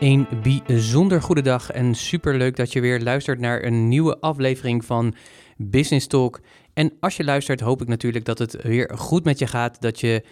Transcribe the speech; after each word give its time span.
Een 0.00 0.26
bijzonder 0.42 1.22
goede 1.22 1.42
dag 1.42 1.70
en 1.70 1.94
super 1.94 2.36
leuk 2.36 2.56
dat 2.56 2.72
je 2.72 2.80
weer 2.80 3.00
luistert 3.00 3.40
naar 3.40 3.62
een 3.64 3.88
nieuwe 3.88 4.18
aflevering 4.20 4.84
van 4.84 5.14
Business 5.56 6.06
Talk. 6.06 6.40
En 6.74 6.92
als 7.00 7.16
je 7.16 7.24
luistert, 7.24 7.60
hoop 7.60 7.82
ik 7.82 7.88
natuurlijk 7.88 8.24
dat 8.24 8.38
het 8.38 8.62
weer 8.62 8.90
goed 8.94 9.24
met 9.24 9.38
je 9.38 9.46
gaat. 9.46 9.80
Dat, 9.80 10.00
je, 10.00 10.22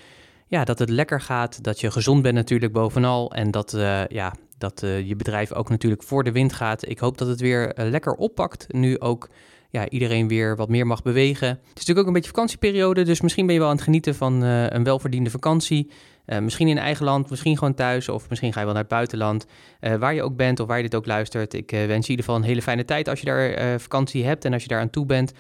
ja, 0.47 0.65
dat 0.65 0.79
het 0.79 0.91
lekker 0.91 1.21
gaat. 1.21 1.65
Dat 1.65 1.81
je 1.81 1.91
gezond 1.91 2.23
bent 2.23 2.35
natuurlijk 2.35 2.73
bovenal. 2.73 3.33
En 3.33 3.51
dat, 3.51 3.75
uh, 3.75 4.07
ja, 4.07 4.35
dat 4.59 4.83
uh, 4.83 5.09
je 5.09 5.17
bedrijf 5.17 5.53
ook 5.53 5.69
natuurlijk 5.69 6.03
voor 6.03 6.25
de 6.25 6.33
wind 6.33 6.53
gaat. 6.53 6.89
Ik 6.89 6.99
hoop 6.99 7.19
dat 7.19 7.29
het 7.29 7.41
weer 7.41 7.79
uh, 7.79 7.91
lekker 7.91 8.13
oppakt. 8.13 8.73
Nu 8.73 9.01
ook 9.01 9.29
ja, 9.71 9.89
iedereen 9.89 10.29
weer 10.29 10.57
wat 10.57 10.69
meer 10.69 10.87
mag 10.87 11.03
bewegen. 11.03 11.49
Het 11.49 11.59
is 11.59 11.73
natuurlijk 11.73 11.99
ook 11.99 12.07
een 12.07 12.13
beetje 12.13 12.31
vakantieperiode. 12.31 13.03
Dus 13.03 13.21
misschien 13.21 13.47
ben 13.47 13.55
je 13.55 13.61
wel 13.61 13.71
aan 13.71 13.77
het 13.77 13.85
genieten 13.85 14.15
van 14.15 14.43
een 14.43 14.85
welverdiende 14.85 15.31
vakantie. 15.31 15.91
Uh, 16.27 16.39
misschien 16.39 16.69
in 16.69 16.79
eigen 16.79 17.05
land, 17.05 17.31
misschien 17.31 17.59
gewoon 17.59 17.75
thuis 17.75 18.09
of 18.09 18.29
misschien 18.29 18.53
ga 18.53 18.59
je 18.59 18.65
wel 18.65 18.75
naar 18.75 18.83
het 18.83 18.93
buitenland. 18.93 19.47
Uh, 19.81 19.95
waar 19.95 20.15
je 20.15 20.23
ook 20.23 20.37
bent 20.37 20.61
of 20.61 20.67
waar 20.67 20.77
je 20.77 20.83
dit 20.83 20.95
ook 20.95 21.07
luistert. 21.07 21.55
Ik 21.55 21.73
uh, 21.73 21.79
wens 21.79 21.89
je 21.89 21.95
in 21.95 22.19
ieder 22.19 22.25
geval 22.25 22.37
een 22.37 22.43
hele 22.43 22.63
fijne 22.63 22.85
tijd 22.85 23.09
als 23.09 23.21
je 23.21 23.27
daar 23.27 23.81
vakantie 23.81 24.25
hebt 24.25 24.45
en 24.45 24.53
als 24.53 24.63
je 24.63 24.69
daar 24.69 24.81
aan 24.81 24.91
toe 24.91 25.07
bent. 25.07 25.33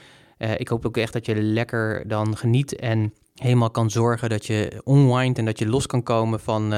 ik 0.56 0.68
hoop 0.68 0.86
ook 0.86 0.96
echt 0.96 1.12
dat 1.12 1.26
je 1.26 1.34
lekker 1.34 2.08
dan 2.08 2.36
geniet 2.36 2.76
en 2.76 3.14
helemaal 3.34 3.70
kan 3.70 3.90
zorgen 3.90 4.28
dat 4.28 4.46
je 4.46 4.82
unwind 4.84 5.38
en 5.38 5.44
dat 5.44 5.58
je 5.58 5.68
los 5.68 5.86
kan 5.86 6.02
komen 6.02 6.40
van 6.40 6.74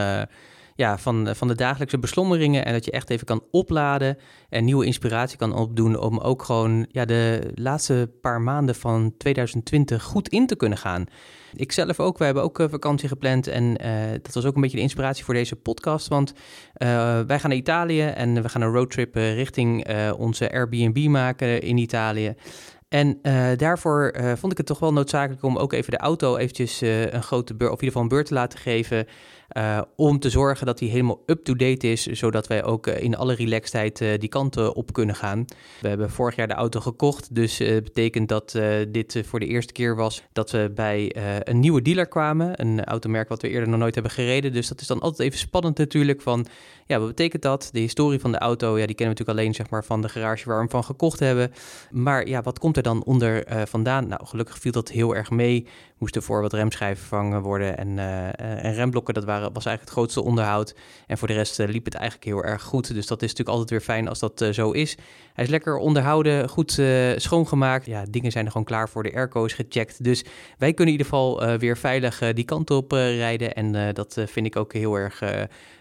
ja, 0.79 0.99
van, 0.99 1.29
van 1.37 1.49
de 1.49 1.55
dagelijkse 1.55 1.99
beslommeringen. 1.99 2.65
En 2.65 2.73
dat 2.73 2.85
je 2.85 2.91
echt 2.91 3.11
even 3.11 3.27
kan 3.27 3.43
opladen 3.51 4.19
en 4.49 4.65
nieuwe 4.65 4.85
inspiratie 4.85 5.39
kan 5.39 5.55
opdoen 5.55 6.01
om 6.01 6.19
ook 6.19 6.43
gewoon 6.43 6.87
ja, 6.91 7.05
de 7.05 7.51
laatste 7.55 8.11
paar 8.21 8.41
maanden 8.41 8.75
van 8.75 9.15
2020 9.17 10.03
goed 10.03 10.29
in 10.29 10.47
te 10.47 10.57
kunnen 10.57 10.79
gaan. 10.79 11.05
Ik 11.55 11.73
zelf 11.73 12.01
ook, 12.01 12.19
we 12.19 12.25
hebben 12.25 12.43
ook 12.43 12.59
uh, 12.59 12.67
vakantie 12.69 13.09
gepland 13.09 13.47
en 13.47 13.65
uh, 13.65 14.11
dat 14.23 14.35
was 14.35 14.45
ook 14.45 14.55
een 14.55 14.61
beetje 14.61 14.77
de 14.77 14.83
inspiratie 14.83 15.25
voor 15.25 15.35
deze 15.35 15.57
podcast. 15.57 16.09
Want 16.09 16.33
wij 17.27 17.39
gaan 17.39 17.51
naar 17.51 17.55
Italië 17.55 18.03
en 18.03 18.43
we 18.43 18.49
gaan 18.49 18.63
een 18.63 18.73
roadtrip 18.73 19.15
richting 19.15 19.87
onze 20.17 20.53
Airbnb 20.53 21.07
maken 21.09 21.61
in 21.63 21.77
Italië. 21.77 22.35
En 22.89 23.19
uh, 23.23 23.49
daarvoor 23.57 24.15
uh, 24.17 24.33
vond 24.37 24.53
ik 24.53 24.59
het 24.59 24.67
toch 24.67 24.79
wel 24.79 24.93
noodzakelijk 24.93 25.43
om 25.43 25.57
ook 25.57 25.73
even 25.73 25.91
de 25.91 25.99
auto 25.99 26.37
eventjes 26.37 26.83
uh, 26.83 27.11
een 27.13 27.23
grote 27.23 27.55
beurt, 27.55 27.73
of 27.73 27.81
in 27.81 27.85
ieder 27.85 27.99
geval 27.99 28.03
een 28.03 28.09
beurt 28.09 28.27
te 28.27 28.35
laten 28.35 28.59
geven. 28.59 29.07
om 29.97 30.19
te 30.19 30.31
zorgen 30.31 30.67
dat 30.67 30.81
hij 30.81 30.89
helemaal 30.89 31.23
up-to-date 31.27 31.91
is, 31.91 32.07
zodat 32.07 32.47
wij 32.47 32.65
ook 32.65 32.87
in 32.87 33.17
alle 33.17 33.35
relaxedheid 33.35 33.99
die 34.19 34.29
kanten 34.29 34.75
op 34.75 34.93
kunnen 34.93 35.15
gaan. 35.15 35.45
We 35.81 35.89
hebben 35.89 36.11
vorig 36.11 36.37
jaar 36.37 36.49
de 36.49 36.55
auto 36.55 36.81
gekocht, 36.81 37.35
dus 37.35 37.59
betekent 37.59 38.29
dat 38.29 38.59
dit 38.89 39.23
voor 39.27 39.41
de 39.41 39.47
eerste 39.47 39.73
keer 39.73 39.97
was 39.97 40.23
dat 40.33 40.51
we 40.51 40.71
bij 40.75 41.17
een 41.43 41.61
nieuwe 41.61 41.83
dealer 41.83 42.09
kwamen. 42.09 42.61
Een 42.61 42.85
automerk 42.85 43.29
wat 43.29 43.43
we 43.43 43.49
eerder 43.49 43.69
nog 43.69 43.79
nooit 43.79 43.95
hebben 43.95 44.13
gereden. 44.13 44.53
Dus 44.53 44.69
dat 44.69 44.81
is 44.81 44.87
dan 44.87 45.01
altijd 45.01 45.29
even 45.29 45.39
spannend 45.39 45.79
natuurlijk 45.79 46.21
van, 46.21 46.47
ja, 46.87 46.99
wat 46.99 47.09
betekent 47.09 47.43
dat? 47.43 47.69
De 47.73 47.81
historie 47.81 48.21
van 48.21 48.33
de 48.33 48.39
auto, 48.39 48.79
ja, 48.79 48.87
die 48.87 48.95
kennen 48.95 49.15
we 49.17 49.21
natuurlijk 49.21 49.39
alleen 49.39 49.55
zeg 49.55 49.71
maar 49.71 49.85
van 49.85 50.03
de 50.03 50.09
garage 50.09 50.45
waar 50.45 50.55
we 50.55 50.61
hem 50.61 50.71
van 50.71 50.85
gekocht 50.85 51.21
hebben. 51.21 51.53
Maar 51.91 52.29
ja, 52.29 52.43
wat 52.43 52.59
komt 52.59 52.77
dan 52.83 53.05
onder 53.05 53.53
uh, 53.53 53.63
vandaan? 53.65 54.09
Nou, 54.09 54.27
gelukkig 54.27 54.59
viel 54.59 54.73
dat 54.73 54.89
heel 54.89 55.17
erg 55.17 55.31
mee. 55.31 55.67
Moesten 55.99 56.23
voor 56.23 56.43
wat 56.43 56.53
remschijven 56.53 56.99
vervangen 56.99 57.43
worden 57.43 57.79
en, 57.79 57.89
uh, 57.89 58.27
en 58.65 58.75
remblokken, 58.75 59.15
dat 59.15 59.25
waren, 59.25 59.53
was 59.53 59.67
eigenlijk 59.67 59.81
het 59.81 59.91
grootste 59.91 60.23
onderhoud. 60.23 60.75
En 61.07 61.19
voor 61.19 61.29
de 61.29 61.35
rest 61.35 61.59
uh, 61.59 61.69
liep 61.69 61.85
het 61.85 61.95
eigenlijk 61.95 62.25
heel 62.25 62.45
erg 62.45 62.63
goed. 62.63 62.95
Dus 62.95 63.07
dat 63.07 63.23
is 63.23 63.29
natuurlijk 63.29 63.49
altijd 63.49 63.71
weer 63.71 63.81
fijn 63.81 64.09
als 64.09 64.19
dat 64.19 64.47
zo 64.53 64.71
is. 64.71 64.97
Hij 65.33 65.45
is 65.45 65.51
lekker 65.51 65.77
onderhouden, 65.77 66.49
goed 66.49 66.83
schoongemaakt. 67.17 67.87
Ja, 67.87 68.05
dingen 68.11 68.33
zijn 68.33 68.45
er 68.45 68.51
gewoon 68.51 68.67
klaar 68.67 68.89
voor. 68.89 69.03
De 69.03 69.15
airco 69.15 69.45
is 69.45 69.53
gecheckt. 69.53 70.05
Dus 70.05 70.25
wij 70.59 70.75
kunnen 70.75 70.95
in 70.95 71.01
ieder 71.01 71.07
geval 71.07 71.59
weer 71.59 71.77
veilig 71.77 72.33
die 72.33 72.45
kant 72.45 72.71
op 72.71 72.93
rijden. 72.93 73.55
En 73.55 73.95
dat 73.95 74.17
vind 74.27 74.47
ik 74.47 74.57
ook 74.57 74.73
heel 74.73 74.95
erg 74.95 75.23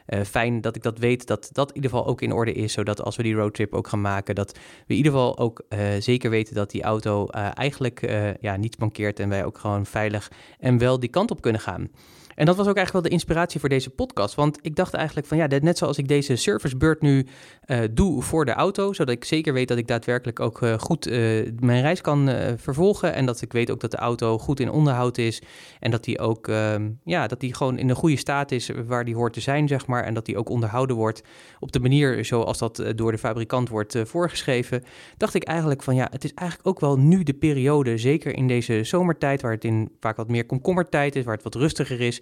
uh, 0.08 0.22
fijn 0.22 0.62
dat 0.62 0.76
ik 0.76 0.84
dat 0.84 0.98
weet, 1.00 1.28
dat 1.28 1.50
dat 1.52 1.70
in 1.70 1.76
ieder 1.76 1.90
geval 1.90 2.06
ook 2.06 2.22
in 2.22 2.32
orde 2.32 2.54
is, 2.54 2.74
zodat 2.74 3.02
als 3.02 3.16
we 3.16 3.24
die 3.24 3.36
roadtrip 3.36 3.74
ook 3.74 3.88
gaan 3.88 4.02
maken, 4.02 4.36
dat 4.36 4.52
we 4.52 4.94
in 4.94 4.96
ieder 4.96 5.12
geval 5.12 5.38
ook 5.38 5.66
uh, 5.70 5.80
zeker 6.00 6.30
weten 6.30 6.56
dat 6.56 6.72
die 6.72 6.84
auto 6.84 7.28
uh, 7.32 7.50
eigenlijk 7.54 8.02
ja, 8.42 8.56
niet 8.56 8.80
mankeert 8.80 9.20
en 9.20 9.30
wij 9.30 9.46
ook 9.46 9.58
gewoon 9.58 9.86
veilig 9.86 10.32
en 10.60 10.78
wel 10.78 11.00
die 11.00 11.10
kant 11.10 11.32
op 11.32 11.42
kunnen 11.42 11.62
gaan. 11.62 11.90
En 12.38 12.46
dat 12.46 12.56
was 12.56 12.68
ook 12.68 12.76
eigenlijk 12.76 12.92
wel 12.92 13.02
de 13.02 13.10
inspiratie 13.10 13.60
voor 13.60 13.70
deze 13.70 13.90
podcast. 13.90 14.36
Want 14.36 14.60
ik 14.62 14.76
dacht 14.76 14.94
eigenlijk 14.94 15.28
van 15.28 15.38
ja, 15.38 15.48
net 15.48 15.78
zoals 15.78 15.98
ik 15.98 16.08
deze 16.08 16.36
servicebeurt 16.36 17.02
nu 17.02 17.26
uh, 17.66 17.80
doe 17.92 18.22
voor 18.22 18.46
de 18.46 18.52
auto, 18.52 18.94
zodat 18.94 19.16
ik 19.16 19.26
zeker 19.26 19.54
weet 19.54 19.68
dat 19.68 19.78
ik 19.78 19.88
daadwerkelijk 19.88 20.40
ook 20.40 20.62
uh, 20.62 20.74
goed 20.74 21.08
uh, 21.08 21.52
mijn 21.60 21.82
reis 21.82 22.02
kan 22.02 22.30
vervolgen. 22.58 23.14
En 23.14 23.26
dat 23.26 23.42
ik 23.42 23.54
weet 23.54 23.72
ook 23.72 23.80
dat 23.80 23.92
de 23.92 23.98
auto 23.98 24.38
goed 24.38 24.60
in 24.60 24.72
onderhoud 24.72 25.18
is. 25.18 25.42
En 25.80 25.92
dat 25.92 26.04
die 26.04 26.20
ook 26.20 26.48
ehm, 26.48 26.90
ja, 27.04 27.28
dat 27.28 27.40
die 27.40 27.54
gewoon 27.54 27.78
in 27.78 27.90
een 27.90 27.96
goede 27.96 28.18
staat 28.18 28.52
is 28.52 28.72
waar 28.88 29.06
die 29.06 29.16
hoort 29.16 29.34
te 29.34 29.42
zijn, 29.42 29.68
zeg 29.68 29.88
maar. 29.88 30.04
En 30.04 30.14
dat 30.14 30.26
die 30.26 30.38
ook 30.38 30.50
onderhouden 30.50 30.96
wordt 30.96 31.22
op 31.60 31.72
de 31.72 31.80
manier 31.80 32.26
zoals 32.26 32.58
dat 32.58 32.84
door 32.96 33.12
de 33.12 33.18
fabrikant 33.18 33.70
wordt 33.70 33.98
voorgeschreven. 34.04 34.84
Dacht 35.18 35.34
ik 35.34 35.44
eigenlijk 35.44 35.84
van 35.84 35.96
ja, 35.96 36.08
het 36.12 36.24
is 36.24 36.34
eigenlijk 36.34 36.70
ook 36.70 36.80
wel 36.80 36.98
nu 36.98 37.24
de 37.24 37.34
periode, 37.34 37.98
zeker 37.98 38.36
in 38.36 38.48
deze 38.48 38.84
zomertijd, 38.84 39.42
waar 39.42 39.52
het 39.52 39.64
in 39.64 39.92
vaak 40.00 40.18
wat 40.18 40.30
meer 40.30 40.46
komkommertijd 40.46 41.16
is, 41.16 41.24
waar 41.24 41.34
het 41.34 41.44
wat 41.44 41.56
rustiger 41.56 42.02
is 42.02 42.22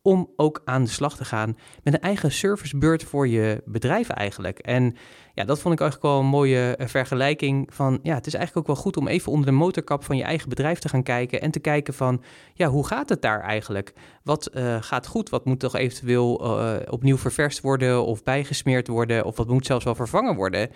om 0.01 0.29
ook 0.35 0.61
aan 0.65 0.83
de 0.83 0.89
slag 0.89 1.15
te 1.15 1.25
gaan 1.25 1.57
met 1.83 1.93
een 1.93 1.99
eigen 1.99 2.31
servicebeurt 2.31 3.03
voor 3.03 3.27
je 3.27 3.61
bedrijf 3.65 4.09
eigenlijk. 4.09 4.59
En 4.59 4.95
ja, 5.33 5.43
dat 5.43 5.59
vond 5.59 5.73
ik 5.73 5.79
eigenlijk 5.79 6.11
wel 6.11 6.19
een 6.19 6.29
mooie 6.29 6.75
eh, 6.75 6.87
vergelijking 6.87 7.69
van, 7.73 7.99
ja, 8.03 8.15
het 8.15 8.27
is 8.27 8.33
eigenlijk 8.33 8.67
ook 8.67 8.75
wel 8.75 8.83
goed 8.83 8.97
om 8.97 9.07
even 9.07 9.31
onder 9.31 9.45
de 9.45 9.51
motorkap 9.51 10.03
van 10.03 10.17
je 10.17 10.23
eigen 10.23 10.49
bedrijf 10.49 10.79
te 10.79 10.89
gaan 10.89 11.03
kijken 11.03 11.41
en 11.41 11.51
te 11.51 11.59
kijken 11.59 11.93
van, 11.93 12.23
ja, 12.53 12.67
hoe 12.67 12.87
gaat 12.87 13.09
het 13.09 13.21
daar 13.21 13.41
eigenlijk? 13.41 13.93
Wat 14.23 14.49
uh, 14.53 14.77
gaat 14.79 15.07
goed? 15.07 15.29
Wat 15.29 15.45
moet 15.45 15.59
toch 15.59 15.75
eventueel 15.75 16.59
uh, 16.59 16.75
opnieuw 16.89 17.17
ververst 17.17 17.61
worden 17.61 18.05
of 18.05 18.23
bijgesmeerd 18.23 18.87
worden 18.87 19.25
of 19.25 19.37
wat 19.37 19.47
moet 19.47 19.65
zelfs 19.65 19.85
wel 19.85 19.95
vervangen 19.95 20.35
worden? 20.35 20.69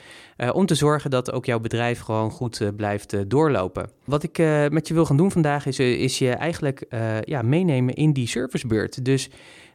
Om 0.53 0.65
te 0.65 0.75
zorgen 0.75 1.09
dat 1.09 1.31
ook 1.31 1.45
jouw 1.45 1.59
bedrijf 1.59 1.99
gewoon 1.99 2.31
goed 2.31 2.71
blijft 2.75 3.29
doorlopen. 3.29 3.89
Wat 4.05 4.23
ik 4.23 4.37
met 4.69 4.87
je 4.87 4.93
wil 4.93 5.05
gaan 5.05 5.17
doen 5.17 5.31
vandaag 5.31 5.65
is, 5.65 5.79
is 5.79 6.17
je 6.17 6.29
eigenlijk 6.29 6.85
ja, 7.21 7.41
meenemen 7.41 7.93
in 7.93 8.13
die 8.13 8.27
servicebeurt. 8.27 9.05
Dus 9.05 9.14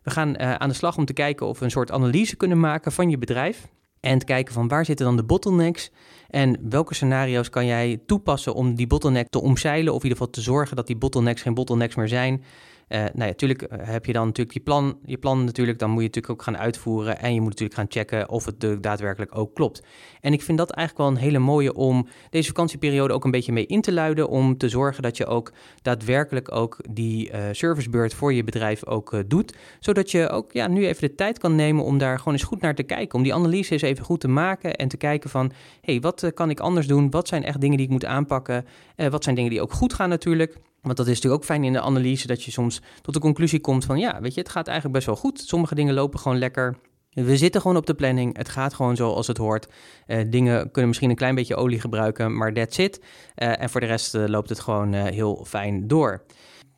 we 0.03 0.11
gaan 0.11 0.39
aan 0.39 0.69
de 0.69 0.75
slag 0.75 0.97
om 0.97 1.05
te 1.05 1.13
kijken 1.13 1.47
of 1.47 1.59
we 1.59 1.65
een 1.65 1.71
soort 1.71 1.91
analyse 1.91 2.37
kunnen 2.37 2.61
maken 2.61 2.93
van 2.93 3.11
je 3.11 3.19
bedrijf. 3.19 3.69
En 4.01 4.19
te 4.19 4.25
kijken 4.25 4.55
van 4.55 4.69
waar 4.69 4.85
zitten 4.85 5.07
dan 5.07 5.17
de 5.17 5.25
bottlenecks 5.25 5.91
en 6.29 6.69
welke 6.71 6.95
scenario's 6.95 7.51
kan 7.51 7.67
jij 7.67 8.01
toepassen 8.07 8.55
om 8.55 8.75
die 8.75 8.87
bottleneck 8.87 9.29
te 9.29 9.41
omzeilen 9.41 9.93
of 9.95 10.03
in 10.03 10.09
ieder 10.09 10.19
geval 10.19 10.33
te 10.33 10.41
zorgen 10.41 10.77
dat 10.77 10.87
die 10.87 10.97
bottlenecks 10.97 11.43
geen 11.43 11.55
bottlenecks 11.55 11.95
meer 11.95 12.09
zijn. 12.09 12.45
Uh, 12.93 12.99
nou 12.99 13.13
ja, 13.15 13.25
natuurlijk 13.25 13.63
eh, 13.63 13.79
heb 13.83 14.07
je 14.07 14.13
dan 14.13 14.27
natuurlijk 14.27 14.57
je 14.57 14.63
plan, 14.63 14.99
je 15.05 15.19
plan 15.19 15.45
natuurlijk, 15.45 15.79
dan 15.79 15.91
moet 15.91 16.01
je 16.01 16.07
natuurlijk 16.07 16.35
ook 16.41 16.43
gaan 16.43 16.59
uitvoeren 16.59 17.19
en 17.21 17.35
je 17.35 17.41
moet 17.41 17.49
natuurlijk 17.49 17.79
gaan 17.79 17.87
checken 17.89 18.29
of 18.29 18.45
het 18.45 18.83
daadwerkelijk 18.83 19.39
ook 19.39 19.55
klopt. 19.55 19.83
En 20.21 20.33
ik 20.33 20.43
vind 20.43 20.59
dat 20.59 20.71
eigenlijk 20.71 21.09
wel 21.09 21.17
een 21.17 21.25
hele 21.29 21.39
mooie 21.39 21.75
om 21.75 22.07
deze 22.31 22.49
vakantieperiode 22.49 23.15
ook 23.15 23.25
een 23.25 23.31
beetje 23.31 23.53
mee 23.53 23.67
in 23.67 23.81
te 23.81 23.93
luiden, 23.93 24.29
om 24.29 24.57
te 24.57 24.69
zorgen 24.69 25.03
dat 25.03 25.17
je 25.17 25.27
ook 25.27 25.53
daadwerkelijk 25.83 26.55
ook 26.55 26.77
die 26.91 27.31
uh, 27.31 27.39
servicebeurt 27.53 28.15
voor 28.15 28.33
je 28.33 28.45
bedrijf 28.45 28.87
ook 28.87 29.23
doet, 29.27 29.57
zodat 29.81 30.11
je 30.11 30.29
ook 30.29 30.53
ja, 30.53 30.69
nu 30.69 30.87
even 30.87 31.09
de 31.09 31.15
tijd 31.15 31.39
kan 31.39 31.55
nemen 31.55 31.85
om 31.85 31.99
daar 31.99 32.19
gewoon 32.19 32.35
eens 32.35 32.43
goed 32.43 32.61
naar 32.61 32.75
te 32.75 32.83
kijken, 32.83 33.19
om 33.19 33.23
die 33.23 33.35
analyse 33.35 33.73
eens 33.73 33.83
even 33.83 34.05
goed 34.05 34.21
te 34.21 34.29
maken 34.29 34.75
en 34.75 34.89
te 34.89 34.97
kijken 34.97 35.31
van, 35.31 35.53
hé, 35.81 35.93
hey, 35.93 36.01
wat 36.01 36.31
kan 36.35 36.51
ik 36.51 36.61
anders 36.61 36.87
doen? 36.87 37.11
Wat 37.11 37.29
zijn 37.29 37.45
echt 37.45 37.61
dingen 37.61 37.77
die 37.77 37.87
ik 37.87 37.93
moet 37.93 38.05
aanpakken? 38.05 38.65
wat 39.11 39.25
zijn 39.25 39.35
dingen 39.35 39.51
die 39.51 39.61
ook 39.61 39.73
goed 39.73 39.95
gaan 39.95 40.09
natuurlijk? 40.09 40.59
Want 40.83 40.97
dat 40.97 41.07
is 41.07 41.15
natuurlijk 41.15 41.43
ook 41.43 41.49
fijn 41.49 41.65
in 41.65 41.73
de 41.73 41.81
analyse 41.81 42.27
dat 42.27 42.43
je 42.43 42.51
soms 42.51 42.83
tot 43.03 43.15
de 43.15 43.21
conclusie 43.21 43.61
komt 43.61 43.85
van 43.85 43.99
ja, 43.99 44.21
weet 44.21 44.35
je, 44.35 44.41
het 44.41 44.49
gaat 44.49 44.67
eigenlijk 44.67 44.97
best 44.97 45.07
wel 45.07 45.17
goed. 45.17 45.41
Sommige 45.41 45.75
dingen 45.75 45.95
lopen 45.95 46.19
gewoon 46.19 46.39
lekker. 46.39 46.77
We 47.11 47.37
zitten 47.37 47.61
gewoon 47.61 47.77
op 47.77 47.87
de 47.87 47.95
planning. 47.95 48.37
Het 48.37 48.49
gaat 48.49 48.75
gewoon 48.75 48.97
zoals 48.97 49.27
het 49.27 49.37
hoort. 49.37 49.69
Uh, 50.07 50.21
dingen 50.27 50.71
kunnen 50.71 50.87
misschien 50.87 51.11
een 51.11 51.17
klein 51.17 51.35
beetje 51.35 51.57
olie 51.57 51.81
gebruiken, 51.81 52.37
maar 52.37 52.53
that's 52.53 52.79
it. 52.79 53.01
Uh, 53.01 53.63
en 53.63 53.71
voor 53.71 53.81
de 53.81 53.87
rest 53.87 54.15
uh, 54.15 54.27
loopt 54.27 54.49
het 54.49 54.61
gewoon 54.61 54.95
heel 54.95 55.45
fijn 55.49 55.89
door. 55.89 56.23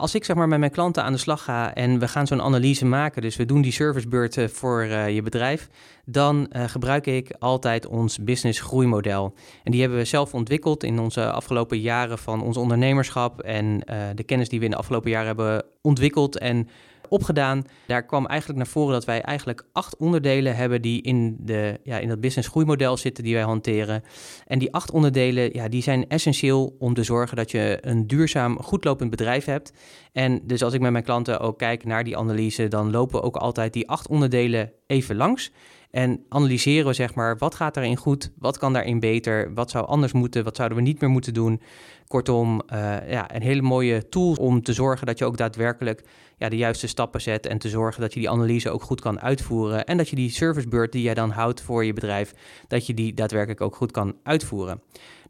Als 0.03 0.15
ik 0.15 0.25
zeg 0.25 0.37
maar 0.37 0.49
met 0.49 0.59
mijn 0.59 0.71
klanten 0.71 1.05
aan 1.05 1.13
de 1.13 1.19
slag 1.19 1.45
ga 1.45 1.75
en 1.75 1.99
we 1.99 2.09
gaan 2.09 2.27
zo'n 2.27 2.43
analyse 2.43 2.85
maken, 2.85 3.23
dus 3.23 3.37
we 3.37 3.45
doen 3.45 3.63
die 3.63 3.73
servicebeurten 3.73 4.51
voor 4.51 4.85
je 4.85 5.23
bedrijf, 5.23 5.69
dan 6.05 6.47
gebruik 6.51 7.07
ik 7.07 7.35
altijd 7.39 7.87
ons 7.87 8.19
business 8.19 8.61
groeimodel. 8.61 9.35
En 9.65 9.71
die 9.71 9.81
hebben 9.81 9.99
we 9.99 10.05
zelf 10.05 10.35
ontwikkeld 10.35 10.85
in 10.85 10.99
onze 10.99 11.31
afgelopen 11.31 11.81
jaren 11.81 12.19
van 12.19 12.43
ons 12.43 12.57
ondernemerschap 12.57 13.41
en 13.41 13.79
de 14.15 14.23
kennis 14.23 14.49
die 14.49 14.59
we 14.59 14.65
in 14.65 14.71
de 14.71 14.77
afgelopen 14.77 15.11
jaren 15.11 15.27
hebben 15.27 15.65
ontwikkeld 15.83 16.39
en 16.39 16.69
opgedaan. 17.09 17.65
Daar 17.87 18.07
kwam 18.07 18.27
eigenlijk 18.27 18.59
naar 18.59 18.69
voren 18.69 18.93
dat 18.93 19.05
wij 19.05 19.21
eigenlijk 19.21 19.65
acht 19.73 19.97
onderdelen 19.97 20.57
hebben 20.57 20.83
die 20.83 21.03
in, 21.03 21.37
de, 21.41 21.81
ja, 21.83 21.99
in 21.99 22.09
dat 22.09 22.21
business 22.21 22.49
groeimodel 22.49 22.97
zitten 22.97 23.25
die 23.25 23.35
wij 23.35 23.43
hanteren. 23.43 24.03
En 24.47 24.59
die 24.59 24.73
acht 24.73 24.91
onderdelen 24.91 25.53
ja, 25.53 25.69
die 25.69 25.83
zijn 25.83 26.09
essentieel 26.09 26.77
om 26.79 26.95
te 26.95 27.03
zorgen 27.03 27.37
dat 27.37 27.51
je 27.51 27.79
een 27.81 28.07
duurzaam, 28.07 28.63
goedlopend 28.63 29.11
bedrijf 29.11 29.45
hebt. 29.45 29.73
En 30.13 30.41
dus 30.47 30.63
als 30.63 30.73
ik 30.75 30.81
met 30.81 30.93
mijn 30.93 31.05
klanten 31.05 31.41
ook 31.41 31.59
kijk 31.59 31.85
naar 31.85 32.05
die 32.05 32.17
analyse, 32.17 32.69
dan 32.69 32.91
lopen 32.91 33.23
ook 33.23 33.37
altijd 33.37 33.73
die 33.73 33.89
acht 33.89 34.09
onderdelen 34.09 34.73
even 34.87 35.17
langs. 35.17 35.53
En 35.93 36.25
analyseren 36.29 36.87
we 36.87 36.93
zeg 36.93 37.15
maar, 37.15 37.39
wat 37.39 37.55
gaat 37.55 37.75
daarin 37.75 37.97
goed, 37.97 38.31
wat 38.39 38.59
kan 38.59 38.73
daarin 38.73 39.01
beter, 39.01 39.55
wat 39.55 39.71
zou 39.71 39.87
anders 39.87 40.13
moeten, 40.13 40.45
wat 40.45 40.57
zouden 40.57 40.79
we 40.79 40.85
niet 40.85 41.01
meer 41.01 41.11
moeten 41.11 41.35
doen. 41.35 41.61
Kortom, 42.07 42.63
uh, 42.73 42.79
ja, 43.11 43.35
een 43.35 43.43
hele 43.43 43.63
mooie 43.63 44.09
tool 44.09 44.35
om 44.35 44.63
te 44.63 44.73
zorgen 44.73 45.07
dat 45.07 45.19
je 45.19 45.25
ook 45.25 45.37
daadwerkelijk 45.37 46.05
ja, 46.37 46.49
de 46.49 46.57
juiste 46.57 46.87
stappen 46.87 47.21
zet 47.21 47.47
en 47.47 47.59
te 47.59 47.69
zorgen 47.69 48.01
dat 48.01 48.13
je 48.15 48.21
die 48.21 48.31
analyse 48.31 48.71
ook 48.71 48.83
goed 48.83 49.01
kan 49.01 49.21
uitvoeren 49.21 49.85
en 49.85 49.97
dat 49.97 50.09
je 50.09 50.17
die 50.17 50.31
servicebeurt 50.31 50.93
die 50.93 51.03
jij 51.03 51.15
dan 51.15 51.31
houdt 51.31 51.61
voor 51.61 51.85
je 51.85 51.93
bedrijf, 51.93 52.35
dat 52.69 52.87
je 52.87 52.95
die 52.95 53.15
daadwerkelijk 53.15 53.61
ook 53.61 53.77
goed 53.77 53.91
kan 53.91 54.15
uitvoeren. 54.23 54.81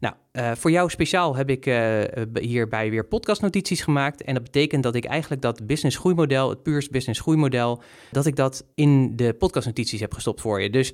Nou, 0.03 0.15
uh, 0.33 0.51
voor 0.55 0.71
jou 0.71 0.89
speciaal 0.89 1.35
heb 1.35 1.49
ik 1.49 1.65
uh, 1.65 2.01
hierbij 2.33 2.89
weer 2.89 3.05
podcastnotities 3.05 3.81
gemaakt 3.81 4.23
en 4.23 4.33
dat 4.33 4.43
betekent 4.43 4.83
dat 4.83 4.95
ik 4.95 5.05
eigenlijk 5.05 5.41
dat 5.41 5.67
business 5.67 5.97
groeimodel, 5.97 6.49
het 6.49 6.63
puurs 6.63 6.89
business 6.89 7.19
groeimodel, 7.19 7.81
dat 8.11 8.25
ik 8.25 8.35
dat 8.35 8.65
in 8.75 9.15
de 9.15 9.33
podcastnotities 9.33 9.99
heb 9.99 10.13
gestopt 10.13 10.41
voor 10.41 10.61
je. 10.61 10.69
Dus 10.69 10.93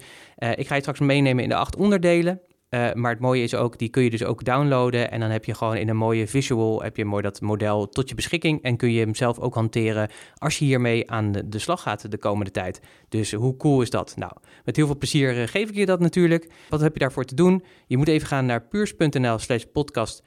ik 0.55 0.67
ga 0.67 0.75
je 0.75 0.81
straks 0.81 0.99
meenemen 0.99 1.43
in 1.43 1.49
de 1.49 1.55
acht 1.55 1.75
onderdelen. 1.75 2.41
Uh, 2.69 2.93
maar 2.93 3.11
het 3.11 3.19
mooie 3.19 3.43
is 3.43 3.55
ook, 3.55 3.77
die 3.77 3.89
kun 3.89 4.03
je 4.03 4.09
dus 4.09 4.23
ook 4.23 4.43
downloaden. 4.43 5.11
En 5.11 5.19
dan 5.19 5.29
heb 5.29 5.45
je 5.45 5.53
gewoon 5.53 5.75
in 5.75 5.89
een 5.89 5.97
mooie 5.97 6.27
visual, 6.27 6.81
heb 6.81 6.97
je 6.97 7.05
mooi 7.05 7.21
dat 7.21 7.41
model 7.41 7.89
tot 7.89 8.09
je 8.09 8.15
beschikking. 8.15 8.61
En 8.61 8.77
kun 8.77 8.91
je 8.91 8.99
hem 8.99 9.15
zelf 9.15 9.39
ook 9.39 9.53
hanteren 9.53 10.09
als 10.37 10.59
je 10.59 10.65
hiermee 10.65 11.11
aan 11.11 11.31
de, 11.31 11.59
slag 11.59 11.81
gaat 11.81 12.11
de 12.11 12.17
komende 12.17 12.51
tijd. 12.51 12.81
Dus 13.09 13.33
hoe 13.33 13.57
cool 13.57 13.81
is 13.81 13.89
dat? 13.89 14.13
Nou, 14.15 14.31
met 14.65 14.75
heel 14.75 14.85
veel 14.85 14.97
plezier 14.97 15.37
uh, 15.37 15.47
geef 15.47 15.69
ik 15.69 15.75
je 15.75 15.85
dat 15.85 15.99
natuurlijk. 15.99 16.51
Wat 16.69 16.81
heb 16.81 16.93
je 16.93 16.99
daarvoor 16.99 17.25
te 17.25 17.35
doen? 17.35 17.63
Je 17.87 17.97
moet 17.97 18.07
even 18.07 18.27
gaan 18.27 18.45
naar 18.45 18.67
puurs.nl 18.67 19.37
slash 19.37 19.63
podcast 19.63 20.23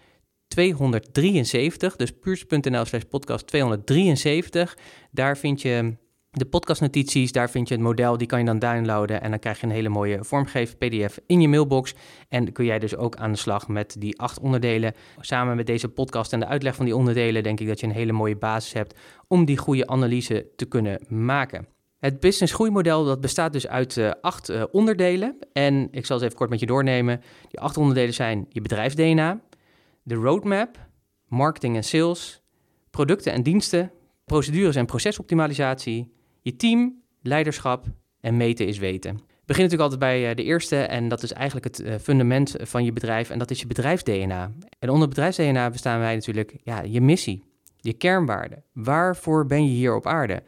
273. 0.49 1.97
Dus 1.97 2.11
puurs.nl 2.11 2.85
slash 2.85 3.03
podcast 3.03 3.47
273. 3.47 4.79
Daar 5.11 5.39
vind 5.39 5.63
je 5.63 5.97
de 6.33 6.45
podcastnotities, 6.45 7.33
daar 7.33 7.51
vind 7.51 7.69
je 7.69 7.75
het 7.75 7.83
model, 7.83 8.19
die 8.19 8.27
kan 8.27 8.39
je 8.39 8.45
dan 8.45 8.59
downloaden 8.59 9.23
en 9.23 9.31
dan 9.31 9.39
krijg 9.39 9.61
je 9.61 9.67
een 9.67 9.73
hele 9.73 9.89
mooie 9.89 10.25
vormgegeven 10.25 10.77
PDF 10.79 11.19
in 11.27 11.41
je 11.41 11.49
mailbox. 11.49 11.95
En 12.29 12.53
kun 12.53 12.65
jij 12.65 12.79
dus 12.79 12.97
ook 12.97 13.17
aan 13.17 13.33
de 13.33 13.39
slag 13.39 13.69
met 13.69 13.97
die 13.99 14.21
acht 14.21 14.41
onderdelen. 14.41 14.95
Samen 15.21 15.57
met 15.57 15.67
deze 15.67 15.89
podcast 15.89 16.33
en 16.33 16.41
de 16.41 16.47
uitleg 16.47 16.75
van 16.75 16.85
die 16.85 16.97
onderdelen 16.97 17.43
denk 17.43 17.61
ik 17.61 17.67
dat 17.67 17.81
je 17.81 17.87
een 17.87 17.93
hele 17.93 18.13
mooie 18.13 18.37
basis 18.37 18.73
hebt 18.73 18.99
om 19.29 19.45
die 19.45 19.57
goede 19.57 19.87
analyse 19.87 20.47
te 20.57 20.65
kunnen 20.65 21.01
maken. 21.09 21.67
Het 21.99 22.21
business 22.21 22.53
groeimodel 22.53 23.05
dat 23.05 23.21
bestaat 23.21 23.53
dus 23.53 23.69
uit 23.69 23.97
uh, 23.97 24.11
acht 24.21 24.51
uh, 24.51 24.63
onderdelen. 24.71 25.37
En 25.53 25.89
ik 25.91 26.07
zal 26.07 26.19
ze 26.19 26.25
even 26.25 26.37
kort 26.37 26.51
met 26.51 26.61
je 26.61 26.67
doornemen. 26.67 27.21
Die 27.49 27.61
acht 27.61 27.77
onderdelen 27.77 28.15
zijn 28.15 28.47
je 28.49 28.61
bedrijfs-DNA, 28.61 29.41
de 30.03 30.15
roadmap, 30.15 30.79
marketing 31.29 31.77
en 31.77 31.85
sales, 31.85 32.43
producten 32.91 33.33
en 33.33 33.43
diensten, 33.43 33.91
procedures 34.25 34.77
en 34.77 34.87
procesoptimalisatie, 34.87 36.13
je 36.43 36.57
team, 36.57 37.03
leiderschap 37.21 37.87
en 38.21 38.37
meten 38.37 38.67
is 38.67 38.79
weten. 38.79 39.15
We 39.15 39.49
beginnen 39.49 39.73
natuurlijk 39.73 39.81
altijd 39.81 40.01
bij 40.01 40.31
eh, 40.31 40.37
de 40.37 40.43
eerste 40.45 40.77
en 40.77 41.09
dat 41.09 41.23
is 41.23 41.33
eigenlijk 41.33 41.65
het 41.65 41.81
eh, 41.81 41.95
fundament 42.01 42.55
van 42.59 42.85
je 42.85 42.93
bedrijf 42.93 43.31
en 43.31 43.39
dat 43.39 43.51
is 43.51 43.61
je 43.61 43.67
bedrijfs-DNA. 43.67 44.53
En 44.79 44.91
onder 44.91 45.09
bedrijfs-DNA 45.09 45.71
bestaan 45.71 45.99
wij 45.99 46.15
natuurlijk 46.15 46.57
ja, 46.63 46.83
je 46.83 47.01
missie, 47.01 47.45
je 47.77 47.93
kernwaarden. 47.93 48.65
Waarvoor 48.73 49.47
ben 49.47 49.65
je 49.65 49.71
hier 49.71 49.95
op 49.95 50.07
aarde? 50.07 50.43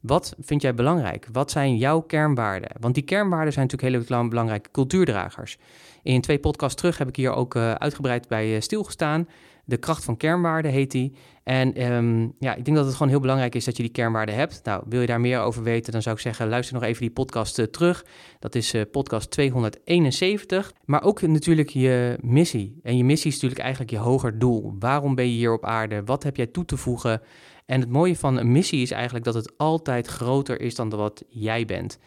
Wat 0.00 0.34
vind 0.40 0.62
jij 0.62 0.74
belangrijk? 0.74 1.26
Wat 1.32 1.50
zijn 1.50 1.76
jouw 1.76 2.00
kernwaarden? 2.00 2.70
Want 2.80 2.94
die 2.94 3.04
kernwaarden 3.04 3.52
zijn 3.52 3.66
natuurlijk 3.70 4.08
hele 4.08 4.28
belangrijke 4.28 4.70
cultuurdragers. 4.70 5.58
In 6.02 6.20
twee 6.20 6.38
podcasts 6.38 6.76
terug 6.76 6.98
heb 6.98 7.08
ik 7.08 7.16
hier 7.16 7.32
ook 7.32 7.54
uh, 7.54 7.72
uitgebreid 7.72 8.28
bij 8.28 8.60
stilgestaan. 8.60 9.28
De 9.64 9.76
kracht 9.76 10.04
van 10.04 10.16
kernwaarden 10.16 10.70
heet 10.70 10.90
die. 10.90 11.14
En 11.50 11.92
um, 11.92 12.34
ja, 12.38 12.54
ik 12.54 12.64
denk 12.64 12.76
dat 12.76 12.86
het 12.86 12.94
gewoon 12.94 13.08
heel 13.08 13.20
belangrijk 13.20 13.54
is 13.54 13.64
dat 13.64 13.76
je 13.76 13.82
die 13.82 13.92
kernwaarden 13.92 14.34
hebt. 14.34 14.60
Nou, 14.64 14.82
wil 14.88 15.00
je 15.00 15.06
daar 15.06 15.20
meer 15.20 15.40
over 15.40 15.62
weten, 15.62 15.92
dan 15.92 16.02
zou 16.02 16.14
ik 16.14 16.20
zeggen, 16.20 16.48
luister 16.48 16.74
nog 16.74 16.82
even 16.82 17.00
die 17.00 17.10
podcast 17.10 17.58
uh, 17.58 17.66
terug. 17.66 18.04
Dat 18.38 18.54
is 18.54 18.74
uh, 18.74 18.82
podcast 18.92 19.30
271. 19.30 20.72
Maar 20.84 21.02
ook 21.02 21.22
natuurlijk 21.22 21.68
je 21.68 22.18
missie. 22.20 22.80
En 22.82 22.96
je 22.96 23.04
missie 23.04 23.28
is 23.28 23.34
natuurlijk 23.34 23.60
eigenlijk 23.60 23.90
je 23.90 23.98
hoger 23.98 24.38
doel. 24.38 24.74
Waarom 24.78 25.14
ben 25.14 25.24
je 25.24 25.36
hier 25.36 25.52
op 25.52 25.64
aarde? 25.64 26.04
Wat 26.04 26.22
heb 26.22 26.36
jij 26.36 26.46
toe 26.46 26.64
te 26.64 26.76
voegen? 26.76 27.22
En 27.66 27.80
het 27.80 27.90
mooie 27.90 28.16
van 28.16 28.36
een 28.36 28.52
missie 28.52 28.82
is 28.82 28.90
eigenlijk 28.90 29.24
dat 29.24 29.34
het 29.34 29.52
altijd 29.56 30.06
groter 30.06 30.60
is 30.60 30.74
dan 30.74 30.90
wat 30.90 31.24
jij 31.28 31.64
bent. 31.64 31.98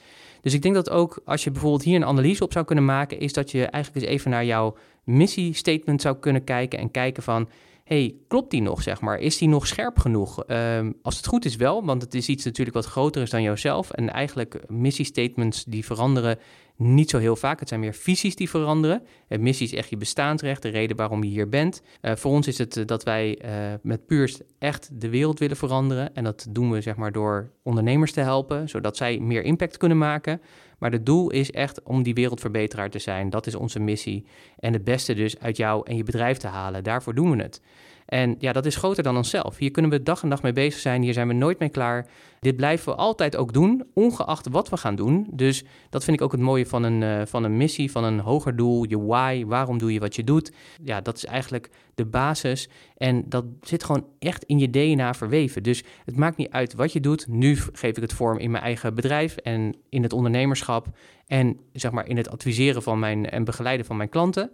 Dus 0.41 0.53
ik 0.53 0.61
denk 0.61 0.75
dat 0.75 0.89
ook 0.89 1.21
als 1.25 1.43
je 1.43 1.51
bijvoorbeeld 1.51 1.83
hier 1.83 1.95
een 1.95 2.05
analyse 2.05 2.43
op 2.43 2.51
zou 2.51 2.65
kunnen 2.65 2.85
maken, 2.85 3.19
is 3.19 3.33
dat 3.33 3.51
je 3.51 3.65
eigenlijk 3.65 4.05
eens 4.05 4.15
even 4.15 4.31
naar 4.31 4.45
jouw 4.45 4.75
missiestatement 5.03 6.01
zou 6.01 6.17
kunnen 6.17 6.43
kijken 6.43 6.79
en 6.79 6.91
kijken 6.91 7.23
van 7.23 7.49
hey, 7.83 8.15
klopt 8.27 8.51
die 8.51 8.61
nog, 8.61 8.81
zeg 8.81 9.01
maar? 9.01 9.19
Is 9.19 9.37
die 9.37 9.47
nog 9.47 9.67
scherp 9.67 9.99
genoeg? 9.99 10.43
Ehm, 10.43 10.91
als 11.01 11.17
het 11.17 11.27
goed 11.27 11.45
is 11.45 11.55
wel, 11.55 11.85
want 11.85 12.01
het 12.01 12.13
is 12.13 12.27
iets 12.27 12.45
natuurlijk 12.45 12.75
wat 12.75 12.85
groter 12.85 13.21
is 13.21 13.29
dan 13.29 13.41
jouzelf. 13.41 13.91
En 13.91 14.09
eigenlijk 14.09 14.69
missiestatements 14.69 15.63
die 15.63 15.85
veranderen 15.85 16.39
niet 16.75 17.09
zo 17.09 17.17
heel 17.17 17.35
vaak. 17.35 17.59
Het 17.59 17.67
zijn 17.67 17.79
meer 17.79 17.93
visies 17.93 18.35
die 18.35 18.49
veranderen. 18.49 19.03
Uh, 19.29 19.39
missie 19.39 19.67
is 19.67 19.73
echt 19.73 19.89
je 19.89 19.97
bestaansrecht, 19.97 20.61
de 20.61 20.69
reden 20.69 20.97
waarom 20.97 21.23
je 21.23 21.29
hier 21.29 21.49
bent. 21.49 21.81
Uh, 22.01 22.15
voor 22.15 22.31
ons 22.31 22.47
is 22.47 22.57
het 22.57 22.75
uh, 22.75 22.85
dat 22.85 23.03
wij 23.03 23.41
met 23.81 24.05
Puurst 24.05 24.43
echt 24.59 24.89
de 25.01 25.09
wereld 25.09 25.39
willen 25.39 25.57
veranderen. 25.57 26.15
En 26.15 26.23
dat 26.23 26.47
doen 26.49 26.71
we 26.71 26.81
zeg 26.81 26.95
maar 26.95 27.11
door 27.11 27.51
ondernemers 27.63 28.11
te 28.11 28.21
helpen, 28.21 28.69
zodat 28.69 28.97
zij 28.97 29.19
meer 29.19 29.43
impact 29.43 29.77
kunnen 29.77 29.97
maken. 29.97 30.41
Maar 30.79 30.91
het 30.91 31.05
doel 31.05 31.29
is 31.31 31.51
echt 31.51 31.83
om 31.83 32.03
die 32.03 32.13
wereldverbeteraar 32.13 32.89
te 32.89 32.99
zijn. 32.99 33.29
Dat 33.29 33.47
is 33.47 33.55
onze 33.55 33.79
missie. 33.79 34.25
En 34.59 34.73
het 34.73 34.83
beste 34.83 35.13
dus 35.13 35.39
uit 35.39 35.57
jou 35.57 35.81
en 35.87 35.95
je 35.95 36.03
bedrijf 36.03 36.37
te 36.37 36.47
halen. 36.47 36.83
Daarvoor 36.83 37.15
doen 37.15 37.37
we 37.37 37.43
het. 37.43 37.61
En 38.05 38.35
ja, 38.39 38.51
dat 38.51 38.65
is 38.65 38.75
groter 38.75 39.03
dan 39.03 39.17
onszelf. 39.17 39.57
Hier 39.57 39.71
kunnen 39.71 39.91
we 39.91 40.03
dag 40.03 40.23
en 40.23 40.29
dag 40.29 40.41
mee 40.41 40.53
bezig 40.53 40.79
zijn. 40.79 41.01
Hier 41.01 41.13
zijn 41.13 41.27
we 41.27 41.33
nooit 41.33 41.59
mee 41.59 41.69
klaar. 41.69 42.07
Dit 42.39 42.55
blijven 42.55 42.91
we 42.93 42.97
altijd 42.97 43.35
ook 43.35 43.53
doen, 43.53 43.83
ongeacht 43.93 44.47
wat 44.49 44.69
we 44.69 44.77
gaan 44.77 44.95
doen. 44.95 45.27
Dus 45.31 45.63
dat 45.89 46.03
vind 46.03 46.17
ik 46.17 46.23
ook 46.23 46.31
het 46.31 46.41
mooie 46.41 46.65
van 46.65 46.83
een, 46.83 47.01
uh, 47.01 47.21
van 47.25 47.43
een 47.43 47.57
missie, 47.57 47.91
van 47.91 48.03
een 48.03 48.19
hoger 48.19 48.55
doel. 48.55 48.83
Je 48.89 48.99
why, 48.99 49.45
waarom 49.45 49.77
doe 49.77 49.93
je 49.93 49.99
wat 49.99 50.15
je 50.15 50.23
doet. 50.23 50.51
Ja, 50.83 51.01
dat 51.01 51.17
is 51.17 51.25
eigenlijk 51.25 51.69
de 51.95 52.05
basis. 52.05 52.69
En 52.97 53.23
dat 53.29 53.45
zit 53.61 53.83
gewoon 53.83 54.05
echt 54.19 54.43
in 54.43 54.59
je 54.59 54.69
DNA 54.69 55.13
verweven. 55.13 55.63
Dus 55.63 55.83
het 56.05 56.15
maakt 56.15 56.37
niet 56.37 56.49
uit 56.49 56.73
wat 56.73 56.93
je 56.93 56.99
doet. 56.99 57.27
Nu 57.27 57.57
geef 57.73 57.95
ik 57.95 58.01
het 58.01 58.13
vorm 58.13 58.37
in 58.37 58.51
mijn 58.51 58.63
eigen 58.63 58.95
bedrijf 58.95 59.35
en 59.37 59.75
in 59.89 60.03
het 60.03 60.13
ondernemerschap. 60.13 60.87
En 61.27 61.59
zeg 61.73 61.91
maar 61.91 62.07
in 62.07 62.17
het 62.17 62.29
adviseren 62.29 62.83
van 62.83 62.99
mijn 62.99 63.29
en 63.29 63.43
begeleiden 63.43 63.85
van 63.85 63.97
mijn 63.97 64.09
klanten. 64.09 64.51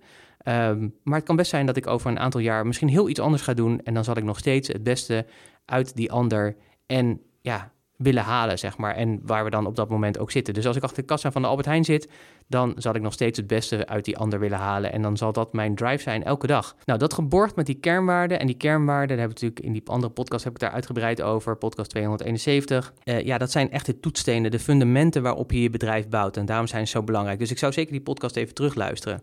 Um, 0.50 0.96
maar 1.04 1.18
het 1.18 1.26
kan 1.26 1.36
best 1.36 1.50
zijn 1.50 1.66
dat 1.66 1.78
ik 1.78 1.88
over 1.88 2.10
een 2.10 2.20
aantal 2.20 2.40
jaar 2.40 2.66
misschien 2.66 2.90
heel 2.90 3.10
iets 3.10 3.20
anders 3.20 3.42
ga 3.42 3.54
doen. 3.54 3.82
En 3.84 3.94
dan 3.94 4.04
zal 4.04 4.18
ik 4.18 4.24
nog 4.24 4.38
steeds 4.38 4.68
het 4.68 4.84
beste 4.84 5.26
uit 5.66 5.96
die 5.96 6.12
ander 6.12 6.56
en 6.86 7.22
ja, 7.42 7.72
willen 7.98 8.24
halen, 8.24 8.60
zeg 8.60 8.78
maar. 8.78 8.96
En 8.96 9.20
waar 9.24 9.44
we 9.44 9.50
dan 9.50 9.66
op 9.66 9.76
dat 9.76 9.90
moment 9.90 10.20
ook 10.20 10.32
zitten. 10.32 10.54
Dus 10.54 10.68
als 10.68 10.76
ik 10.76 10.84
achter 10.84 11.02
de 11.02 11.08
kassa 11.08 11.32
van 11.32 11.42
de 11.42 11.48
Albert 11.48 11.68
Heijn 11.68 11.86
zit, 11.86 12.10
dan 12.48 12.74
zal 12.78 12.96
ik 12.96 13.02
nog 13.02 13.14
steeds 13.14 13.38
het 13.38 13.48
beste 13.48 13.88
uit 13.88 14.06
die 14.06 14.18
ander 14.18 14.40
willen 14.40 14.58
halen. 14.58 14.92
En 14.92 15.02
dan 15.02 15.18
zal 15.18 15.32
dat 15.32 15.54
mijn 15.54 15.76
drive 15.76 16.02
zijn 16.02 16.24
elke 16.24 16.48
dag. 16.48 16.76
Nou, 16.86 17.00
dat 17.00 17.14
geborgd 17.14 17.56
met 17.56 17.66
die 17.66 17.80
kernwaarden. 17.80 18.40
En 18.40 18.48
die 18.48 18.58
kernwaarden, 18.58 19.08
daar 19.08 19.18
hebben 19.18 19.38
we 19.38 19.44
natuurlijk 19.44 19.66
in 19.66 19.74
die 19.74 19.96
andere 19.96 20.14
podcast 20.14 20.44
heb 20.44 20.54
ik 20.54 20.60
daar 20.60 20.72
uitgebreid 20.72 21.22
over, 21.22 21.56
podcast 21.56 21.90
271. 21.90 22.94
Uh, 23.04 23.18
eh, 23.18 23.26
ja, 23.26 23.38
dat 23.38 23.52
zijn 23.52 23.72
echt 23.72 23.86
de 23.86 24.00
toetsstenen, 24.00 24.52
de 24.52 24.60
fundamenten 24.60 25.22
waarop 25.22 25.52
je 25.52 25.62
je 25.62 25.70
bedrijf 25.70 26.08
bouwt. 26.08 26.38
En 26.38 26.46
daarom 26.46 26.68
zijn 26.68 26.88
ze 26.88 26.92
zo 26.92 27.04
belangrijk. 27.04 27.40
Dus 27.40 27.52
ik 27.52 27.58
zou 27.58 27.74
zeker 27.74 27.92
die 27.92 28.02
podcast 28.02 28.36
even 28.36 28.54
terugluisteren. 28.54 29.22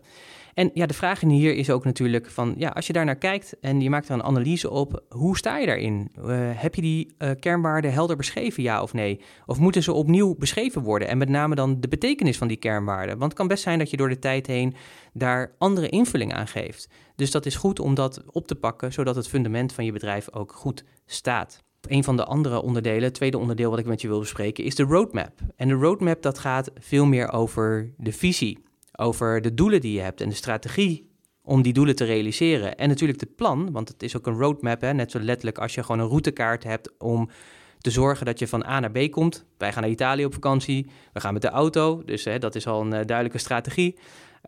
En 0.57 0.69
ja, 0.73 0.85
de 0.85 0.93
vraag 0.93 1.19
hier 1.19 1.55
is 1.55 1.69
ook 1.69 1.85
natuurlijk 1.85 2.29
van, 2.29 2.53
ja, 2.57 2.69
als 2.69 2.87
je 2.87 2.93
daar 2.93 3.05
naar 3.05 3.17
kijkt 3.17 3.59
en 3.59 3.81
je 3.81 3.89
maakt 3.89 4.09
er 4.09 4.13
een 4.13 4.23
analyse 4.23 4.69
op, 4.69 5.03
hoe 5.09 5.37
sta 5.37 5.57
je 5.57 5.65
daarin? 5.65 6.11
Uh, 6.19 6.49
heb 6.53 6.75
je 6.75 6.81
die 6.81 7.15
uh, 7.19 7.31
kernwaarden 7.39 7.93
helder 7.93 8.15
beschreven, 8.15 8.63
ja 8.63 8.81
of 8.81 8.93
nee? 8.93 9.19
Of 9.45 9.59
moeten 9.59 9.83
ze 9.83 9.93
opnieuw 9.93 10.35
beschreven 10.35 10.81
worden? 10.81 11.07
En 11.07 11.17
met 11.17 11.29
name 11.29 11.55
dan 11.55 11.79
de 11.81 11.87
betekenis 11.87 12.37
van 12.37 12.47
die 12.47 12.57
kernwaarden. 12.57 13.17
Want 13.17 13.23
het 13.23 13.33
kan 13.33 13.47
best 13.47 13.63
zijn 13.63 13.79
dat 13.79 13.89
je 13.89 13.97
door 13.97 14.09
de 14.09 14.19
tijd 14.19 14.47
heen 14.47 14.75
daar 15.13 15.55
andere 15.57 15.89
invulling 15.89 16.33
aan 16.33 16.47
geeft. 16.47 16.89
Dus 17.15 17.31
dat 17.31 17.45
is 17.45 17.55
goed 17.55 17.79
om 17.79 17.93
dat 17.93 18.23
op 18.31 18.47
te 18.47 18.55
pakken, 18.55 18.93
zodat 18.93 19.15
het 19.15 19.27
fundament 19.27 19.73
van 19.73 19.85
je 19.85 19.91
bedrijf 19.91 20.33
ook 20.33 20.51
goed 20.51 20.83
staat. 21.05 21.63
Een 21.81 22.03
van 22.03 22.15
de 22.15 22.25
andere 22.25 22.61
onderdelen, 22.61 23.03
het 23.03 23.13
tweede 23.13 23.37
onderdeel 23.37 23.69
wat 23.69 23.79
ik 23.79 23.85
met 23.85 24.01
je 24.01 24.07
wil 24.07 24.19
bespreken, 24.19 24.63
is 24.63 24.75
de 24.75 24.83
roadmap. 24.83 25.33
En 25.55 25.67
de 25.67 25.73
roadmap 25.73 26.21
dat 26.21 26.39
gaat 26.39 26.71
veel 26.79 27.05
meer 27.05 27.31
over 27.31 27.93
de 27.97 28.11
visie, 28.11 28.65
over 28.99 29.41
de 29.41 29.53
doelen 29.53 29.81
die 29.81 29.93
je 29.93 30.01
hebt 30.01 30.21
en 30.21 30.29
de 30.29 30.35
strategie 30.35 31.09
om 31.41 31.61
die 31.61 31.73
doelen 31.73 31.95
te 31.95 32.05
realiseren. 32.05 32.77
En 32.77 32.87
natuurlijk 32.87 33.19
het 33.19 33.35
plan, 33.35 33.71
want 33.71 33.87
het 33.87 34.03
is 34.03 34.17
ook 34.17 34.27
een 34.27 34.37
roadmap, 34.37 34.81
hè, 34.81 34.93
net 34.93 35.11
zo 35.11 35.19
letterlijk 35.19 35.57
als 35.57 35.75
je 35.75 35.83
gewoon 35.83 36.01
een 36.01 36.07
routekaart 36.07 36.63
hebt 36.63 36.97
om 36.97 37.29
te 37.77 37.91
zorgen 37.91 38.25
dat 38.25 38.39
je 38.39 38.47
van 38.47 38.65
A 38.65 38.79
naar 38.79 38.91
B 38.91 39.11
komt. 39.11 39.45
Wij 39.57 39.73
gaan 39.73 39.81
naar 39.81 39.91
Italië 39.91 40.25
op 40.25 40.33
vakantie, 40.33 40.89
we 41.13 41.19
gaan 41.19 41.33
met 41.33 41.41
de 41.41 41.49
auto, 41.49 42.03
dus 42.05 42.23
hè, 42.23 42.39
dat 42.39 42.55
is 42.55 42.67
al 42.67 42.81
een 42.81 42.93
uh, 42.93 42.99
duidelijke 43.05 43.37
strategie. 43.37 43.97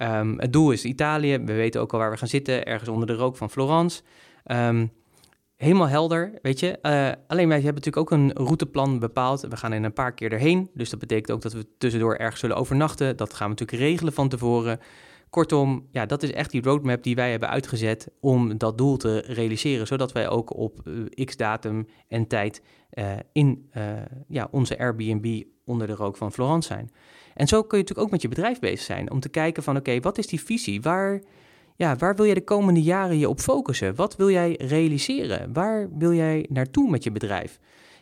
Um, 0.02 0.40
het 0.40 0.54
doel 0.54 0.72
is 0.72 0.86
Italië, 0.86 1.38
we 1.38 1.54
weten 1.54 1.82
ook 1.82 1.94
al 1.94 2.00
waar 2.00 2.12
we 2.12 2.18
gaan 2.18 2.28
zitten, 2.28 2.66
ergens 2.66 2.90
onder 2.90 3.08
de 3.08 3.14
rook 3.14 3.38
van 3.38 3.50
Florence. 3.50 4.02
Um, 4.46 4.92
helemaal 5.60 5.88
helder, 5.88 6.40
weet 6.42 6.60
je. 6.60 6.80
Uh, 6.82 7.12
alleen 7.28 7.48
wij 7.48 7.62
hebben 7.62 7.84
natuurlijk 7.84 7.98
ook 7.98 8.12
een 8.12 8.34
routeplan 8.34 9.00
bepaald. 9.00 9.42
We 9.42 9.58
gaan 9.58 9.74
in 9.74 9.84
een 9.84 9.94
paar 9.94 10.14
keer 10.14 10.32
erheen, 10.32 10.70
dus 10.74 10.90
dat 10.90 11.00
betekent 11.00 11.32
ook 11.32 11.42
dat 11.42 11.54
we 11.54 11.66
tussendoor 11.78 12.16
ergens 12.16 12.40
zullen 12.40 12.56
overnachten. 12.56 13.18
Dat 13.18 13.34
gaan 13.34 13.50
we 13.50 13.56
natuurlijk 13.60 13.92
regelen 13.92 14.14
van 14.14 14.30
tevoren. 14.30 14.80
Kortom, 15.30 15.88
ja, 15.92 16.06
dat 16.06 16.24
is 16.24 16.32
echt 16.32 16.52
die 16.52 16.62
roadmap 16.62 17.04
die 17.04 17.16
wij 17.16 17.32
hebben 17.32 17.50
uitgezet 17.50 18.08
om 18.20 18.58
dat 18.58 18.78
doel 18.78 18.98
te 18.98 19.18
realiseren, 19.18 19.88
zodat 19.88 20.12
wij 20.12 20.30
ook 20.30 20.58
op 20.58 20.80
uh, 20.84 21.26
x 21.26 21.38
datum 21.38 21.88
en 22.08 22.28
tijd 22.28 22.62
uh, 22.94 23.12
in 23.32 23.72
ja, 24.28 24.48
onze 24.52 24.80
Airbnb 24.80 25.44
onder 25.66 25.88
de 25.88 25.94
rook 25.94 26.18
van 26.18 26.32
Florence 26.32 26.68
zijn. 26.68 26.92
En 27.34 27.48
zo 27.48 27.64
kun 27.64 27.78
je 27.78 27.84
natuurlijk 27.84 28.08
ook 28.08 28.12
met 28.12 28.22
je 28.22 28.28
bedrijf 28.28 28.60
bezig 28.60 28.82
zijn 28.82 29.12
om 29.12 29.20
te 29.20 29.30
kijken 29.30 29.64
van 29.64 29.78
oké, 29.78 30.00
wat 30.00 30.18
is 30.18 30.28
die 30.28 30.42
visie? 30.42 30.82
Waar, 30.82 31.22
ja, 31.80 31.96
waar 31.96 32.16
wil 32.16 32.26
jij 32.26 32.34
de 32.34 32.44
komende 32.44 32.82
jaren 32.82 33.18
je 33.18 33.30
op 33.30 33.40
focussen? 33.40 33.96
Wat 33.96 34.16
wil 34.16 34.30
jij 34.30 34.56
realiseren? 34.62 35.54
Waar 35.54 35.90
wil 35.98 36.14
jij 36.14 36.46
naartoe 36.50 36.90
met 36.90 37.04
je 37.04 37.12
bedrijf? 37.12 37.60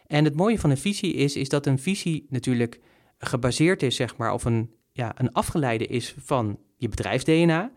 En 0.07 0.24
het 0.24 0.36
mooie 0.36 0.60
van 0.60 0.69
een 0.69 0.77
visie 0.77 1.13
is, 1.13 1.36
is 1.36 1.50
dat 1.50 1.65
een 1.65 1.79
visie 1.79 2.25
natuurlijk 2.29 2.79
gebaseerd 3.17 3.84
is, 3.84 3.96
zeg 3.96 4.17
maar, 4.17 4.34
of 4.34 4.46
een, 4.46 4.72
ja, 4.91 5.12
een 5.15 5.31
afgeleide 5.31 5.86
is 5.86 6.15
van 6.19 6.60
je 6.77 6.89
bedrijfs-DNA. 6.89 7.72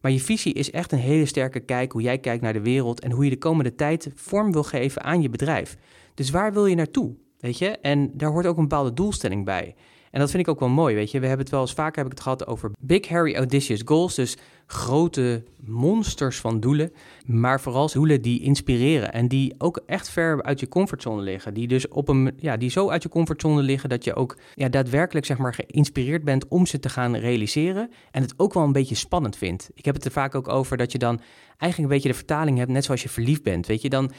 Maar 0.00 0.10
je 0.10 0.20
visie 0.20 0.52
is 0.52 0.70
echt 0.70 0.92
een 0.92 0.98
hele 0.98 1.26
sterke 1.26 1.60
kijk 1.60 1.92
hoe 1.92 2.02
jij 2.02 2.18
kijkt 2.18 2.42
naar 2.42 2.52
de 2.52 2.62
wereld 2.62 3.00
en 3.00 3.10
hoe 3.10 3.24
je 3.24 3.30
de 3.30 3.38
komende 3.38 3.74
tijd 3.74 4.10
vorm 4.14 4.52
wil 4.52 4.62
geven 4.62 5.02
aan 5.02 5.22
je 5.22 5.30
bedrijf. 5.30 5.76
Dus 6.14 6.30
waar 6.30 6.52
wil 6.52 6.66
je 6.66 6.74
naartoe? 6.74 7.14
Weet 7.38 7.58
je? 7.58 7.68
En 7.68 8.10
daar 8.14 8.30
hoort 8.30 8.46
ook 8.46 8.56
een 8.56 8.68
bepaalde 8.68 8.92
doelstelling 8.92 9.44
bij. 9.44 9.74
En 10.10 10.20
dat 10.20 10.30
vind 10.30 10.42
ik 10.42 10.48
ook 10.48 10.60
wel 10.60 10.68
mooi, 10.68 10.94
weet 10.94 11.10
je. 11.10 11.20
We 11.20 11.26
hebben 11.26 11.44
het 11.44 11.54
wel 11.54 11.60
eens 11.60 11.72
vaker 11.72 11.96
heb 11.96 12.06
ik 12.06 12.12
het 12.12 12.20
gehad 12.20 12.46
over 12.46 12.70
big, 12.80 13.08
hairy, 13.08 13.34
audacious 13.34 13.82
goals. 13.84 14.14
Dus 14.14 14.36
grote 14.72 15.42
monsters 15.64 16.40
van 16.40 16.60
doelen. 16.60 16.92
Maar 17.26 17.60
vooral 17.60 17.90
doelen 17.92 18.22
die 18.22 18.40
inspireren. 18.40 19.12
En 19.12 19.28
die 19.28 19.54
ook 19.58 19.82
echt 19.86 20.10
ver 20.10 20.42
uit 20.42 20.60
je 20.60 20.68
comfortzone 20.68 21.22
liggen. 21.22 21.54
Die 21.54 21.68
dus 21.68 21.88
op 21.88 22.08
een, 22.08 22.32
ja, 22.36 22.56
die 22.56 22.70
zo 22.70 22.90
uit 22.90 23.02
je 23.02 23.08
comfortzone 23.08 23.62
liggen 23.62 23.88
dat 23.88 24.04
je 24.04 24.14
ook 24.14 24.38
ja, 24.54 24.68
daadwerkelijk 24.68 25.26
zeg 25.26 25.38
maar 25.38 25.54
geïnspireerd 25.54 26.24
bent 26.24 26.48
om 26.48 26.66
ze 26.66 26.78
te 26.78 26.88
gaan 26.88 27.16
realiseren. 27.16 27.90
En 28.10 28.22
het 28.22 28.34
ook 28.36 28.54
wel 28.54 28.62
een 28.62 28.72
beetje 28.72 28.94
spannend 28.94 29.36
vindt. 29.36 29.70
Ik 29.74 29.84
heb 29.84 29.94
het 29.94 30.04
er 30.04 30.10
vaak 30.10 30.34
ook 30.34 30.48
over 30.48 30.76
dat 30.76 30.92
je 30.92 30.98
dan 30.98 31.20
eigenlijk 31.58 31.90
een 31.90 31.96
beetje 31.96 32.12
de 32.12 32.24
vertaling 32.24 32.58
hebt, 32.58 32.70
net 32.70 32.84
zoals 32.84 33.02
je 33.02 33.08
verliefd 33.08 33.42
bent. 33.42 33.66
Weet 33.66 33.82
je, 33.82 33.88
dan 33.88 34.12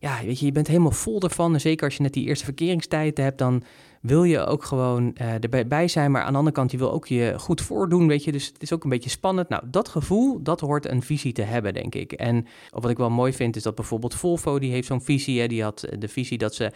ja, 0.00 0.24
weet 0.24 0.38
je, 0.38 0.46
je 0.46 0.52
bent 0.52 0.66
helemaal 0.66 0.90
vol 0.90 1.20
ervan. 1.20 1.54
En 1.54 1.60
zeker 1.60 1.84
als 1.84 1.96
je 1.96 2.02
net 2.02 2.12
die 2.12 2.26
eerste 2.26 2.44
verkeringstijd 2.44 3.16
hebt, 3.16 3.38
dan 3.38 3.62
wil 4.00 4.24
je 4.24 4.46
ook 4.46 4.64
gewoon 4.64 5.14
uh, 5.20 5.42
erbij 5.42 5.66
bij 5.66 5.88
zijn. 5.88 6.10
Maar 6.10 6.22
aan 6.22 6.32
de 6.32 6.38
andere 6.38 6.56
kant, 6.56 6.70
je 6.70 6.78
wil 6.78 6.92
ook 6.92 7.06
je 7.06 7.34
goed 7.38 7.60
voordoen, 7.60 8.06
weet 8.06 8.24
je. 8.24 8.32
Dus 8.32 8.46
het 8.46 8.62
is 8.62 8.72
ook 8.72 8.84
een 8.84 8.90
beetje 8.90 9.10
spannend. 9.10 9.48
Nou, 9.48 9.62
dat 9.66 9.88
gevoel, 9.88 10.42
dat 10.42 10.60
hoort 10.60 10.88
een 10.88 11.02
visie 11.02 11.32
te 11.32 11.42
hebben, 11.42 11.74
denk 11.74 11.94
ik. 11.94 12.12
En 12.12 12.46
wat 12.70 12.90
ik 12.90 12.96
wel 12.96 13.10
mooi 13.10 13.32
vind, 13.32 13.56
is 13.56 13.62
dat 13.62 13.74
bijvoorbeeld 13.74 14.14
Volvo, 14.14 14.58
die 14.58 14.70
heeft 14.70 14.86
zo'n 14.86 15.02
visie. 15.02 15.40
Hè, 15.40 15.46
die 15.46 15.62
had 15.62 15.88
de 15.98 16.08
visie 16.08 16.38
dat 16.38 16.54
ze 16.54 16.72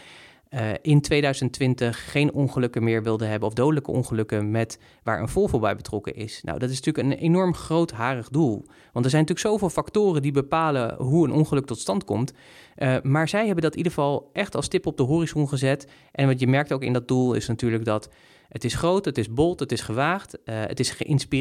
uh, 0.55 0.71
in 0.83 1.01
2020 1.01 2.11
geen 2.11 2.33
ongelukken 2.33 2.85
meer 2.85 3.03
wilde 3.03 3.25
hebben 3.25 3.49
of 3.49 3.55
dodelijke 3.55 3.91
ongelukken 3.91 4.51
met 4.51 4.79
waar 5.03 5.21
een 5.21 5.29
Volvo 5.29 5.59
bij 5.59 5.77
betrokken 5.77 6.15
is. 6.15 6.43
Nou, 6.43 6.59
dat 6.59 6.71
is 6.71 6.81
natuurlijk 6.81 7.15
een 7.15 7.25
enorm 7.25 7.55
groot 7.55 7.91
harig 7.91 8.29
doel. 8.29 8.65
Want 8.93 9.05
er 9.05 9.11
zijn 9.11 9.23
natuurlijk 9.23 9.49
zoveel 9.49 9.71
factoren 9.71 10.23
die 10.23 10.33
bepalen 10.33 10.95
hoe 10.95 11.27
een 11.27 11.33
ongeluk 11.33 11.67
tot 11.67 11.79
stand 11.79 12.05
komt. 12.05 12.33
Uh, 12.77 12.97
maar 13.03 13.29
zij 13.29 13.45
hebben 13.45 13.63
dat 13.63 13.73
in 13.73 13.79
ieder 13.79 13.93
geval 13.93 14.31
echt 14.33 14.55
als 14.57 14.69
tip 14.69 14.87
op 14.87 14.97
de 14.97 15.03
horizon 15.03 15.49
gezet. 15.49 15.87
En 16.13 16.27
wat 16.27 16.41
je 16.41 16.47
merkt 16.47 16.73
ook 16.73 16.83
in 16.83 16.93
dat 16.93 17.09
doel 17.09 17.35
is 17.35 17.49
natuurlijk 17.49 17.85
dat 17.85 18.09
het 18.49 18.65
is 18.65 18.75
groot, 18.75 19.05
het 19.05 19.19
is 19.19 19.33
bold, 19.33 19.61
het 19.61 19.73
is 19.73 19.81
gewaagd, 19.81 20.35
uh, 20.35 20.41
het, 20.45 20.81
is 20.81 20.95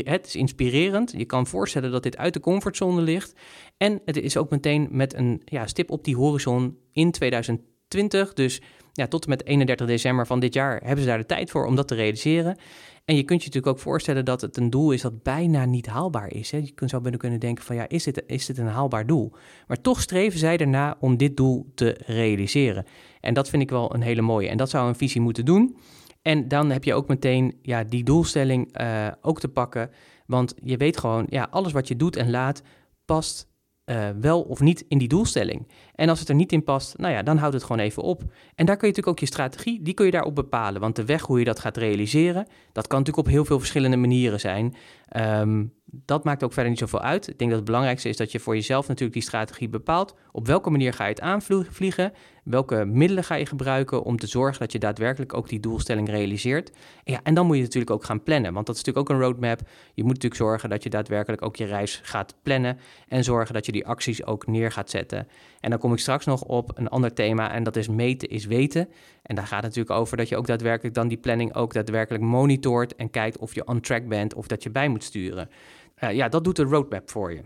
het 0.04 0.26
is 0.26 0.36
inspirerend. 0.36 1.14
Je 1.18 1.26
kan 1.26 1.48
voorstellen 1.48 1.92
dat 1.92 2.04
dit 2.04 2.18
uit 2.18 2.34
de 2.34 2.40
comfortzone 2.40 3.02
ligt. 3.02 3.34
En 3.78 4.02
het 4.06 4.18
is 4.18 4.38
ook 4.38 4.50
meteen 4.50 4.88
met 4.92 5.14
een 5.14 5.42
ja, 5.46 5.68
stip 5.68 5.92
op 5.92 6.04
die 6.04 6.16
horizon 6.16 6.78
in 6.92 7.12
2020. 7.12 8.34
Dus 8.34 8.62
ja, 8.94 9.08
tot 9.08 9.24
en 9.24 9.30
met 9.30 9.46
31 9.46 9.88
december 9.88 10.28
van 10.28 10.40
dit 10.40 10.54
jaar 10.54 10.82
hebben 10.84 11.04
ze 11.04 11.10
daar 11.10 11.18
de 11.18 11.26
tijd 11.26 11.50
voor 11.52 11.66
om 11.66 11.76
dat 11.76 11.88
te 11.88 11.96
realiseren. 11.96 12.58
En 13.06 13.16
je 13.16 13.24
kunt 13.24 13.42
je 13.42 13.48
natuurlijk 13.48 13.76
ook 13.76 13.84
voorstellen 13.84 14.26
dat 14.26 14.42
het 14.42 14.58
een 14.58 14.70
doel 14.70 14.92
is 14.92 15.02
dat 15.02 15.24
bijna 15.24 15.66
niet 15.66 15.86
haalbaar 15.86 16.34
is. 16.34 16.52
Hè? 16.52 16.58
Je 16.58 16.72
kunt, 16.72 16.90
zou 16.90 17.18
kunnen 17.18 17.40
denken 17.40 17.64
van 17.64 17.76
ja, 17.76 17.90
is 17.90 18.04
dit, 18.04 18.24
is 18.28 18.46
dit 18.46 18.58
een 18.58 18.68
haalbaar 18.68 19.06
doel? 19.06 19.32
Maar 19.68 19.82
toch 19.82 20.02
streven 20.02 20.40
zij 20.40 20.58
erna 20.58 20.98
om 21.00 21.18
dit 21.18 21.38
doel 21.38 21.72
te 21.76 22.00
realiseren. 22.06 22.86
En 23.20 23.34
dat 23.34 23.50
vind 23.50 23.62
ik 23.62 23.70
wel 23.70 23.94
een 23.94 24.02
hele 24.02 24.22
mooie. 24.22 24.48
En 24.48 24.58
dat 24.58 24.70
zou 24.70 24.88
een 24.88 24.96
visie 24.96 25.22
moeten 25.22 25.46
doen. 25.46 25.78
En 26.22 26.48
dan 26.48 26.70
heb 26.70 26.84
je 26.84 26.94
ook 26.94 27.08
meteen 27.08 27.58
ja, 27.62 27.84
die 27.84 28.04
doelstelling 28.04 28.82
uh, 28.82 29.08
ook 29.22 29.40
te 29.40 29.48
pakken. 29.48 29.90
Want 30.26 30.54
je 30.64 30.78
weet 30.78 30.98
gewoon, 30.98 31.26
ja, 31.30 31.48
alles 31.52 31.72
wat 31.72 31.88
je 31.88 31.96
doet 31.96 32.16
en 32.16 32.30
laat 32.30 32.62
past 33.06 33.51
uh, 33.92 34.10
wel 34.22 34.42
of 34.42 34.60
niet 34.60 34.86
in 34.88 34.98
die 34.98 35.08
doelstelling. 35.08 35.68
En 35.96 36.10
als 36.10 36.20
het 36.20 36.30
er 36.30 36.36
niet 36.36 36.52
in 36.52 36.64
past, 36.64 36.98
nou 36.98 37.14
ja, 37.14 37.24
dan 37.24 37.38
houdt 37.38 37.54
het 37.54 37.64
gewoon 37.64 37.82
even 37.82 38.04
op. 38.04 38.22
En 38.56 38.66
daar 38.66 38.78
kun 38.78 38.88
je 38.88 38.94
natuurlijk 38.94 39.08
ook 39.08 39.20
je 39.20 39.26
strategie, 39.26 39.82
die 39.82 39.94
kun 39.94 40.06
je 40.06 40.12
daarop 40.12 40.36
bepalen. 40.36 40.82
Want 40.82 40.96
de 40.96 41.06
weg 41.06 41.22
hoe 41.22 41.40
je 41.40 41.46
dat 41.46 41.60
gaat 41.60 41.78
realiseren, 41.78 42.48
dat 42.72 42.88
kan 42.88 43.00
natuurlijk 43.00 43.28
op 43.28 43.34
heel 43.34 43.46
veel 43.46 43.60
verschillende 43.60 43.98
manieren 43.98 44.40
zijn. 44.40 44.76
Um, 45.18 45.74
dat 45.86 46.24
maakt 46.24 46.44
ook 46.44 46.54
verder 46.54 46.70
niet 46.70 46.80
zoveel 46.80 47.02
uit. 47.02 47.28
Ik 47.28 47.38
denk 47.38 47.50
dat 47.50 47.60
het 47.60 47.68
belangrijkste 47.68 48.10
is 48.10 48.18
dat 48.18 48.32
je 48.32 48.40
voor 48.40 48.56
jezelf 48.56 48.88
natuurlijk 48.88 49.14
die 49.14 49.22
strategie 49.22 49.70
bepaalt. 49.70 50.16
Op 50.32 50.48
welke 50.48 50.70
manier 50.70 50.94
ga 50.94 51.04
je 51.04 51.10
het 51.10 51.22
aanvliegen? 51.22 52.14
Welke 52.44 52.86
middelen 52.86 53.24
ga 53.24 53.36
je 53.36 53.46
gebruiken 53.46 54.04
om 54.04 54.18
te 54.18 54.28
zorgen 54.28 54.60
dat 54.60 54.72
je 54.72 54.80
daadwerkelijk 54.80 55.34
ook 55.34 55.50
die 55.50 55.60
doelstelling 55.60 56.10
realiseert? 56.10 56.70
En, 57.04 57.14
ja, 57.14 57.20
en 57.24 57.34
dan 57.34 57.46
moet 57.46 57.56
je 57.56 57.62
natuurlijk 57.62 57.92
ook 57.92 58.04
gaan 58.04 58.24
plannen, 58.24 58.54
want 58.54 58.66
dat 58.66 58.76
is 58.76 58.84
natuurlijk 58.84 59.10
ook 59.12 59.18
een 59.18 59.24
roadmap. 59.24 59.60
Je 59.94 60.04
moet 60.04 60.14
natuurlijk 60.14 60.42
zorgen 60.42 60.70
dat 60.70 60.84
je 60.84 60.90
daadwerkelijk 60.90 61.42
ook 61.42 61.56
je 61.56 61.66
reis 61.66 62.00
gaat 62.04 62.36
plannen 62.44 62.78
en 63.08 63.24
zorgen 63.24 63.54
dat 63.54 63.66
je 63.66 63.72
die 63.72 63.88
acties 63.88 64.26
ook 64.26 64.48
neer 64.48 64.72
gaat 64.72 64.90
zetten. 64.90 65.28
En 65.60 65.70
dan 65.70 65.80
kom 65.80 65.94
ik 65.94 66.00
straks 66.00 66.26
nog 66.26 66.44
op 66.44 66.78
een 66.78 66.88
ander 66.88 67.14
thema 67.14 67.52
en 67.52 67.64
dat 67.64 67.76
is 67.76 67.88
meten 67.88 68.30
is 68.30 68.46
weten. 68.46 68.90
En 69.22 69.36
daar 69.36 69.48
gaat 69.48 69.64
het 69.64 69.76
natuurlijk 69.76 70.00
over 70.00 70.18
dat 70.18 70.30
je 70.30 70.38
ook 70.38 70.48
daadwerkelijk 70.48 70.96
dan 70.96 71.08
die 71.08 71.18
planning 71.18 71.56
ook 71.56 71.74
daadwerkelijk 71.74 72.24
monitort 72.24 72.96
en 72.96 73.10
kijkt 73.10 73.38
of 73.38 73.56
je 73.56 73.68
on 73.68 73.80
track 73.80 74.08
bent 74.08 74.34
of 74.34 74.48
dat 74.48 74.64
je 74.64 74.70
bij 74.70 74.88
moet 74.88 75.04
sturen. 75.04 75.50
Uh, 76.04 76.12
ja, 76.12 76.30
dat 76.30 76.44
doet 76.44 76.56
de 76.56 76.64
roadmap 76.64 77.10
voor 77.10 77.34
je. 77.34 77.42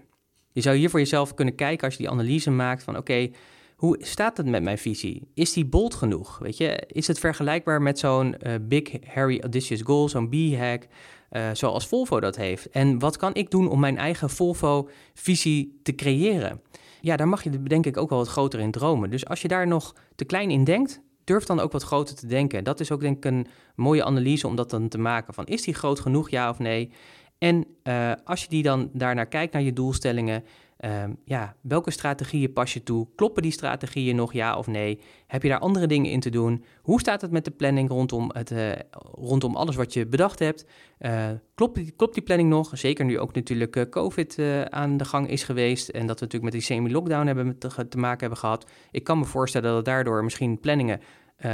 Je 0.52 0.62
zou 0.62 0.76
hier 0.76 0.90
voor 0.90 1.00
jezelf 1.00 1.34
kunnen 1.34 1.56
kijken 1.56 1.86
als 1.86 1.96
je 1.96 2.04
die 2.04 2.12
analyse 2.12 2.52
maakt 2.52 2.84
van 2.84 2.98
oké, 2.98 3.30
hoe 3.76 3.98
staat 4.00 4.38
het 4.38 4.46
met 4.46 4.64
mijn 4.64 4.78
visie? 4.78 5.28
Is 5.34 5.54
die 5.54 5.66
bold 5.66 5.96
genoeg? 5.96 6.38
Weet 6.38 6.58
je, 6.58 6.84
is 6.88 7.08
het 7.08 7.20
vergelijkbaar 7.20 7.82
met 7.82 8.00
zo'n 8.00 8.36
uh, 8.40 8.54
big, 8.62 8.90
hairy, 9.06 9.40
audacious 9.40 9.82
goal, 9.82 10.10
zo'n 10.10 10.30
B-hack, 10.30 10.88
uh, 11.32 11.50
zoals 11.54 11.88
Volvo 11.88 12.20
dat 12.20 12.36
heeft? 12.36 12.70
En 12.70 13.00
wat 13.00 13.18
kan 13.18 13.34
ik 13.34 13.52
doen 13.52 13.70
om 13.70 13.80
mijn 13.80 13.98
eigen 13.98 14.30
Volvo-visie 14.30 15.80
te 15.84 15.96
creëren? 15.96 16.62
Ja, 17.02 17.16
daar 17.16 17.28
mag 17.28 17.44
je 17.44 17.64
denk 17.64 17.86
ik 17.86 17.98
ook 17.98 18.10
wel 18.10 18.20
wat 18.20 18.28
groter 18.28 18.60
in 18.60 18.72
dromen. 18.72 19.10
Dus 19.10 19.26
als 19.26 19.42
je 19.42 19.48
daar 19.48 19.68
nog 19.68 19.96
te 20.16 20.26
klein 20.26 20.50
in 20.50 20.64
denkt, 20.64 21.02
durf 21.24 21.44
dan 21.44 21.60
ook 21.60 21.72
wat 21.72 21.84
groter 21.84 22.16
te 22.16 22.28
denken. 22.28 22.64
Dat 22.64 22.80
is 22.80 22.92
ook 22.92 23.02
denk 23.02 23.18
ik 23.18 23.26
een 23.26 23.48
mooie 23.76 24.04
analyse 24.04 24.48
om 24.48 24.56
dat 24.56 24.70
dan 24.70 24.88
te 24.88 24.98
maken. 24.98 25.34
Van 25.34 25.46
is 25.46 25.62
die 25.62 25.74
groot 25.74 26.00
genoeg, 26.00 26.30
ja 26.30 26.50
of 26.50 26.60
nee? 26.60 26.92
En 27.38 27.66
uh, 27.84 28.12
als 28.24 28.42
je 28.42 28.50
die 28.50 28.64
dan 28.64 28.90
daarnaar 28.94 29.28
kijkt 29.28 29.54
naar 29.54 29.62
je 29.62 29.74
doelstellingen, 29.74 30.44
uh, 30.80 31.04
ja, 31.26 31.56
welke 31.62 31.92
strategieën 31.92 32.54
pas 32.54 32.74
je 32.74 32.84
toe? 32.84 33.08
Kloppen 33.16 33.42
die 33.42 33.52
strategieën 33.52 34.16
nog, 34.16 34.34
ja 34.34 34.58
of 34.58 34.68
nee? 34.68 35.00
Heb 35.28 35.44
je 35.44 35.50
daar 35.50 35.60
andere 35.60 35.88
dingen 35.88 36.12
in 36.12 36.20
te 36.20 36.30
doen? 36.30 36.64
Hoe 36.82 37.00
staat 37.00 37.22
het 37.22 37.32
met 37.32 37.46
de 37.46 37.52
planning 37.52 37.90
rondom, 37.90 38.30
het, 38.34 38.52
uh, 38.52 38.72
rondom 39.12 39.56
alles 39.56 39.76
wat 39.76 39.94
je 39.94 40.08
bedacht 40.08 40.40
hebt? 40.40 40.66
Uh, 41.00 41.30
klopt, 41.54 41.76
die, 41.76 41.92
klopt 41.92 42.14
die 42.14 42.24
planning 42.24 42.50
nog? 42.50 42.72
Zeker 42.74 43.06
nu 43.06 43.20
ook 43.20 43.34
natuurlijk 43.34 43.90
COVID 43.90 44.40
aan 44.70 44.98
de 44.98 45.06
gang 45.06 45.30
is 45.30 45.44
geweest 45.44 45.90
en 45.90 46.08
dat 46.08 46.20
we 46.20 46.26
natuurlijk 46.26 46.44
met 46.44 46.52
die 46.52 46.62
semi-lockdown 46.62 47.26
hebben 47.26 47.58
te, 47.58 47.88
te, 47.88 47.98
maken 47.98 48.20
hebben 48.20 48.38
gehad. 48.38 48.70
Ik 48.92 49.04
kan 49.04 49.20
me 49.20 49.26
voorstellen 49.26 49.74
dat 49.74 49.86
daardoor 49.86 50.24
misschien 50.24 50.60
planningen 50.60 51.00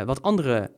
wat 0.05 0.21
andere 0.21 0.71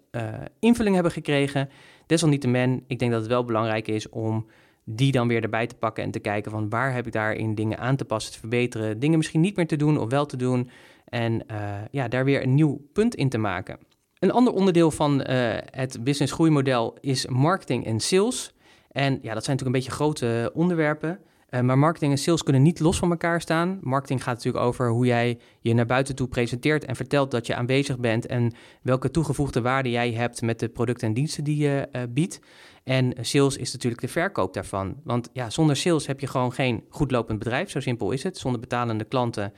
invulling 0.59 0.95
hebben 0.95 1.11
gekregen. 1.13 1.69
Desalniettemin, 2.05 2.83
ik 2.87 2.99
denk 2.99 3.11
dat 3.11 3.19
het 3.19 3.29
wel 3.29 3.45
belangrijk 3.45 3.87
is 3.87 4.09
om 4.09 4.45
die 4.85 5.11
dan 5.11 5.27
weer 5.27 5.43
erbij 5.43 5.67
te 5.67 5.75
pakken 5.75 6.03
en 6.03 6.11
te 6.11 6.19
kijken 6.19 6.51
van 6.51 6.69
waar 6.69 6.93
heb 6.93 7.05
ik 7.05 7.13
daarin 7.13 7.55
dingen 7.55 7.77
aan 7.77 7.95
te 7.95 8.05
passen, 8.05 8.33
te 8.33 8.39
verbeteren, 8.39 8.99
dingen 8.99 9.17
misschien 9.17 9.41
niet 9.41 9.55
meer 9.55 9.67
te 9.67 9.75
doen 9.75 9.97
of 9.97 10.09
wel 10.09 10.25
te 10.25 10.37
doen 10.37 10.69
en 11.05 11.43
uh, 11.51 11.73
ja, 11.91 12.07
daar 12.07 12.25
weer 12.25 12.43
een 12.43 12.55
nieuw 12.55 12.81
punt 12.93 13.15
in 13.15 13.29
te 13.29 13.37
maken. 13.37 13.77
Een 14.19 14.31
ander 14.31 14.53
onderdeel 14.53 14.91
van 14.91 15.13
uh, 15.13 15.25
het 15.65 16.03
business 16.03 16.33
groeimodel 16.33 16.97
is 16.99 17.27
marketing 17.27 17.85
en 17.85 17.99
sales. 17.99 18.53
En 18.91 19.19
ja, 19.21 19.33
dat 19.33 19.43
zijn 19.43 19.57
natuurlijk 19.57 19.65
een 19.65 19.71
beetje 19.71 19.91
grote 19.91 20.51
onderwerpen. 20.53 21.19
Uh, 21.49 21.59
maar 21.59 21.77
marketing 21.77 22.11
en 22.11 22.17
sales 22.17 22.43
kunnen 22.43 22.61
niet 22.61 22.79
los 22.79 22.97
van 22.97 23.11
elkaar 23.11 23.41
staan. 23.41 23.79
Marketing 23.81 24.23
gaat 24.23 24.35
natuurlijk 24.35 24.65
over 24.65 24.89
hoe 24.89 25.05
jij 25.05 25.39
je 25.59 25.73
naar 25.73 25.85
buiten 25.85 26.15
toe 26.15 26.27
presenteert 26.27 26.85
en 26.85 26.95
vertelt 26.95 27.31
dat 27.31 27.47
je 27.47 27.55
aanwezig 27.55 27.99
bent 27.99 28.25
en 28.25 28.53
welke 28.81 29.11
toegevoegde 29.11 29.61
waarde 29.61 29.89
jij 29.89 30.11
hebt 30.11 30.41
met 30.41 30.59
de 30.59 30.69
producten 30.69 31.07
en 31.07 31.13
diensten 31.13 31.43
die 31.43 31.57
je 31.57 32.07
biedt. 32.09 32.39
En 32.83 33.13
sales 33.21 33.57
is 33.57 33.73
natuurlijk 33.73 34.01
de 34.01 34.07
verkoop 34.07 34.53
daarvan. 34.53 34.95
Want 35.03 35.29
ja, 35.33 35.49
zonder 35.49 35.75
sales 35.75 36.07
heb 36.07 36.19
je 36.19 36.27
gewoon 36.27 36.53
geen 36.53 36.83
goed 36.89 37.11
lopend 37.11 37.39
bedrijf. 37.39 37.69
Zo 37.69 37.79
simpel 37.79 38.11
is 38.11 38.23
het. 38.23 38.37
Zonder 38.37 38.59
betalende 38.59 39.03
klanten 39.03 39.53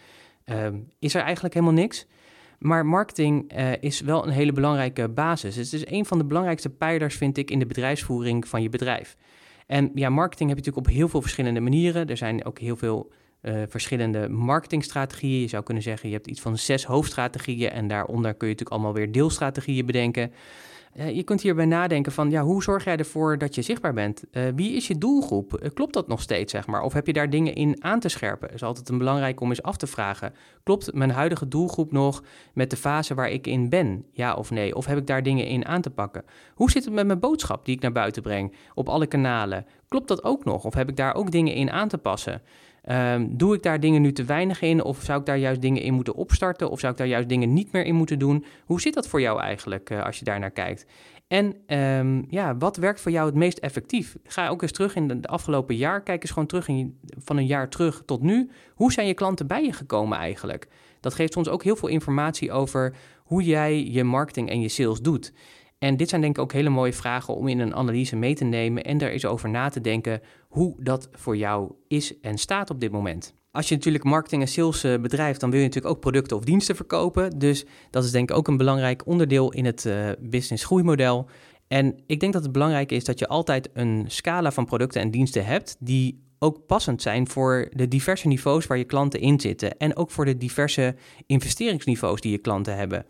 uh, 0.46 0.68
is 1.00 1.14
er 1.14 1.22
eigenlijk 1.22 1.54
helemaal 1.54 1.76
niks. 1.76 2.06
Maar 2.60 2.86
marketing 2.86 3.58
uh, 3.58 3.72
is 3.80 4.02
wel 4.02 4.26
een 4.26 4.34
hele 4.34 4.52
belangrijke 4.52 5.10
basis. 5.10 5.56
Het 5.56 5.74
is 5.74 5.88
een 5.88 6.06
van 6.06 6.18
de 6.18 6.26
belangrijkste 6.26 6.70
pijlers, 6.70 7.16
vind 7.16 7.38
ik, 7.38 7.52
in 7.52 7.60
de 7.60 7.66
bedrijfsvoering 7.66 8.48
van 8.48 8.62
je 8.62 8.70
bedrijf. 8.70 9.16
En 9.68 9.92
ja, 9.94 10.10
marketing 10.10 10.50
heb 10.50 10.58
je 10.58 10.66
natuurlijk 10.66 10.88
op 10.88 11.00
heel 11.00 11.10
veel 11.10 11.22
verschillende 11.22 11.60
manieren. 11.60 12.08
Er 12.08 12.18
zijn 12.18 12.46
ook 12.46 12.60
heel 12.60 12.76
veel 12.76 13.12
uh, 13.42 13.62
verschillende 13.68 14.30
marketingstrategieën. 14.30 15.42
Je 15.42 15.48
zou 15.48 15.64
kunnen 15.64 15.84
zeggen, 15.84 16.10
je 16.10 16.16
hebt 16.16 16.28
iets 16.28 16.42
van 16.42 16.58
zes 16.58 16.86
hoofdstrategieën 16.86 17.70
en 17.70 17.88
daaronder 17.88 18.34
kun 18.34 18.48
je 18.48 18.54
natuurlijk 18.54 18.70
allemaal 18.70 18.94
weer 18.94 19.12
deelstrategieën 19.12 19.86
bedenken. 19.86 20.32
Je 20.96 21.24
kunt 21.24 21.42
hierbij 21.42 21.66
nadenken 21.66 22.12
van, 22.12 22.30
ja, 22.30 22.44
hoe 22.44 22.64
zorg 22.64 22.84
jij 22.84 22.98
ervoor 22.98 23.38
dat 23.38 23.56
je 23.56 23.62
zichtbaar 23.62 23.94
bent? 23.94 24.24
Uh, 24.32 24.44
wie 24.56 24.76
is 24.76 24.88
je 24.88 24.98
doelgroep? 24.98 25.60
Uh, 25.64 25.70
klopt 25.74 25.94
dat 25.94 26.08
nog 26.08 26.22
steeds, 26.22 26.52
zeg 26.52 26.68
maar? 26.68 26.82
Of 26.82 26.94
heb 26.94 27.08
je 27.08 27.14
daar 27.14 27.30
dingen 27.30 27.56
in 27.56 27.84
aan 27.84 28.00
te 28.00 28.10
scherpen? 28.10 28.48
Dat 28.48 28.56
is 28.56 28.64
altijd 28.64 28.90
een 28.90 28.98
belangrijk 28.98 29.42
om 29.42 29.50
eens 29.50 29.62
af 29.62 29.78
te 29.78 29.88
vragen. 29.88 30.34
Klopt 30.64 30.94
mijn 30.94 31.12
huidige 31.12 31.48
doelgroep 31.48 31.92
nog 31.92 32.24
met 32.54 32.70
de 32.70 32.78
fase 32.78 33.14
waar 33.14 33.30
ik 33.30 33.48
in 33.48 33.70
ben? 33.70 34.06
Ja 34.12 34.34
of 34.34 34.52
nee? 34.52 34.76
Of 34.76 34.86
heb 34.86 34.98
ik 34.98 35.08
daar 35.08 35.24
dingen 35.24 35.48
in 35.48 35.66
aan 35.66 35.82
te 35.82 35.90
pakken? 35.90 36.24
Hoe 36.54 36.72
zit 36.72 36.86
het 36.86 36.94
met 36.94 37.06
mijn 37.06 37.20
boodschap 37.20 37.66
die 37.66 37.76
ik 37.76 37.82
naar 37.82 37.92
buiten 37.92 38.22
breng 38.22 38.54
op 38.74 38.90
alle 38.90 39.08
kanalen? 39.08 39.66
Klopt 39.88 40.08
dat 40.08 40.24
ook 40.24 40.46
nog? 40.46 40.66
Of 40.66 40.74
heb 40.74 40.90
ik 40.90 40.96
daar 40.96 41.16
ook 41.16 41.32
dingen 41.32 41.54
in 41.54 41.72
aan 41.72 41.88
te 41.88 41.98
passen? 41.98 42.42
Um, 42.90 43.38
doe 43.38 43.56
ik 43.56 43.64
daar 43.64 43.80
dingen 43.80 44.02
nu 44.02 44.12
te 44.12 44.24
weinig 44.24 44.62
in? 44.62 44.84
Of 44.84 45.02
zou 45.02 45.20
ik 45.20 45.26
daar 45.26 45.38
juist 45.38 45.62
dingen 45.62 45.82
in 45.82 45.94
moeten 45.94 46.16
opstarten? 46.16 46.70
Of 46.70 46.80
zou 46.80 46.92
ik 46.92 46.98
daar 46.98 47.08
juist 47.08 47.30
dingen 47.30 47.54
niet 47.54 47.72
meer 47.72 47.86
in 47.86 47.96
moeten 47.96 48.20
doen? 48.20 48.46
Hoe 48.66 48.82
zit 48.82 48.94
dat 48.94 49.08
voor 49.08 49.22
jou 49.22 49.42
eigenlijk 49.42 49.90
uh, 49.90 50.04
als 50.04 50.20
je 50.20 50.26
daar 50.26 50.40
naar 50.40 50.52
kijkt? 50.52 50.86
En 51.28 51.56
um, 51.80 52.26
ja, 52.30 52.58
wat 52.58 52.78
werkt 52.78 53.02
voor 53.02 53.12
jou 53.12 53.26
het 53.26 53.36
meest 53.36 53.58
effectief? 53.58 54.16
Ga 54.24 54.48
ook 54.48 54.62
eens 54.62 54.72
terug 54.72 54.96
in 54.96 55.08
de 55.08 55.28
afgelopen 55.28 55.76
jaar. 55.76 56.02
Kijk 56.04 56.22
eens 56.22 56.32
gewoon 56.32 56.48
terug 56.48 56.68
in, 56.68 57.00
van 57.18 57.38
een 57.38 57.46
jaar 57.46 57.70
terug 57.70 58.04
tot 58.06 58.22
nu. 58.22 58.50
Hoe 58.74 58.92
zijn 58.92 59.08
je 59.08 59.14
klanten 59.14 59.48
bij 59.48 59.64
je 59.64 59.74
gekomen 59.74 60.18
eigenlijk? 60.18 60.68
Dat 61.00 61.14
geeft 61.14 61.38
ons 61.38 61.50
ook 61.50 61.64
heel 61.64 61.76
veel 61.76 61.90
informatie 61.90 62.52
over 62.52 62.96
hoe 63.24 63.44
jij 63.44 63.86
je 63.86 64.04
marketing 64.04 64.50
en 64.50 64.62
je 64.62 64.70
sales 64.70 65.02
doet. 65.02 65.34
En 65.80 65.98
dit 65.98 66.10
zijn 66.10 66.22
denk 66.22 66.38
ik 66.38 66.44
ook 66.44 66.54
hele 66.54 66.70
mooie 66.70 66.94
vragen 66.94 67.36
om 67.36 67.48
in 67.48 67.60
een 67.60 67.76
analyse 67.76 68.16
mee 68.16 68.36
te 68.36 68.44
nemen 68.44 68.84
en 68.84 68.98
daar 68.98 69.10
eens 69.10 69.26
over 69.26 69.50
na 69.50 69.70
te 69.70 69.82
denken 69.82 70.22
hoe 70.48 70.76
dat 70.80 71.10
voor 71.12 71.38
jou 71.38 71.72
is 71.88 72.20
en 72.20 72.38
staat 72.38 72.70
op 72.70 72.80
dit 72.80 72.92
moment. 72.92 73.36
Als 73.52 73.70
je 73.70 73.76
natuurlijk 73.76 74.04
marketing 74.04 74.42
en 74.42 74.48
sales 74.48 74.84
eh, 74.84 74.98
bedrijft, 75.00 75.40
dan 75.40 75.50
wil 75.50 75.60
je 75.60 75.66
natuurlijk 75.66 75.96
ook 75.96 76.02
producten 76.02 76.38
of 76.38 76.44
diensten 76.44 76.76
verkopen. 76.76 77.40
Dus 77.40 77.66
dat 77.90 78.04
is 78.04 78.12
denk 78.12 78.30
ik 78.30 78.38
ook 78.38 78.48
een 78.48 78.58
belangrijk 78.58 79.08
onderdeel 79.08 79.52
in 79.52 79.66
het 79.66 79.86
uh, 79.86 80.10
business 80.20 80.66
groeimodel. 80.66 81.30
En 81.68 81.96
ik 82.06 82.20
denk 82.20 82.34
dat 82.34 82.44
het 82.44 82.52
belangrijk 82.52 82.92
is 82.92 83.04
dat 83.04 83.20
je 83.20 83.28
altijd 83.28 83.70
een 83.74 84.06
scala 84.08 84.52
van 84.52 84.66
producten 84.66 85.02
en 85.02 85.12
diensten 85.12 85.46
hebt 85.46 85.76
die 85.80 86.24
ook 86.40 86.66
passend 86.66 87.02
zijn 87.02 87.28
voor 87.28 87.70
de 87.72 87.88
diverse 87.88 88.28
niveaus 88.28 88.68
waar 88.68 88.78
je 88.78 88.84
klanten 88.84 89.20
in 89.20 89.40
zitten 89.40 89.78
en 89.78 89.96
ook 89.96 90.12
voor 90.12 90.26
de 90.26 90.38
diverse 90.38 90.96
investeringsniveaus 91.26 92.22
die 92.22 92.32
je 92.32 92.38
klanten 92.38 92.76
hebben. 92.78 93.06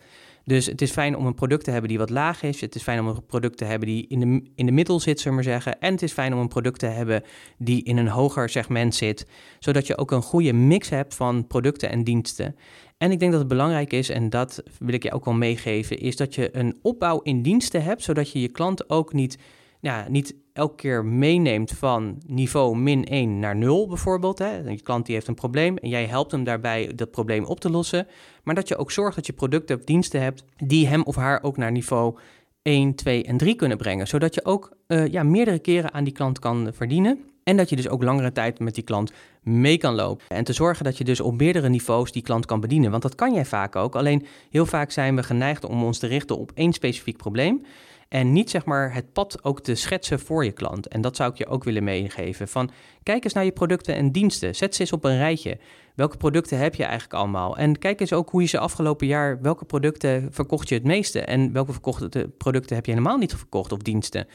Dus 0.45 0.65
het 0.65 0.81
is 0.81 0.91
fijn 0.91 1.17
om 1.17 1.25
een 1.25 1.33
product 1.33 1.63
te 1.63 1.71
hebben 1.71 1.89
die 1.89 1.97
wat 1.97 2.09
laag 2.09 2.43
is. 2.43 2.61
Het 2.61 2.75
is 2.75 2.83
fijn 2.83 2.99
om 2.99 3.07
een 3.07 3.25
product 3.25 3.57
te 3.57 3.65
hebben 3.65 3.87
die 3.87 4.05
in 4.07 4.19
de, 4.19 4.49
in 4.55 4.65
de 4.65 4.71
middel 4.71 4.99
zit, 4.99 5.19
zullen 5.19 5.37
we 5.37 5.43
maar 5.43 5.53
zeggen. 5.53 5.79
En 5.79 5.91
het 5.91 6.01
is 6.01 6.11
fijn 6.11 6.33
om 6.33 6.39
een 6.39 6.47
product 6.47 6.79
te 6.79 6.85
hebben 6.85 7.23
die 7.57 7.83
in 7.83 7.97
een 7.97 8.07
hoger 8.07 8.49
segment 8.49 8.95
zit. 8.95 9.27
Zodat 9.59 9.87
je 9.87 9.97
ook 9.97 10.11
een 10.11 10.21
goede 10.21 10.53
mix 10.53 10.89
hebt 10.89 11.15
van 11.15 11.47
producten 11.47 11.89
en 11.89 12.03
diensten. 12.03 12.55
En 12.97 13.11
ik 13.11 13.19
denk 13.19 13.31
dat 13.31 13.39
het 13.39 13.49
belangrijk 13.49 13.93
is, 13.93 14.09
en 14.09 14.29
dat 14.29 14.63
wil 14.79 14.93
ik 14.93 15.03
je 15.03 15.11
ook 15.11 15.25
wel 15.25 15.33
meegeven, 15.33 15.99
is 15.99 16.15
dat 16.15 16.35
je 16.35 16.57
een 16.57 16.79
opbouw 16.81 17.19
in 17.21 17.41
diensten 17.41 17.83
hebt, 17.83 18.03
zodat 18.03 18.31
je 18.31 18.41
je 18.41 18.49
klant 18.49 18.89
ook 18.89 19.13
niet 19.13 19.37
ja, 19.85 20.05
niet 20.09 20.35
elke 20.53 20.75
keer 20.75 21.05
meeneemt 21.05 21.71
van 21.71 22.21
niveau 22.27 22.77
min 22.77 23.05
1 23.05 23.39
naar 23.39 23.55
0 23.55 23.87
bijvoorbeeld. 23.87 24.39
Hè. 24.39 24.57
Je 24.57 24.81
klant 24.81 25.05
die 25.05 25.15
heeft 25.15 25.27
een 25.27 25.33
probleem 25.33 25.77
en 25.77 25.89
jij 25.89 26.05
helpt 26.05 26.31
hem 26.31 26.43
daarbij 26.43 26.91
dat 26.95 27.11
probleem 27.11 27.43
op 27.43 27.59
te 27.59 27.69
lossen. 27.69 28.07
Maar 28.43 28.55
dat 28.55 28.67
je 28.67 28.77
ook 28.77 28.91
zorgt 28.91 29.15
dat 29.15 29.25
je 29.25 29.33
producten 29.33 29.77
of 29.77 29.83
diensten 29.83 30.21
hebt 30.21 30.43
die 30.57 30.87
hem 30.87 31.03
of 31.03 31.15
haar 31.15 31.43
ook 31.43 31.57
naar 31.57 31.71
niveau 31.71 32.17
1, 32.61 32.95
2 32.95 33.23
en 33.23 33.37
3 33.37 33.55
kunnen 33.55 33.77
brengen. 33.77 34.07
Zodat 34.07 34.33
je 34.33 34.45
ook 34.45 34.71
uh, 34.87 35.07
ja, 35.07 35.23
meerdere 35.23 35.59
keren 35.59 35.93
aan 35.93 36.03
die 36.03 36.13
klant 36.13 36.39
kan 36.39 36.69
verdienen. 36.73 37.19
En 37.43 37.57
dat 37.57 37.69
je 37.69 37.75
dus 37.75 37.89
ook 37.89 38.03
langere 38.03 38.31
tijd 38.31 38.59
met 38.59 38.75
die 38.75 38.83
klant 38.83 39.11
mee 39.41 39.77
kan 39.77 39.95
lopen. 39.95 40.25
En 40.27 40.43
te 40.43 40.53
zorgen 40.53 40.83
dat 40.83 40.97
je 40.97 41.03
dus 41.03 41.19
op 41.19 41.37
meerdere 41.37 41.69
niveaus 41.69 42.11
die 42.11 42.21
klant 42.21 42.45
kan 42.45 42.59
bedienen. 42.59 42.91
Want 42.91 43.03
dat 43.03 43.15
kan 43.15 43.33
jij 43.33 43.45
vaak 43.45 43.75
ook. 43.75 43.95
Alleen 43.95 44.25
heel 44.49 44.65
vaak 44.65 44.91
zijn 44.91 45.15
we 45.15 45.23
geneigd 45.23 45.65
om 45.65 45.83
ons 45.83 45.99
te 45.99 46.07
richten 46.07 46.37
op 46.37 46.51
één 46.53 46.73
specifiek 46.73 47.17
probleem. 47.17 47.61
En 48.07 48.33
niet 48.33 48.49
zeg 48.49 48.65
maar 48.65 48.93
het 48.93 49.13
pad 49.13 49.43
ook 49.43 49.61
te 49.61 49.75
schetsen 49.75 50.19
voor 50.19 50.45
je 50.45 50.51
klant. 50.51 50.87
En 50.87 51.01
dat 51.01 51.15
zou 51.15 51.31
ik 51.31 51.37
je 51.37 51.47
ook 51.47 51.63
willen 51.63 51.83
meegeven. 51.83 52.47
Van 52.47 52.69
kijk 53.03 53.23
eens 53.23 53.33
naar 53.33 53.45
je 53.45 53.51
producten 53.51 53.95
en 53.95 54.11
diensten. 54.11 54.55
Zet 54.55 54.75
ze 54.75 54.81
eens 54.81 54.91
op 54.91 55.03
een 55.03 55.17
rijtje. 55.17 55.57
Welke 55.95 56.17
producten 56.17 56.57
heb 56.57 56.75
je 56.75 56.83
eigenlijk 56.83 57.13
allemaal? 57.13 57.57
En 57.57 57.79
kijk 57.79 57.99
eens 57.99 58.13
ook 58.13 58.29
hoe 58.29 58.41
je 58.41 58.47
ze 58.47 58.59
afgelopen 58.59 59.07
jaar, 59.07 59.41
welke 59.41 59.65
producten 59.65 60.27
verkocht 60.31 60.69
je 60.69 60.75
het 60.75 60.83
meeste? 60.83 61.21
En 61.21 61.51
welke 61.51 61.71
verkochte 61.71 62.29
producten 62.37 62.75
heb 62.75 62.85
je 62.85 62.91
helemaal 62.91 63.17
niet 63.17 63.35
verkocht 63.35 63.71
of 63.71 63.79
diensten? 63.79 64.27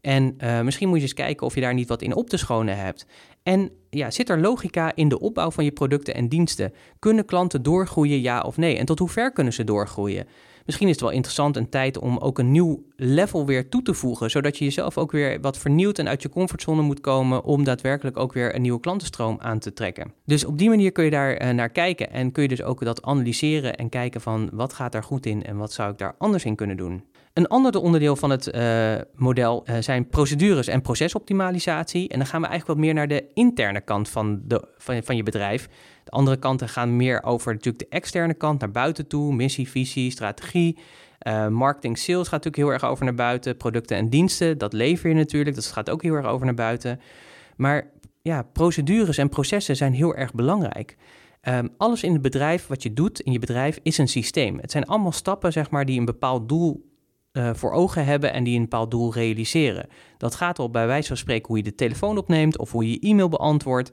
En 0.00 0.34
uh, 0.38 0.60
misschien 0.60 0.88
moet 0.88 0.96
je 0.96 1.02
eens 1.02 1.14
kijken 1.14 1.46
of 1.46 1.54
je 1.54 1.60
daar 1.60 1.74
niet 1.74 1.88
wat 1.88 2.02
in 2.02 2.14
op 2.14 2.28
te 2.28 2.36
schonen 2.36 2.76
hebt. 2.76 3.06
En 3.42 3.70
ja, 3.90 4.10
zit 4.10 4.28
er 4.28 4.40
logica 4.40 4.94
in 4.94 5.08
de 5.08 5.20
opbouw 5.20 5.50
van 5.50 5.64
je 5.64 5.72
producten 5.72 6.14
en 6.14 6.28
diensten? 6.28 6.72
Kunnen 6.98 7.24
klanten 7.24 7.62
doorgroeien, 7.62 8.20
ja 8.20 8.40
of 8.40 8.56
nee? 8.56 8.78
En 8.78 8.86
tot 8.86 8.98
hoe 8.98 9.08
ver 9.08 9.32
kunnen 9.32 9.52
ze 9.52 9.64
doorgroeien? 9.64 10.26
Misschien 10.68 10.88
is 10.88 10.94
het 10.94 11.04
wel 11.04 11.14
interessant 11.14 11.56
een 11.56 11.68
tijd 11.68 11.98
om 11.98 12.18
ook 12.18 12.38
een 12.38 12.50
nieuw 12.50 12.84
level 12.96 13.46
weer 13.46 13.68
toe 13.68 13.82
te 13.82 13.94
voegen, 13.94 14.30
zodat 14.30 14.58
je 14.58 14.64
jezelf 14.64 14.98
ook 14.98 15.12
weer 15.12 15.40
wat 15.40 15.58
vernieuwd 15.58 15.98
en 15.98 16.08
uit 16.08 16.22
je 16.22 16.28
comfortzone 16.28 16.82
moet 16.82 17.00
komen 17.00 17.44
om 17.44 17.64
daadwerkelijk 17.64 18.16
ook 18.16 18.32
weer 18.32 18.54
een 18.54 18.62
nieuwe 18.62 18.80
klantenstroom 18.80 19.36
aan 19.40 19.58
te 19.58 19.72
trekken. 19.72 20.12
Dus 20.24 20.44
op 20.44 20.58
die 20.58 20.68
manier 20.68 20.92
kun 20.92 21.04
je 21.04 21.10
daar 21.10 21.42
uh, 21.42 21.50
naar 21.50 21.70
kijken 21.70 22.10
en 22.10 22.32
kun 22.32 22.42
je 22.42 22.48
dus 22.48 22.62
ook 22.62 22.84
dat 22.84 23.02
analyseren 23.02 23.76
en 23.76 23.88
kijken 23.88 24.20
van 24.20 24.48
wat 24.52 24.72
gaat 24.72 24.92
daar 24.92 25.02
goed 25.02 25.26
in 25.26 25.44
en 25.44 25.56
wat 25.56 25.72
zou 25.72 25.92
ik 25.92 25.98
daar 25.98 26.14
anders 26.18 26.44
in 26.44 26.56
kunnen 26.56 26.76
doen. 26.76 27.04
Een 27.32 27.48
ander 27.48 27.80
onderdeel 27.80 28.16
van 28.16 28.30
het 28.30 28.54
uh, 28.54 28.94
model 29.14 29.64
uh, 29.66 29.76
zijn 29.80 30.08
procedures 30.08 30.66
en 30.66 30.82
procesoptimalisatie. 30.82 32.08
En 32.08 32.18
dan 32.18 32.26
gaan 32.26 32.40
we 32.40 32.46
eigenlijk 32.46 32.78
wat 32.78 32.86
meer 32.86 32.94
naar 32.94 33.08
de 33.08 33.24
interne 33.34 33.80
kant 33.80 34.08
van, 34.08 34.40
de, 34.44 34.68
van, 34.76 35.02
van 35.02 35.16
je 35.16 35.22
bedrijf. 35.22 35.68
De 36.08 36.14
andere 36.14 36.36
kanten 36.36 36.68
gaan 36.68 36.96
meer 36.96 37.22
over 37.22 37.52
natuurlijk 37.52 37.78
de 37.78 37.96
externe 37.96 38.34
kant, 38.34 38.60
naar 38.60 38.70
buiten 38.70 39.06
toe, 39.06 39.34
missie, 39.34 39.68
visie, 39.68 40.10
strategie. 40.10 40.78
Uh, 41.22 41.48
marketing, 41.48 41.98
sales 41.98 42.28
gaat 42.28 42.44
natuurlijk 42.44 42.56
heel 42.56 42.72
erg 42.72 42.84
over 42.84 43.04
naar 43.04 43.14
buiten. 43.14 43.56
Producten 43.56 43.96
en 43.96 44.08
diensten, 44.08 44.58
dat 44.58 44.72
lever 44.72 45.08
je 45.08 45.14
natuurlijk, 45.14 45.56
dat 45.56 45.66
gaat 45.66 45.90
ook 45.90 46.02
heel 46.02 46.14
erg 46.14 46.26
over 46.26 46.46
naar 46.46 46.54
buiten. 46.54 47.00
Maar 47.56 47.90
ja, 48.22 48.42
procedures 48.42 49.18
en 49.18 49.28
processen 49.28 49.76
zijn 49.76 49.92
heel 49.92 50.14
erg 50.14 50.32
belangrijk. 50.32 50.96
Um, 51.42 51.68
alles 51.76 52.02
in 52.02 52.12
het 52.12 52.22
bedrijf, 52.22 52.66
wat 52.66 52.82
je 52.82 52.92
doet 52.92 53.20
in 53.20 53.32
je 53.32 53.38
bedrijf, 53.38 53.78
is 53.82 53.98
een 53.98 54.08
systeem. 54.08 54.58
Het 54.58 54.70
zijn 54.70 54.86
allemaal 54.86 55.12
stappen, 55.12 55.52
zeg 55.52 55.70
maar, 55.70 55.84
die 55.84 55.98
een 55.98 56.04
bepaald 56.04 56.48
doel 56.48 56.90
uh, 57.32 57.50
voor 57.54 57.72
ogen 57.72 58.04
hebben 58.04 58.32
en 58.32 58.44
die 58.44 58.56
een 58.56 58.62
bepaald 58.62 58.90
doel 58.90 59.12
realiseren. 59.12 59.88
Dat 60.16 60.34
gaat 60.34 60.58
al 60.58 60.70
bij 60.70 60.86
wijze 60.86 61.08
van 61.08 61.16
spreken 61.16 61.46
hoe 61.48 61.56
je 61.56 61.62
de 61.62 61.74
telefoon 61.74 62.18
opneemt 62.18 62.58
of 62.58 62.72
hoe 62.72 62.84
je 62.84 62.90
je 62.90 63.08
e-mail 63.08 63.28
beantwoordt. 63.28 63.90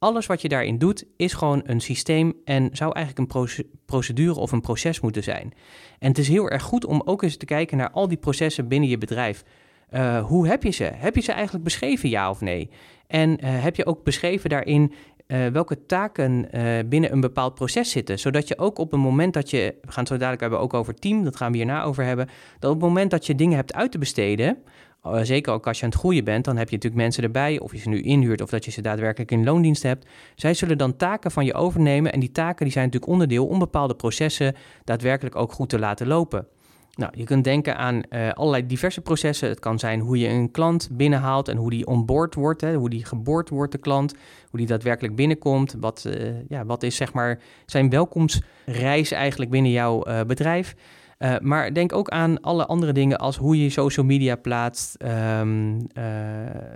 Alles 0.00 0.26
wat 0.26 0.42
je 0.42 0.48
daarin 0.48 0.78
doet 0.78 1.04
is 1.16 1.32
gewoon 1.32 1.62
een 1.64 1.80
systeem 1.80 2.32
en 2.44 2.68
zou 2.72 2.92
eigenlijk 2.94 3.34
een 3.34 3.48
procedure 3.84 4.40
of 4.40 4.52
een 4.52 4.60
proces 4.60 5.00
moeten 5.00 5.22
zijn. 5.22 5.52
En 5.98 6.08
het 6.08 6.18
is 6.18 6.28
heel 6.28 6.50
erg 6.50 6.62
goed 6.62 6.84
om 6.84 7.02
ook 7.04 7.22
eens 7.22 7.36
te 7.36 7.44
kijken 7.44 7.76
naar 7.76 7.90
al 7.90 8.08
die 8.08 8.16
processen 8.16 8.68
binnen 8.68 8.88
je 8.88 8.98
bedrijf. 8.98 9.44
Uh, 9.90 10.24
hoe 10.24 10.46
heb 10.46 10.62
je 10.62 10.70
ze? 10.70 10.84
Heb 10.84 11.14
je 11.14 11.20
ze 11.20 11.32
eigenlijk 11.32 11.64
beschreven, 11.64 12.08
ja 12.08 12.30
of 12.30 12.40
nee? 12.40 12.70
En 13.06 13.30
uh, 13.30 13.62
heb 13.62 13.76
je 13.76 13.86
ook 13.86 14.04
beschreven 14.04 14.50
daarin 14.50 14.92
uh, 15.26 15.46
welke 15.46 15.86
taken 15.86 16.48
binnen 16.88 17.12
een 17.12 17.20
bepaald 17.20 17.54
proces 17.54 17.90
zitten. 17.90 18.18
Zodat 18.18 18.48
je 18.48 18.58
ook 18.58 18.78
op 18.78 18.90
het 18.90 19.00
moment 19.00 19.34
dat 19.34 19.50
je, 19.50 19.74
we 19.80 19.92
gaan 19.92 20.02
het 20.02 20.08
zo 20.08 20.16
dadelijk 20.16 20.40
hebben 20.40 20.60
ook 20.60 20.74
over 20.74 20.94
team, 20.94 21.24
dat 21.24 21.36
gaan 21.36 21.50
we 21.50 21.56
hierna 21.56 21.82
over 21.82 22.04
hebben, 22.04 22.28
dat 22.58 22.70
op 22.70 22.80
het 22.80 22.88
moment 22.88 23.10
dat 23.10 23.26
je 23.26 23.34
dingen 23.34 23.56
hebt 23.56 23.74
uit 23.74 23.92
te 23.92 23.98
besteden, 23.98 24.58
zeker 25.22 25.52
ook 25.52 25.66
als 25.66 25.78
je 25.78 25.84
aan 25.84 25.90
het 25.90 25.98
groeien 25.98 26.24
bent, 26.24 26.44
dan 26.44 26.56
heb 26.56 26.68
je 26.68 26.74
natuurlijk 26.74 27.02
mensen 27.02 27.22
erbij, 27.22 27.58
of 27.58 27.72
je 27.72 27.78
ze 27.78 27.88
nu 27.88 28.00
inhuurt 28.00 28.40
of 28.40 28.50
dat 28.50 28.64
je 28.64 28.70
ze 28.70 28.80
daadwerkelijk 28.80 29.30
in 29.30 29.44
loondienst 29.44 29.82
hebt. 29.82 30.06
Zij 30.34 30.54
zullen 30.54 30.78
dan 30.78 30.96
taken 30.96 31.30
van 31.30 31.44
je 31.44 31.54
overnemen 31.54 32.12
en 32.12 32.20
die 32.20 32.32
taken 32.32 32.64
die 32.64 32.72
zijn 32.72 32.84
natuurlijk 32.84 33.12
onderdeel 33.12 33.46
om 33.46 33.58
bepaalde 33.58 33.94
processen 33.94 34.54
daadwerkelijk 34.84 35.36
ook 35.36 35.52
goed 35.52 35.68
te 35.68 35.78
laten 35.78 36.06
lopen. 36.06 36.46
Nou, 36.94 37.12
je 37.16 37.24
kunt 37.24 37.44
denken 37.44 37.76
aan 37.76 38.02
uh, 38.10 38.30
allerlei 38.30 38.66
diverse 38.66 39.00
processen. 39.00 39.48
Het 39.48 39.58
kan 39.58 39.78
zijn 39.78 40.00
hoe 40.00 40.18
je 40.18 40.28
een 40.28 40.50
klant 40.50 40.88
binnenhaalt 40.92 41.48
en 41.48 41.56
hoe 41.56 41.70
die 41.70 41.86
onboard 41.86 42.34
wordt, 42.34 42.60
hè, 42.60 42.74
hoe 42.74 42.90
die 42.90 43.04
geboord 43.04 43.48
wordt, 43.48 43.72
de 43.72 43.78
klant, 43.78 44.14
hoe 44.50 44.58
die 44.58 44.68
daadwerkelijk 44.68 45.14
binnenkomt. 45.14 45.76
Wat, 45.80 46.04
uh, 46.06 46.30
ja, 46.48 46.64
wat 46.64 46.82
is 46.82 46.96
zeg 46.96 47.12
maar 47.12 47.38
zijn 47.66 47.90
welkomstreis 47.90 49.10
eigenlijk 49.10 49.50
binnen 49.50 49.70
jouw 49.70 50.24
bedrijf? 50.26 50.74
Uh, 51.22 51.38
maar 51.40 51.74
denk 51.74 51.92
ook 51.92 52.08
aan 52.08 52.40
alle 52.40 52.66
andere 52.66 52.92
dingen 52.92 53.18
als 53.18 53.36
hoe 53.36 53.62
je 53.62 53.70
social 53.70 54.06
media 54.06 54.36
plaatst. 54.36 54.96
Um, 55.02 55.76
uh, 55.76 56.04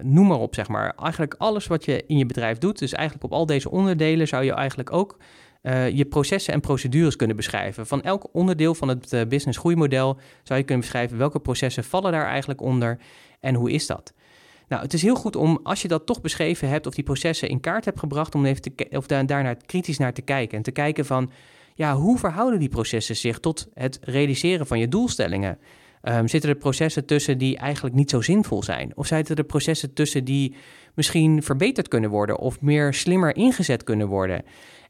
noem 0.02 0.26
maar 0.26 0.38
op, 0.38 0.54
zeg 0.54 0.68
maar. 0.68 0.94
Eigenlijk 0.98 1.34
alles 1.38 1.66
wat 1.66 1.84
je 1.84 2.04
in 2.06 2.18
je 2.18 2.26
bedrijf 2.26 2.58
doet. 2.58 2.78
Dus 2.78 2.92
eigenlijk 2.92 3.24
op 3.24 3.32
al 3.32 3.46
deze 3.46 3.70
onderdelen 3.70 4.28
zou 4.28 4.44
je 4.44 4.52
eigenlijk 4.52 4.92
ook 4.92 5.18
uh, 5.62 5.90
je 5.90 6.04
processen 6.04 6.54
en 6.54 6.60
procedures 6.60 7.16
kunnen 7.16 7.36
beschrijven. 7.36 7.86
Van 7.86 8.02
elk 8.02 8.28
onderdeel 8.32 8.74
van 8.74 8.88
het 8.88 9.28
business 9.28 9.58
groeimodel 9.58 10.18
zou 10.42 10.58
je 10.58 10.64
kunnen 10.64 10.84
beschrijven 10.84 11.18
welke 11.18 11.40
processen 11.40 11.84
vallen 11.84 12.12
daar 12.12 12.26
eigenlijk 12.26 12.60
onder 12.60 12.98
en 13.40 13.54
hoe 13.54 13.70
is 13.70 13.86
dat. 13.86 14.12
Nou, 14.68 14.82
het 14.82 14.92
is 14.92 15.02
heel 15.02 15.14
goed 15.14 15.36
om, 15.36 15.60
als 15.62 15.82
je 15.82 15.88
dat 15.88 16.06
toch 16.06 16.20
beschreven 16.20 16.68
hebt 16.68 16.86
of 16.86 16.94
die 16.94 17.04
processen 17.04 17.48
in 17.48 17.60
kaart 17.60 17.84
hebt 17.84 17.98
gebracht, 17.98 18.34
om 18.34 18.44
even 18.44 18.62
te, 18.62 18.86
of 18.90 19.06
daar, 19.06 19.26
daarnaar 19.26 19.56
kritisch 19.66 19.98
naar 19.98 20.12
te 20.12 20.22
kijken. 20.22 20.56
En 20.56 20.62
te 20.62 20.70
kijken 20.70 21.04
van, 21.06 21.30
ja, 21.74 21.94
hoe 21.96 22.18
verhouden 22.18 22.58
die 22.58 22.68
processen 22.68 23.16
zich 23.16 23.38
tot 23.38 23.68
het 23.74 23.98
realiseren 24.02 24.66
van 24.66 24.78
je 24.78 24.88
doelstellingen? 24.88 25.58
Um, 26.02 26.28
zitten 26.28 26.50
er 26.50 26.56
processen 26.56 27.06
tussen 27.06 27.38
die 27.38 27.56
eigenlijk 27.56 27.94
niet 27.94 28.10
zo 28.10 28.20
zinvol 28.20 28.62
zijn? 28.62 28.92
Of 28.94 29.06
zitten 29.06 29.36
er 29.36 29.44
processen 29.44 29.92
tussen 29.92 30.24
die 30.24 30.54
misschien 30.94 31.42
verbeterd 31.42 31.88
kunnen 31.88 32.10
worden 32.10 32.38
of 32.38 32.60
meer 32.60 32.94
slimmer 32.94 33.36
ingezet 33.36 33.84
kunnen 33.84 34.08
worden? 34.08 34.42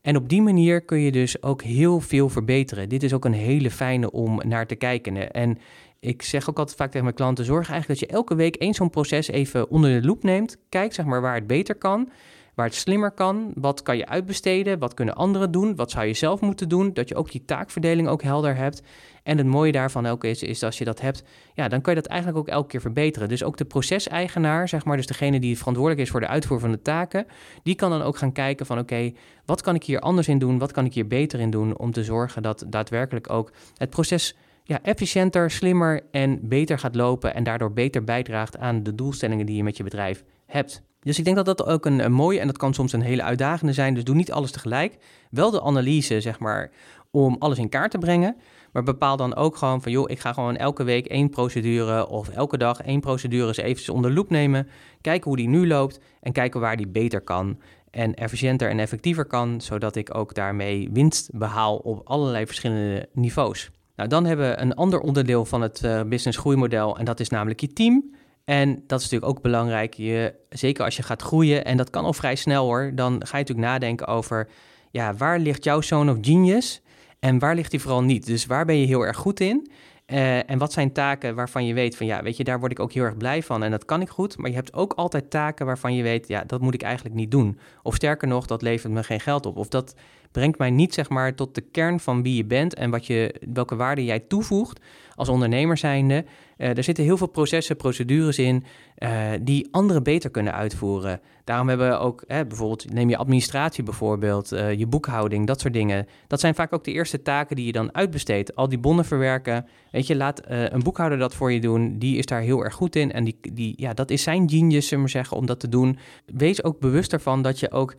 En 0.02 0.16
op 0.16 0.28
die 0.28 0.42
manier 0.42 0.80
kun 0.80 0.98
je 0.98 1.12
dus 1.12 1.42
ook 1.42 1.62
heel 1.62 2.00
veel 2.00 2.28
verbeteren. 2.28 2.88
Dit 2.88 3.02
is 3.02 3.12
ook 3.12 3.24
een 3.24 3.32
hele 3.32 3.70
fijne 3.70 4.10
om 4.10 4.40
naar 4.46 4.66
te 4.66 4.74
kijken. 4.74 5.32
En 5.32 5.58
ik 6.00 6.22
zeg 6.22 6.50
ook 6.50 6.58
altijd 6.58 6.76
vaak 6.76 6.88
tegen 6.88 7.04
mijn 7.04 7.16
klanten: 7.16 7.44
zorg 7.44 7.70
eigenlijk 7.70 8.00
dat 8.00 8.08
je 8.08 8.16
elke 8.16 8.34
week 8.34 8.56
één 8.56 8.74
zo'n 8.74 8.90
proces 8.90 9.28
even 9.28 9.70
onder 9.70 10.00
de 10.00 10.06
loep 10.06 10.22
neemt. 10.22 10.56
Kijk 10.68 10.94
zeg 10.94 11.04
maar 11.04 11.20
waar 11.20 11.34
het 11.34 11.46
beter 11.46 11.74
kan, 11.74 12.08
waar 12.54 12.66
het 12.66 12.74
slimmer 12.74 13.10
kan. 13.10 13.52
Wat 13.54 13.82
kan 13.82 13.96
je 13.96 14.06
uitbesteden? 14.06 14.78
Wat 14.78 14.94
kunnen 14.94 15.14
anderen 15.14 15.50
doen? 15.50 15.76
Wat 15.76 15.90
zou 15.90 16.06
je 16.06 16.14
zelf 16.14 16.40
moeten 16.40 16.68
doen? 16.68 16.92
Dat 16.92 17.08
je 17.08 17.14
ook 17.14 17.30
die 17.30 17.44
taakverdeling 17.44 18.08
ook 18.08 18.22
helder 18.22 18.56
hebt. 18.56 18.82
En 19.22 19.38
het 19.38 19.46
mooie 19.46 19.72
daarvan 19.72 20.06
ook 20.06 20.24
is, 20.24 20.42
is 20.42 20.62
als 20.62 20.78
je 20.78 20.84
dat 20.84 21.00
hebt, 21.00 21.24
ja, 21.54 21.68
dan 21.68 21.80
kan 21.80 21.94
je 21.94 22.00
dat 22.00 22.10
eigenlijk 22.10 22.40
ook 22.40 22.48
elke 22.48 22.68
keer 22.68 22.80
verbeteren. 22.80 23.28
Dus 23.28 23.42
ook 23.42 23.56
de 23.56 23.64
proceseigenaar, 23.64 24.68
zeg 24.68 24.84
maar, 24.84 24.96
dus 24.96 25.06
degene 25.06 25.40
die 25.40 25.58
verantwoordelijk 25.58 26.02
is 26.02 26.10
voor 26.10 26.20
de 26.20 26.26
uitvoering 26.26 26.68
van 26.68 26.78
de 26.78 26.82
taken, 26.82 27.26
die 27.62 27.74
kan 27.74 27.90
dan 27.90 28.02
ook 28.02 28.16
gaan 28.16 28.32
kijken 28.32 28.66
van 28.66 28.78
oké, 28.78 29.12
wat 29.44 29.62
kan 29.62 29.74
ik 29.74 29.84
hier 29.84 30.00
anders 30.00 30.28
in 30.28 30.38
doen? 30.38 30.58
Wat 30.58 30.72
kan 30.72 30.84
ik 30.84 30.94
hier 30.94 31.06
beter 31.06 31.40
in 31.40 31.50
doen 31.50 31.78
om 31.78 31.92
te 31.92 32.04
zorgen 32.04 32.42
dat 32.42 32.64
daadwerkelijk 32.68 33.30
ook 33.30 33.52
het 33.76 33.90
proces 33.90 34.36
ja, 34.64 34.82
efficiënter, 34.82 35.50
slimmer 35.50 36.00
en 36.10 36.48
beter 36.48 36.78
gaat 36.78 36.94
lopen 36.94 37.34
en 37.34 37.44
daardoor 37.44 37.72
beter 37.72 38.04
bijdraagt 38.04 38.58
aan 38.58 38.82
de 38.82 38.94
doelstellingen 38.94 39.46
die 39.46 39.56
je 39.56 39.62
met 39.62 39.76
je 39.76 39.82
bedrijf 39.82 40.24
hebt. 40.46 40.82
Dus 41.04 41.18
ik 41.18 41.24
denk 41.24 41.36
dat 41.36 41.44
dat 41.44 41.66
ook 41.66 41.86
een, 41.86 42.12
mooie 42.12 42.40
en 42.40 42.46
dat 42.46 42.56
kan 42.56 42.74
soms 42.74 42.92
een 42.92 43.00
hele 43.00 43.22
uitdagende 43.22 43.72
zijn. 43.72 43.94
Dus 43.94 44.04
doe 44.04 44.14
niet 44.14 44.32
alles 44.32 44.50
tegelijk. 44.50 44.96
Wel 45.30 45.50
de 45.50 45.62
analyse, 45.62 46.20
zeg 46.20 46.38
maar, 46.38 46.70
om 47.10 47.36
alles 47.38 47.58
in 47.58 47.68
kaart 47.68 47.90
te 47.90 47.98
brengen. 47.98 48.36
Maar 48.72 48.82
bepaal 48.82 49.16
dan 49.16 49.36
ook 49.36 49.56
gewoon 49.56 49.82
van, 49.82 49.92
joh, 49.92 50.10
ik 50.10 50.20
ga 50.20 50.32
gewoon 50.32 50.56
elke 50.56 50.84
week 50.84 51.06
één 51.06 51.28
procedure 51.30 52.08
of 52.08 52.28
elke 52.28 52.58
dag 52.58 52.80
één 52.80 53.00
procedure 53.00 53.46
eens 53.46 53.56
even 53.56 53.94
onder 53.94 54.12
loep 54.12 54.30
nemen. 54.30 54.68
Kijken 55.00 55.28
hoe 55.28 55.36
die 55.36 55.48
nu 55.48 55.66
loopt 55.66 56.00
en 56.20 56.32
kijken 56.32 56.60
waar 56.60 56.76
die 56.76 56.88
beter 56.88 57.20
kan 57.20 57.58
en 57.90 58.14
efficiënter 58.14 58.70
en 58.70 58.78
effectiever 58.78 59.24
kan, 59.24 59.60
zodat 59.60 59.96
ik 59.96 60.14
ook 60.14 60.34
daarmee 60.34 60.88
winst 60.92 61.30
behaal 61.32 61.76
op 61.76 62.00
allerlei 62.04 62.46
verschillende 62.46 63.08
niveaus. 63.12 63.70
Nou, 63.96 64.08
dan 64.08 64.24
hebben 64.24 64.48
we 64.50 64.60
een 64.60 64.74
ander 64.74 65.00
onderdeel 65.00 65.44
van 65.44 65.62
het 65.62 65.82
uh, 65.84 66.02
business 66.02 66.38
groeimodel 66.38 66.98
en 66.98 67.04
dat 67.04 67.20
is 67.20 67.28
namelijk 67.28 67.60
je 67.60 67.72
team. 67.72 68.14
En 68.44 68.82
dat 68.86 69.00
is 69.00 69.10
natuurlijk 69.10 69.36
ook 69.36 69.42
belangrijk, 69.42 69.94
je, 69.94 70.34
zeker 70.48 70.84
als 70.84 70.96
je 70.96 71.02
gaat 71.02 71.22
groeien, 71.22 71.64
en 71.64 71.76
dat 71.76 71.90
kan 71.90 72.04
al 72.04 72.12
vrij 72.12 72.34
snel 72.34 72.64
hoor, 72.64 72.92
dan 72.94 73.12
ga 73.12 73.36
je 73.36 73.42
natuurlijk 73.42 73.68
nadenken 73.68 74.06
over, 74.06 74.48
ja, 74.90 75.14
waar 75.14 75.38
ligt 75.38 75.64
jouw 75.64 75.80
zone 75.80 76.12
of 76.12 76.18
genius 76.20 76.82
en 77.18 77.38
waar 77.38 77.54
ligt 77.54 77.70
die 77.70 77.80
vooral 77.80 78.02
niet? 78.02 78.26
Dus 78.26 78.46
waar 78.46 78.64
ben 78.64 78.78
je 78.78 78.86
heel 78.86 79.02
erg 79.02 79.16
goed 79.16 79.40
in? 79.40 79.70
Uh, 80.06 80.50
en 80.50 80.58
wat 80.58 80.72
zijn 80.72 80.92
taken 80.92 81.34
waarvan 81.34 81.66
je 81.66 81.74
weet 81.74 81.96
van 81.96 82.06
ja, 82.06 82.22
weet 82.22 82.36
je, 82.36 82.44
daar 82.44 82.58
word 82.58 82.72
ik 82.72 82.80
ook 82.80 82.92
heel 82.92 83.04
erg 83.04 83.16
blij 83.16 83.42
van 83.42 83.62
en 83.62 83.70
dat 83.70 83.84
kan 83.84 84.00
ik 84.00 84.08
goed. 84.08 84.38
Maar 84.38 84.50
je 84.50 84.56
hebt 84.56 84.72
ook 84.72 84.92
altijd 84.92 85.30
taken 85.30 85.66
waarvan 85.66 85.94
je 85.94 86.02
weet, 86.02 86.28
ja, 86.28 86.44
dat 86.46 86.60
moet 86.60 86.74
ik 86.74 86.82
eigenlijk 86.82 87.14
niet 87.14 87.30
doen. 87.30 87.58
Of 87.82 87.94
sterker 87.94 88.28
nog, 88.28 88.46
dat 88.46 88.62
levert 88.62 88.92
me 88.92 89.02
geen 89.02 89.20
geld 89.20 89.46
op. 89.46 89.56
Of 89.56 89.68
dat 89.68 89.94
brengt 90.34 90.58
mij 90.58 90.70
niet 90.70 90.94
zeg 90.94 91.08
maar 91.08 91.34
tot 91.34 91.54
de 91.54 91.60
kern 91.60 92.00
van 92.00 92.22
wie 92.22 92.36
je 92.36 92.44
bent 92.44 92.74
en 92.74 92.90
wat 92.90 93.06
je, 93.06 93.34
welke 93.52 93.76
waarde 93.76 94.04
jij 94.04 94.18
toevoegt 94.18 94.80
als 95.14 95.28
ondernemer 95.28 95.76
zijnde. 95.76 96.24
Uh, 96.58 96.76
er 96.76 96.84
zitten 96.84 97.04
heel 97.04 97.16
veel 97.16 97.26
processen, 97.26 97.76
procedures 97.76 98.38
in 98.38 98.64
uh, 98.98 99.30
die 99.40 99.68
anderen 99.70 100.02
beter 100.02 100.30
kunnen 100.30 100.52
uitvoeren. 100.52 101.20
Daarom 101.44 101.68
hebben 101.68 101.88
we 101.88 101.96
ook, 101.96 102.24
hè, 102.26 102.46
bijvoorbeeld, 102.46 102.92
neem 102.92 103.08
je 103.08 103.16
administratie 103.16 103.84
bijvoorbeeld, 103.84 104.52
uh, 104.52 104.72
je 104.72 104.86
boekhouding, 104.86 105.46
dat 105.46 105.60
soort 105.60 105.72
dingen. 105.72 106.06
Dat 106.26 106.40
zijn 106.40 106.54
vaak 106.54 106.72
ook 106.72 106.84
de 106.84 106.92
eerste 106.92 107.22
taken 107.22 107.56
die 107.56 107.66
je 107.66 107.72
dan 107.72 107.94
uitbesteedt. 107.94 108.56
Al 108.56 108.68
die 108.68 108.78
bonnen 108.78 109.04
verwerken. 109.04 109.66
Weet 109.90 110.06
je, 110.06 110.16
laat 110.16 110.42
een 110.46 110.82
boekhouder 110.82 111.18
dat 111.18 111.34
voor 111.34 111.52
je 111.52 111.60
doen. 111.60 111.98
Die 111.98 112.16
is 112.16 112.26
daar 112.26 112.40
heel 112.40 112.64
erg 112.64 112.74
goed 112.74 112.96
in. 112.96 113.12
En 113.12 113.24
die, 113.24 113.38
die, 113.52 113.74
ja, 113.76 113.92
dat 113.94 114.10
is 114.10 114.22
zijn 114.22 114.50
genius, 114.50 114.88
zullen 114.88 115.04
we 115.04 115.10
zeggen, 115.10 115.36
om 115.36 115.46
dat 115.46 115.60
te 115.60 115.68
doen. 115.68 115.98
Wees 116.26 116.64
ook 116.64 116.80
bewust 116.80 117.12
ervan 117.12 117.42
dat 117.42 117.60
je 117.60 117.70
ook 117.70 117.94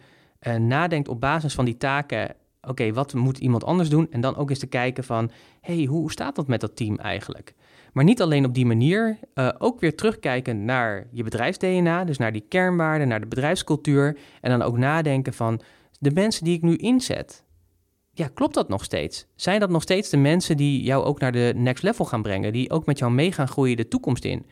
nadenkt 0.54 1.08
op 1.08 1.20
basis 1.20 1.54
van 1.54 1.66
die 1.66 1.78
taken 1.78 2.36
oké, 2.68 2.94
wat 2.94 3.14
moet 3.14 3.38
iemand 3.38 3.64
anders 3.64 3.90
doen? 3.90 4.08
En 4.12 4.22
dan 4.22 4.36
ook 4.36 4.50
eens 4.50 4.60
te 4.60 4.68
kijken 4.68 5.04
van, 5.04 5.32
hey, 5.62 5.84
hoe 5.84 6.12
staat 6.12 6.36
dat 6.36 6.48
met 6.48 6.62
dat 6.62 6.76
team 6.76 6.98
eigenlijk? 6.98 7.54
Maar 7.94 8.04
niet 8.04 8.22
alleen 8.22 8.46
op 8.46 8.54
die 8.54 8.66
manier, 8.66 9.20
uh, 9.36 9.50
ook 9.58 9.80
weer 9.80 9.96
terugkijken 9.96 10.66
naar 10.66 11.08
je 11.12 11.24
bedrijfs-DNA, 11.24 12.04
dus 12.04 12.18
naar 12.18 12.32
die 12.32 12.46
kernwaarden, 12.50 13.08
naar 13.08 13.20
de 13.20 13.28
bedrijfscultuur. 13.28 14.18
En 14.42 14.50
dan 14.50 14.62
ook 14.62 14.78
nadenken 14.78 15.34
van, 15.34 15.62
de 16.00 16.12
mensen 16.12 16.44
die 16.44 16.56
ik 16.56 16.62
nu 16.62 16.76
inzet, 16.76 17.44
ja, 18.12 18.28
klopt 18.34 18.54
dat 18.54 18.70
nog 18.70 18.84
steeds? 18.84 19.26
Zijn 19.36 19.60
dat 19.60 19.70
nog 19.70 19.82
steeds 19.82 20.10
de 20.10 20.18
mensen 20.18 20.58
die 20.58 20.84
jou 20.84 21.04
ook 21.04 21.20
naar 21.20 21.32
de 21.32 21.54
next 21.56 21.84
level 21.84 22.06
gaan 22.06 22.22
brengen, 22.22 22.54
die 22.54 22.72
ook 22.72 22.86
met 22.86 23.00
jou 23.00 23.12
mee 23.12 23.32
gaan 23.32 23.48
groeien 23.48 23.78
de 23.78 23.88
toekomst 23.88 24.26
in? 24.26 24.46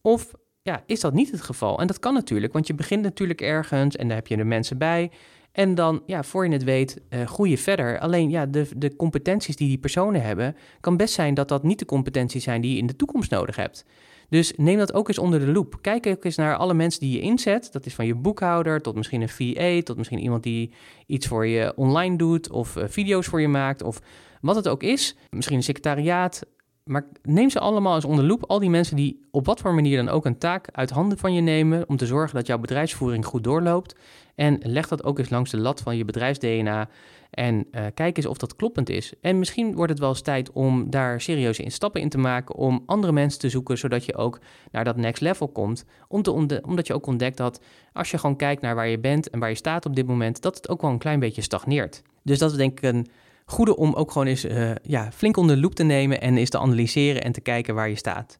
Of 0.00 0.32
ja, 0.62 0.82
is 0.86 1.00
dat 1.00 1.12
niet 1.12 1.30
het 1.30 1.40
geval? 1.40 1.78
En 1.80 1.86
dat 1.86 1.98
kan 1.98 2.14
natuurlijk, 2.14 2.52
want 2.52 2.66
je 2.66 2.74
begint 2.74 3.02
natuurlijk 3.02 3.40
ergens 3.40 3.96
en 3.96 4.08
daar 4.08 4.16
heb 4.16 4.26
je 4.26 4.36
de 4.36 4.44
mensen 4.44 4.78
bij. 4.78 5.10
En 5.52 5.74
dan, 5.74 6.02
ja, 6.06 6.22
voor 6.22 6.46
je 6.46 6.52
het 6.52 6.64
weet, 6.64 7.00
uh, 7.10 7.26
groei 7.26 7.50
je 7.50 7.58
verder. 7.58 7.98
Alleen, 7.98 8.30
ja, 8.30 8.46
de, 8.46 8.68
de 8.76 8.96
competenties 8.96 9.56
die 9.56 9.68
die 9.68 9.78
personen 9.78 10.22
hebben, 10.22 10.56
kan 10.80 10.96
best 10.96 11.14
zijn 11.14 11.34
dat 11.34 11.48
dat 11.48 11.62
niet 11.62 11.78
de 11.78 11.84
competenties 11.84 12.44
zijn 12.44 12.60
die 12.60 12.72
je 12.72 12.78
in 12.78 12.86
de 12.86 12.96
toekomst 12.96 13.30
nodig 13.30 13.56
hebt. 13.56 13.84
Dus 14.28 14.52
neem 14.56 14.78
dat 14.78 14.92
ook 14.92 15.08
eens 15.08 15.18
onder 15.18 15.40
de 15.40 15.52
loep. 15.52 15.78
Kijk 15.80 16.06
ook 16.06 16.24
eens 16.24 16.36
naar 16.36 16.56
alle 16.56 16.74
mensen 16.74 17.00
die 17.00 17.12
je 17.12 17.20
inzet. 17.20 17.72
Dat 17.72 17.86
is 17.86 17.94
van 17.94 18.06
je 18.06 18.14
boekhouder 18.14 18.80
tot 18.80 18.94
misschien 18.94 19.22
een 19.22 19.28
VA, 19.28 19.82
tot 19.82 19.96
misschien 19.96 20.18
iemand 20.18 20.42
die 20.42 20.72
iets 21.06 21.26
voor 21.26 21.46
je 21.46 21.72
online 21.76 22.16
doet 22.16 22.50
of 22.50 22.76
uh, 22.76 22.84
video's 22.86 23.26
voor 23.26 23.40
je 23.40 23.48
maakt 23.48 23.82
of 23.82 24.00
wat 24.40 24.56
het 24.56 24.68
ook 24.68 24.82
is. 24.82 25.16
Misschien 25.30 25.56
een 25.56 25.62
secretariaat. 25.62 26.42
Maar 26.84 27.06
neem 27.22 27.50
ze 27.50 27.60
allemaal 27.60 27.94
eens 27.94 28.04
onder 28.04 28.24
loep. 28.24 28.44
Al 28.44 28.58
die 28.58 28.70
mensen 28.70 28.96
die 28.96 29.28
op 29.30 29.46
wat 29.46 29.60
voor 29.60 29.74
manier 29.74 29.96
dan 29.96 30.08
ook 30.08 30.24
een 30.24 30.38
taak 30.38 30.68
uit 30.72 30.90
handen 30.90 31.18
van 31.18 31.34
je 31.34 31.40
nemen 31.40 31.88
om 31.88 31.96
te 31.96 32.06
zorgen 32.06 32.36
dat 32.36 32.46
jouw 32.46 32.58
bedrijfsvoering 32.58 33.24
goed 33.24 33.44
doorloopt. 33.44 33.96
En 34.34 34.58
leg 34.62 34.88
dat 34.88 35.04
ook 35.04 35.18
eens 35.18 35.30
langs 35.30 35.50
de 35.50 35.58
lat 35.58 35.80
van 35.80 35.96
je 35.96 36.04
bedrijfs-DNA 36.04 36.88
en 37.30 37.66
uh, 37.70 37.84
kijk 37.94 38.16
eens 38.16 38.26
of 38.26 38.36
dat 38.36 38.56
kloppend 38.56 38.88
is. 38.88 39.12
En 39.20 39.38
misschien 39.38 39.74
wordt 39.74 39.90
het 39.90 40.00
wel 40.00 40.08
eens 40.08 40.20
tijd 40.20 40.52
om 40.52 40.90
daar 40.90 41.20
serieuze 41.20 41.64
stappen 41.66 42.00
in 42.00 42.08
te 42.08 42.18
maken 42.18 42.54
om 42.54 42.82
andere 42.86 43.12
mensen 43.12 43.40
te 43.40 43.48
zoeken, 43.48 43.78
zodat 43.78 44.04
je 44.04 44.16
ook 44.16 44.40
naar 44.70 44.84
dat 44.84 44.96
next 44.96 45.20
level 45.20 45.48
komt. 45.48 45.84
Om 46.08 46.22
te 46.22 46.60
omdat 46.62 46.86
je 46.86 46.94
ook 46.94 47.06
ontdekt 47.06 47.36
dat 47.36 47.60
als 47.92 48.10
je 48.10 48.18
gewoon 48.18 48.36
kijkt 48.36 48.62
naar 48.62 48.74
waar 48.74 48.88
je 48.88 48.98
bent 48.98 49.30
en 49.30 49.38
waar 49.40 49.48
je 49.48 49.54
staat 49.54 49.86
op 49.86 49.96
dit 49.96 50.06
moment, 50.06 50.42
dat 50.42 50.56
het 50.56 50.68
ook 50.68 50.80
wel 50.80 50.90
een 50.90 50.98
klein 50.98 51.20
beetje 51.20 51.42
stagneert. 51.42 52.02
Dus 52.22 52.38
dat 52.38 52.50
is 52.50 52.56
denk 52.56 52.80
ik 52.80 52.92
een 52.92 53.06
goede 53.44 53.76
om 53.76 53.94
ook 53.94 54.10
gewoon 54.10 54.26
eens 54.26 54.44
uh, 54.44 54.70
ja, 54.82 55.12
flink 55.12 55.36
onder 55.36 55.56
de 55.56 55.62
loep 55.62 55.74
te 55.74 55.82
nemen 55.82 56.20
en 56.20 56.36
eens 56.36 56.50
te 56.50 56.58
analyseren 56.58 57.22
en 57.22 57.32
te 57.32 57.40
kijken 57.40 57.74
waar 57.74 57.88
je 57.88 57.96
staat. 57.96 58.38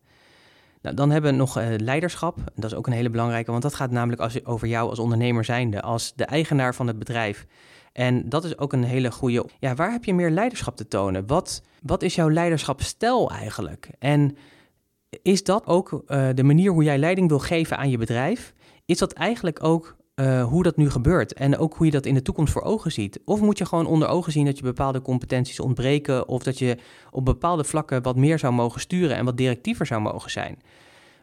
Nou, 0.82 0.96
dan 0.96 1.10
hebben 1.10 1.30
we 1.30 1.36
nog 1.36 1.58
uh, 1.58 1.66
leiderschap. 1.76 2.38
Dat 2.54 2.70
is 2.70 2.76
ook 2.76 2.86
een 2.86 2.92
hele 2.92 3.10
belangrijke, 3.10 3.50
want 3.50 3.62
dat 3.62 3.74
gaat 3.74 3.90
namelijk 3.90 4.20
als, 4.20 4.44
over 4.44 4.68
jou 4.68 4.88
als 4.88 4.98
ondernemer 4.98 5.44
zijnde, 5.44 5.82
als 5.82 6.12
de 6.14 6.24
eigenaar 6.24 6.74
van 6.74 6.86
het 6.86 6.98
bedrijf. 6.98 7.46
En 7.92 8.28
dat 8.28 8.44
is 8.44 8.58
ook 8.58 8.72
een 8.72 8.84
hele 8.84 9.10
goede. 9.10 9.46
Ja, 9.58 9.74
waar 9.74 9.92
heb 9.92 10.04
je 10.04 10.14
meer 10.14 10.30
leiderschap 10.30 10.76
te 10.76 10.88
tonen? 10.88 11.26
Wat, 11.26 11.62
wat 11.82 12.02
is 12.02 12.14
jouw 12.14 12.30
leiderschapsstijl 12.30 13.30
eigenlijk? 13.30 13.90
En 13.98 14.36
is 15.22 15.44
dat 15.44 15.66
ook 15.66 15.92
uh, 15.92 16.28
de 16.34 16.42
manier 16.42 16.70
hoe 16.70 16.82
jij 16.82 16.98
leiding 16.98 17.28
wil 17.28 17.38
geven 17.38 17.76
aan 17.76 17.90
je 17.90 17.98
bedrijf? 17.98 18.52
Is 18.84 18.98
dat 18.98 19.12
eigenlijk 19.12 19.64
ook 19.64 19.96
uh, 20.14 20.44
hoe 20.44 20.62
dat 20.62 20.76
nu 20.76 20.90
gebeurt 20.90 21.32
en 21.32 21.58
ook 21.58 21.74
hoe 21.74 21.86
je 21.86 21.92
dat 21.92 22.06
in 22.06 22.14
de 22.14 22.22
toekomst 22.22 22.52
voor 22.52 22.62
ogen 22.62 22.92
ziet? 22.92 23.20
Of 23.24 23.40
moet 23.40 23.58
je 23.58 23.66
gewoon 23.66 23.86
onder 23.86 24.08
ogen 24.08 24.32
zien 24.32 24.44
dat 24.44 24.56
je 24.56 24.62
bepaalde 24.62 25.02
competenties 25.02 25.60
ontbreken 25.60 26.28
of 26.28 26.42
dat 26.42 26.58
je 26.58 26.76
op 27.10 27.24
bepaalde 27.24 27.64
vlakken 27.64 28.02
wat 28.02 28.16
meer 28.16 28.38
zou 28.38 28.52
mogen 28.52 28.80
sturen 28.80 29.16
en 29.16 29.24
wat 29.24 29.36
directiever 29.36 29.86
zou 29.86 30.00
mogen 30.00 30.30
zijn? 30.30 30.58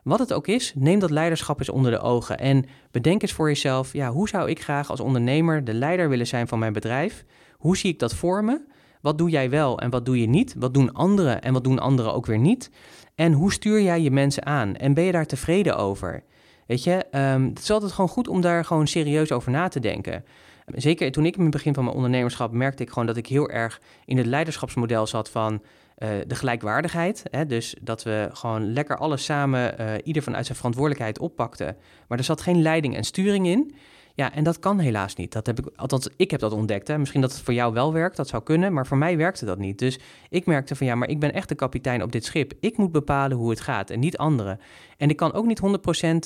Wat 0.04 0.19
het 0.19 0.34
ook 0.34 0.47
is, 0.47 0.73
neem 0.75 0.99
dat 0.99 1.10
leiderschap 1.10 1.60
eens 1.60 1.69
onder 1.69 1.91
de 1.91 1.99
ogen 1.99 2.39
en 2.39 2.65
bedenk 2.91 3.21
eens 3.21 3.34
voor 3.34 3.47
jezelf, 3.47 3.93
ja, 3.93 4.12
hoe 4.12 4.30
zou 4.30 4.49
ik 4.49 4.62
graag 4.62 4.89
als 4.89 4.99
ondernemer 4.99 5.63
de 5.63 5.73
leider 5.73 6.10
willen 6.10 6.28
zijn 6.28 6.47
van 6.47 6.60
mijn 6.60 6.73
bedrijf? 6.73 7.25
Hoe 7.58 7.78
zie 7.78 7.91
ik 7.91 7.99
dat 7.99 8.13
voor 8.13 8.43
me? 8.43 8.62
Wat 9.02 9.17
doe 9.17 9.30
jij 9.30 9.49
wel 9.49 9.80
en 9.80 9.89
wat 9.89 10.06
doe 10.06 10.21
je 10.21 10.28
niet? 10.28 10.56
Wat 10.58 10.73
doen 10.73 10.93
anderen 10.93 11.41
en 11.41 11.54
wat 11.54 11.63
doen 11.63 11.80
anderen 11.80 12.13
ook 12.13 12.25
weer 12.25 12.39
niet? 12.39 12.71
En 13.15 13.34
hoe 13.34 13.52
stuur 13.52 13.82
jij 13.82 14.02
je 14.02 14.12
mensen 14.12 14.45
aan? 14.45 14.75
En 14.75 14.93
ben 14.93 15.04
je 15.04 15.12
daar 15.12 15.25
tevreden 15.25 15.78
over? 15.78 16.23
Weet 16.70 16.84
je, 16.84 17.06
um, 17.12 17.46
het 17.46 17.60
is 17.60 17.72
altijd 17.72 17.92
gewoon 17.92 18.10
goed 18.10 18.28
om 18.28 18.42
daar 18.42 18.66
gewoon 18.66 18.88
serieus 18.88 19.32
over 19.32 19.52
na 19.52 19.68
te 19.68 19.80
denken. 19.80 20.24
Zeker 20.66 21.12
toen 21.12 21.26
ik 21.26 21.36
in 21.36 21.42
het 21.42 21.52
begin 21.52 21.74
van 21.74 21.84
mijn 21.84 21.96
ondernemerschap 21.96 22.52
merkte 22.52 22.84
ik 22.84 22.90
gewoon 22.90 23.06
dat 23.06 23.18
ik 23.18 23.28
heel 23.28 23.50
erg 23.50 23.82
in 24.06 24.18
het 24.18 24.26
leiderschapsmodel 24.26 25.08
zat 25.08 25.30
van 25.30 25.54
uh, 25.54 26.10
de 26.28 26.36
gelijkwaardigheid. 26.36 27.24
Hè? 27.32 27.46
Dus 27.46 27.76
dat 27.82 28.04
we 28.04 28.30
gewoon 28.34 28.74
lekker 28.74 28.98
alles 28.98 29.24
samen, 29.24 29.76
uh, 29.80 29.94
ieder 30.04 30.24
vanuit 30.24 30.46
zijn 30.46 30.58
verantwoordelijkheid 30.58 31.20
oppakten. 31.20 31.78
Maar 32.08 32.18
er 32.18 32.24
zat 32.24 32.42
geen 32.42 32.62
leiding 32.62 32.96
en 32.96 33.04
sturing 33.04 33.48
in. 33.48 33.76
Ja, 34.20 34.34
en 34.34 34.44
dat 34.44 34.60
kan 34.60 34.80
helaas 34.80 35.16
niet. 35.16 35.32
Dat 35.32 35.46
heb 35.46 35.60
ik, 35.60 35.66
althans, 35.76 36.10
ik 36.16 36.32
heb 36.32 36.40
dat 36.40 36.52
ontdekt. 36.52 36.88
Hè. 36.88 36.98
Misschien 36.98 37.22
dat 37.22 37.32
het 37.32 37.42
voor 37.42 37.54
jou 37.54 37.74
wel 37.74 37.94
werkt, 37.94 38.18
dat 38.18 38.28
zou 38.28 38.44
kunnen, 38.44 38.74
maar 38.74 38.88
voor 38.88 38.98
mij 38.98 39.18
werkte 39.18 39.46
dat 39.46 39.58
niet. 39.58 39.80
Dus 39.80 40.00
ik 40.30 40.46
merkte 40.46 40.76
van 40.76 40.88
ja, 40.88 40.96
maar 40.96 41.10
ik 41.10 41.20
ben 41.20 41.34
echt 41.34 41.50
de 41.50 41.56
kapitein 41.56 42.04
op 42.04 42.12
dit 42.12 42.26
schip. 42.26 42.54
Ik 42.60 42.78
moet 42.78 42.92
bepalen 42.92 43.38
hoe 43.38 43.50
het 43.50 43.62
gaat 43.62 43.90
en 43.90 44.00
niet 44.00 44.18
anderen. 44.18 44.60
En 45.00 45.10
ik 45.10 45.16
kan 45.16 45.34
ook 45.34 45.46
niet 45.46 45.62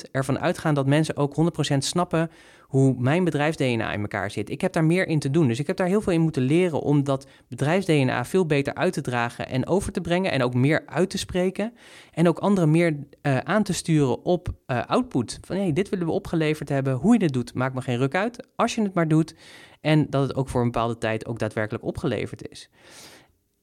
100% 0.08 0.10
ervan 0.12 0.40
uitgaan 0.40 0.74
dat 0.74 0.86
mensen 0.88 1.18
ook 1.18 1.36
100% 1.74 1.78
snappen 1.78 2.30
hoe 2.62 2.96
mijn 2.98 3.24
bedrijfs-DNA 3.24 3.94
in 3.94 4.02
elkaar 4.02 4.32
zit. 4.32 4.50
Ik 4.50 4.62
heb 4.62 4.74
daar 4.74 4.86
meer 4.86 5.08
in 5.08 5.20
te 5.20 5.32
doen. 5.32 5.48
Dus 5.48 5.60
ik 5.60 5.68
heb 5.68 5.78
daar 5.78 5.88
heel 5.88 6.02
veel 6.02 6.14
in 6.14 6.22
moeten 6.22 6.42
leren 6.42 6.82
om 6.82 7.04
dat 7.04 7.28
bedrijfs-DNA 7.48 8.26
veel 8.26 8.46
beter 8.46 8.74
uit 8.74 8.94
te 8.94 9.02
dragen 9.02 9.50
en 9.50 9.68
over 9.68 9.92
te 9.92 10.02
brengen 10.02 10.32
en 10.32 10.44
ook 10.44 10.54
meer 10.54 10.84
uit 10.86 11.10
te 11.10 11.18
spreken. 11.18 11.74
En 12.12 12.28
ook 12.28 12.40
anderen 12.40 12.72
meer 12.72 12.98
uh, 13.22 13.38
aan 13.38 13.64
te 13.64 13.74
sturen 13.74 14.26
op 14.26 14.50
uh, 14.68 14.86
output. 14.86 15.40
Van 15.42 15.56
hé, 15.56 15.62
hey, 15.62 15.74
dit 15.74 15.90
willen 15.90 16.06
we 16.06 16.12
opgeleverd 16.12 16.70
hebben. 16.70 16.94
Hoe 16.94 17.14
je 17.14 17.20
dit 17.20 17.34
doet, 17.34 17.54
maakt 17.54 17.76
me 17.76 17.82
geen 17.82 17.98
ruk 17.98 18.16
uit. 18.16 18.48
Als 18.56 18.76
je 18.76 18.82
het 18.82 18.94
maar 18.94 19.08
doet. 19.08 19.36
En 19.82 20.08
dat 20.10 20.28
het 20.28 20.36
ook 20.36 20.50
voor 20.50 20.62
een 20.62 20.72
bepaalde 20.72 20.98
tijd 20.98 21.26
ook 21.26 21.40
daadwerkelijk 21.40 21.84
opgeleverd 21.84 22.50
is. 22.50 22.70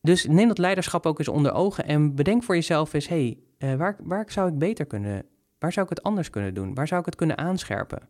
Dus 0.01 0.27
neem 0.27 0.49
dat 0.49 0.59
leiderschap 0.59 1.07
ook 1.07 1.19
eens 1.19 1.29
onder 1.29 1.53
ogen 1.53 1.87
en 1.87 2.15
bedenk 2.15 2.43
voor 2.43 2.55
jezelf 2.55 2.93
eens: 2.93 3.09
hé, 3.09 3.37
hey, 3.59 3.71
uh, 3.71 3.79
waar, 3.79 3.97
waar 4.03 4.25
zou 4.29 4.49
ik 4.49 4.59
beter 4.59 4.87
kunnen? 4.87 5.25
Waar 5.59 5.73
zou 5.73 5.87
ik 5.87 5.97
het 5.97 6.03
anders 6.03 6.31
kunnen 6.31 6.55
doen? 6.55 6.75
Waar 6.75 6.87
zou 6.87 7.01
ik 7.01 7.07
het 7.07 7.17
kunnen 7.17 7.39
aanscherpen? 7.39 8.09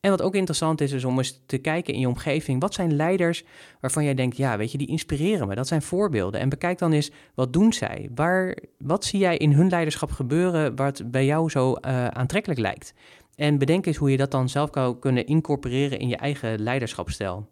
En 0.00 0.10
wat 0.10 0.22
ook 0.22 0.34
interessant 0.34 0.80
is, 0.80 0.92
is 0.92 1.04
om 1.04 1.18
eens 1.18 1.42
te 1.46 1.58
kijken 1.58 1.94
in 1.94 2.00
je 2.00 2.08
omgeving. 2.08 2.60
Wat 2.60 2.74
zijn 2.74 2.96
leiders 2.96 3.44
waarvan 3.80 4.04
jij 4.04 4.14
denkt, 4.14 4.36
ja, 4.36 4.56
weet 4.56 4.72
je, 4.72 4.78
die 4.78 4.86
inspireren 4.86 5.48
me. 5.48 5.54
Dat 5.54 5.66
zijn 5.66 5.82
voorbeelden. 5.82 6.40
En 6.40 6.48
bekijk 6.48 6.78
dan 6.78 6.92
eens, 6.92 7.10
wat 7.34 7.52
doen 7.52 7.72
zij? 7.72 8.08
Waar, 8.14 8.56
wat 8.78 9.04
zie 9.04 9.18
jij 9.18 9.36
in 9.36 9.52
hun 9.52 9.68
leiderschap 9.68 10.10
gebeuren 10.10 10.76
wat 10.76 11.02
bij 11.10 11.24
jou 11.24 11.50
zo 11.50 11.70
uh, 11.70 12.06
aantrekkelijk 12.06 12.60
lijkt? 12.60 12.94
En 13.34 13.58
bedenk 13.58 13.86
eens 13.86 13.96
hoe 13.96 14.10
je 14.10 14.16
dat 14.16 14.30
dan 14.30 14.48
zelf 14.48 14.70
kan 14.70 14.98
kunnen 14.98 15.26
incorporeren 15.26 15.98
in 15.98 16.08
je 16.08 16.16
eigen 16.16 16.60
leiderschapsstijl. 16.60 17.48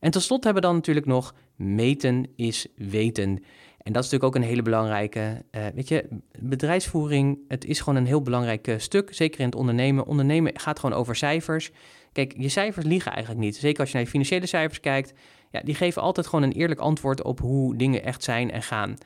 En 0.00 0.10
tot 0.10 0.22
slot 0.22 0.44
hebben 0.44 0.62
we 0.62 0.68
dan 0.68 0.76
natuurlijk 0.76 1.06
nog 1.06 1.34
meten 1.56 2.26
is 2.36 2.66
weten. 2.76 3.42
En 3.78 3.92
dat 3.92 4.04
is 4.04 4.10
natuurlijk 4.10 4.24
ook 4.24 4.42
een 4.42 4.48
hele 4.48 4.62
belangrijke. 4.62 5.44
Uh, 5.50 5.66
weet 5.74 5.88
je, 5.88 6.08
bedrijfsvoering, 6.38 7.38
het 7.48 7.64
is 7.64 7.80
gewoon 7.80 7.98
een 7.98 8.06
heel 8.06 8.22
belangrijk 8.22 8.68
uh, 8.68 8.74
stuk. 8.78 9.14
Zeker 9.14 9.40
in 9.40 9.46
het 9.46 9.54
ondernemen. 9.54 10.06
Ondernemen 10.06 10.60
gaat 10.60 10.78
gewoon 10.78 10.98
over 10.98 11.16
cijfers. 11.16 11.70
Kijk, 12.12 12.34
je 12.36 12.48
cijfers 12.48 12.86
liegen 12.86 13.12
eigenlijk 13.12 13.44
niet. 13.44 13.56
Zeker 13.56 13.80
als 13.80 13.88
je 13.88 13.94
naar 13.94 14.04
je 14.04 14.10
financiële 14.10 14.46
cijfers 14.46 14.80
kijkt. 14.80 15.12
Ja, 15.50 15.60
die 15.60 15.74
geven 15.74 16.02
altijd 16.02 16.26
gewoon 16.26 16.44
een 16.44 16.52
eerlijk 16.52 16.80
antwoord 16.80 17.22
op 17.22 17.40
hoe 17.40 17.76
dingen 17.76 18.04
echt 18.04 18.22
zijn 18.22 18.50
en 18.50 18.62
gaan. 18.62 18.96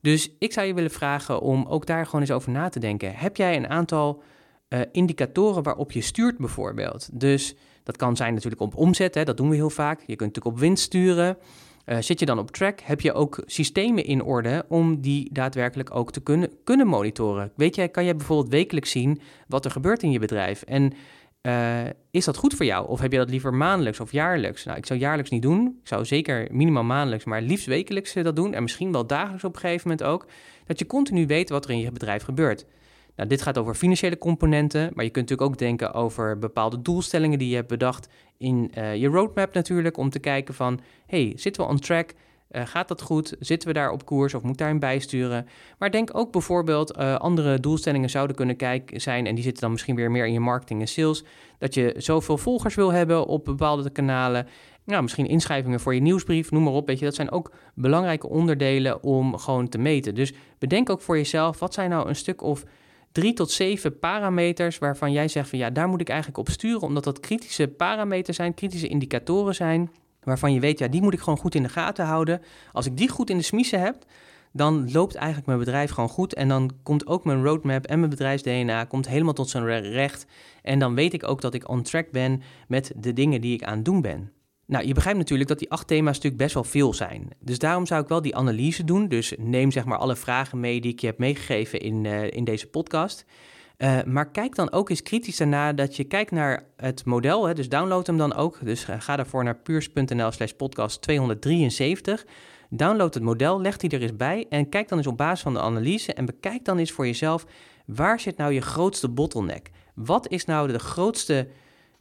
Dus 0.00 0.30
ik 0.38 0.52
zou 0.52 0.66
je 0.66 0.74
willen 0.74 0.90
vragen 0.90 1.40
om 1.40 1.66
ook 1.66 1.86
daar 1.86 2.04
gewoon 2.04 2.20
eens 2.20 2.30
over 2.30 2.50
na 2.50 2.68
te 2.68 2.78
denken. 2.78 3.14
Heb 3.14 3.36
jij 3.36 3.56
een 3.56 3.68
aantal 3.68 4.22
uh, 4.68 4.80
indicatoren 4.92 5.62
waarop 5.62 5.92
je 5.92 6.00
stuurt 6.00 6.38
bijvoorbeeld? 6.38 7.08
Dus 7.12 7.54
dat 7.82 7.96
kan 7.96 8.16
zijn 8.16 8.34
natuurlijk 8.34 8.62
op 8.62 8.76
omzet, 8.76 9.14
hè, 9.14 9.24
dat 9.24 9.36
doen 9.36 9.48
we 9.48 9.54
heel 9.54 9.70
vaak. 9.70 9.98
Je 9.98 10.16
kunt 10.16 10.34
natuurlijk 10.34 10.56
op 10.56 10.58
winst 10.58 10.84
sturen. 10.84 11.36
Uh, 11.86 11.96
zit 12.00 12.20
je 12.20 12.26
dan 12.26 12.38
op 12.38 12.50
track? 12.50 12.80
Heb 12.80 13.00
je 13.00 13.12
ook 13.12 13.42
systemen 13.46 14.04
in 14.04 14.22
orde 14.22 14.64
om 14.68 15.00
die 15.00 15.28
daadwerkelijk 15.32 15.94
ook 15.94 16.12
te 16.12 16.20
kunnen, 16.20 16.50
kunnen 16.64 16.86
monitoren? 16.86 17.52
Weet 17.56 17.74
jij, 17.74 17.88
kan 17.88 18.04
je 18.04 18.14
bijvoorbeeld 18.14 18.48
wekelijks 18.48 18.90
zien 18.90 19.20
wat 19.48 19.64
er 19.64 19.70
gebeurt 19.70 20.02
in 20.02 20.10
je 20.10 20.18
bedrijf? 20.18 20.62
En 20.62 20.92
uh, 21.42 21.80
is 22.10 22.24
dat 22.24 22.36
goed 22.36 22.54
voor 22.54 22.66
jou? 22.66 22.88
Of 22.88 23.00
heb 23.00 23.12
je 23.12 23.18
dat 23.18 23.30
liever 23.30 23.54
maandelijks 23.54 24.00
of 24.00 24.12
jaarlijks? 24.12 24.64
Nou, 24.64 24.78
ik 24.78 24.86
zou 24.86 24.98
jaarlijks 24.98 25.30
niet 25.30 25.42
doen. 25.42 25.66
Ik 25.66 25.88
zou 25.88 26.04
zeker 26.04 26.48
minimaal 26.50 26.84
maandelijks, 26.84 27.24
maar 27.24 27.42
liefst 27.42 27.66
wekelijks 27.66 28.12
dat 28.12 28.36
doen. 28.36 28.54
En 28.54 28.62
misschien 28.62 28.92
wel 28.92 29.06
dagelijks 29.06 29.44
op 29.44 29.54
een 29.54 29.60
gegeven 29.60 29.88
moment 29.88 30.08
ook. 30.08 30.26
Dat 30.66 30.78
je 30.78 30.86
continu 30.86 31.26
weet 31.26 31.50
wat 31.50 31.64
er 31.64 31.70
in 31.70 31.78
je 31.78 31.92
bedrijf 31.92 32.22
gebeurt. 32.22 32.66
Nou, 33.22 33.34
dit 33.34 33.42
gaat 33.42 33.58
over 33.58 33.74
financiële 33.74 34.18
componenten, 34.18 34.90
maar 34.94 35.04
je 35.04 35.10
kunt 35.10 35.28
natuurlijk 35.28 35.50
ook 35.50 35.58
denken 35.58 35.94
over 35.94 36.38
bepaalde 36.38 36.82
doelstellingen 36.82 37.38
die 37.38 37.48
je 37.48 37.54
hebt 37.54 37.68
bedacht 37.68 38.08
in 38.38 38.70
uh, 38.78 38.96
je 38.96 39.06
roadmap 39.06 39.54
natuurlijk, 39.54 39.96
om 39.96 40.10
te 40.10 40.18
kijken 40.18 40.54
van, 40.54 40.80
hey, 41.06 41.32
zitten 41.36 41.62
we 41.62 41.68
on 41.68 41.78
track? 41.78 42.12
Uh, 42.50 42.62
gaat 42.66 42.88
dat 42.88 43.02
goed? 43.02 43.36
Zitten 43.40 43.68
we 43.68 43.74
daar 43.74 43.90
op 43.90 44.06
koers 44.06 44.34
of 44.34 44.42
moet 44.42 44.58
daarin 44.58 44.78
bijsturen? 44.78 45.46
Maar 45.78 45.90
denk 45.90 46.16
ook 46.16 46.32
bijvoorbeeld 46.32 46.96
uh, 46.96 47.14
andere 47.14 47.60
doelstellingen 47.60 48.10
zouden 48.10 48.36
kunnen 48.36 48.56
kijken 48.56 49.00
zijn 49.00 49.26
en 49.26 49.34
die 49.34 49.44
zitten 49.44 49.62
dan 49.62 49.70
misschien 49.70 49.96
weer 49.96 50.10
meer 50.10 50.26
in 50.26 50.32
je 50.32 50.40
marketing 50.40 50.80
en 50.80 50.88
sales. 50.88 51.24
Dat 51.58 51.74
je 51.74 51.94
zoveel 51.96 52.38
volgers 52.38 52.74
wil 52.74 52.92
hebben 52.92 53.26
op 53.26 53.44
bepaalde 53.44 53.90
kanalen. 53.90 54.46
Nou, 54.84 55.02
misschien 55.02 55.26
inschrijvingen 55.26 55.80
voor 55.80 55.94
je 55.94 56.00
nieuwsbrief, 56.00 56.50
noem 56.50 56.62
maar 56.62 56.72
op. 56.72 56.86
Weet 56.86 56.98
je, 56.98 57.04
dat 57.04 57.14
zijn 57.14 57.30
ook 57.30 57.52
belangrijke 57.74 58.28
onderdelen 58.28 59.02
om 59.02 59.36
gewoon 59.36 59.68
te 59.68 59.78
meten. 59.78 60.14
Dus 60.14 60.32
bedenk 60.58 60.90
ook 60.90 61.00
voor 61.00 61.16
jezelf, 61.16 61.58
wat 61.58 61.74
zijn 61.74 61.90
nou 61.90 62.08
een 62.08 62.16
stuk 62.16 62.42
of 62.42 62.64
drie 63.12 63.32
tot 63.32 63.50
zeven 63.50 63.98
parameters 63.98 64.78
waarvan 64.78 65.12
jij 65.12 65.28
zegt 65.28 65.48
van 65.48 65.58
ja, 65.58 65.70
daar 65.70 65.88
moet 65.88 66.00
ik 66.00 66.08
eigenlijk 66.08 66.38
op 66.38 66.48
sturen, 66.48 66.82
omdat 66.82 67.04
dat 67.04 67.20
kritische 67.20 67.68
parameters 67.68 68.36
zijn, 68.36 68.54
kritische 68.54 68.88
indicatoren 68.88 69.54
zijn, 69.54 69.90
waarvan 70.22 70.52
je 70.52 70.60
weet, 70.60 70.78
ja, 70.78 70.88
die 70.88 71.02
moet 71.02 71.12
ik 71.12 71.20
gewoon 71.20 71.38
goed 71.38 71.54
in 71.54 71.62
de 71.62 71.68
gaten 71.68 72.04
houden. 72.04 72.42
Als 72.72 72.86
ik 72.86 72.96
die 72.96 73.08
goed 73.08 73.30
in 73.30 73.36
de 73.36 73.42
smiezen 73.42 73.80
heb, 73.80 74.04
dan 74.52 74.92
loopt 74.92 75.14
eigenlijk 75.14 75.46
mijn 75.46 75.58
bedrijf 75.58 75.90
gewoon 75.90 76.08
goed 76.08 76.34
en 76.34 76.48
dan 76.48 76.70
komt 76.82 77.06
ook 77.06 77.24
mijn 77.24 77.44
roadmap 77.44 77.86
en 77.86 77.98
mijn 77.98 78.10
bedrijfs-DNA 78.10 78.84
komt 78.84 79.08
helemaal 79.08 79.32
tot 79.32 79.50
zijn 79.50 79.80
recht. 79.80 80.26
En 80.62 80.78
dan 80.78 80.94
weet 80.94 81.12
ik 81.12 81.28
ook 81.28 81.40
dat 81.40 81.54
ik 81.54 81.68
on 81.68 81.82
track 81.82 82.10
ben 82.10 82.42
met 82.68 82.92
de 82.96 83.12
dingen 83.12 83.40
die 83.40 83.54
ik 83.54 83.62
aan 83.62 83.76
het 83.76 83.84
doen 83.84 84.00
ben. 84.00 84.32
Nou, 84.66 84.86
je 84.86 84.94
begrijpt 84.94 85.18
natuurlijk 85.18 85.48
dat 85.48 85.58
die 85.58 85.70
acht 85.70 85.86
thema's 85.86 86.14
natuurlijk 86.14 86.42
best 86.42 86.54
wel 86.54 86.64
veel 86.64 86.94
zijn. 86.94 87.28
Dus 87.40 87.58
daarom 87.58 87.86
zou 87.86 88.02
ik 88.02 88.08
wel 88.08 88.22
die 88.22 88.36
analyse 88.36 88.84
doen. 88.84 89.08
Dus 89.08 89.34
neem 89.38 89.70
zeg 89.70 89.84
maar 89.84 89.98
alle 89.98 90.16
vragen 90.16 90.60
mee 90.60 90.80
die 90.80 90.92
ik 90.92 91.00
je 91.00 91.06
heb 91.06 91.18
meegegeven 91.18 91.80
in, 91.80 92.04
uh, 92.04 92.30
in 92.30 92.44
deze 92.44 92.66
podcast. 92.66 93.24
Uh, 93.78 94.02
maar 94.02 94.30
kijk 94.30 94.54
dan 94.54 94.72
ook 94.72 94.90
eens 94.90 95.02
kritisch 95.02 95.36
daarna 95.36 95.72
dat 95.72 95.96
je 95.96 96.04
kijkt 96.04 96.30
naar 96.30 96.66
het 96.76 97.04
model. 97.04 97.46
Hè, 97.46 97.54
dus 97.54 97.68
download 97.68 98.06
hem 98.06 98.18
dan 98.18 98.34
ook. 98.34 98.58
Dus 98.64 98.88
uh, 98.88 98.96
ga 98.98 99.16
daarvoor 99.16 99.44
naar 99.44 99.56
puurs.nl 99.56 100.30
slash 100.30 100.52
podcast 100.52 101.02
273. 101.02 102.26
Download 102.70 103.14
het 103.14 103.22
model, 103.22 103.60
leg 103.60 103.76
die 103.76 103.90
er 103.90 104.02
eens 104.02 104.16
bij 104.16 104.46
en 104.48 104.68
kijk 104.68 104.88
dan 104.88 104.98
eens 104.98 105.06
op 105.06 105.16
basis 105.16 105.42
van 105.42 105.52
de 105.52 105.60
analyse 105.60 106.14
en 106.14 106.24
bekijk 106.24 106.64
dan 106.64 106.78
eens 106.78 106.92
voor 106.92 107.06
jezelf 107.06 107.46
waar 107.86 108.20
zit 108.20 108.36
nou 108.36 108.52
je 108.52 108.60
grootste 108.60 109.08
bottleneck? 109.08 109.70
Wat 109.94 110.28
is 110.28 110.44
nou 110.44 110.72
de 110.72 110.78
grootste 110.78 111.48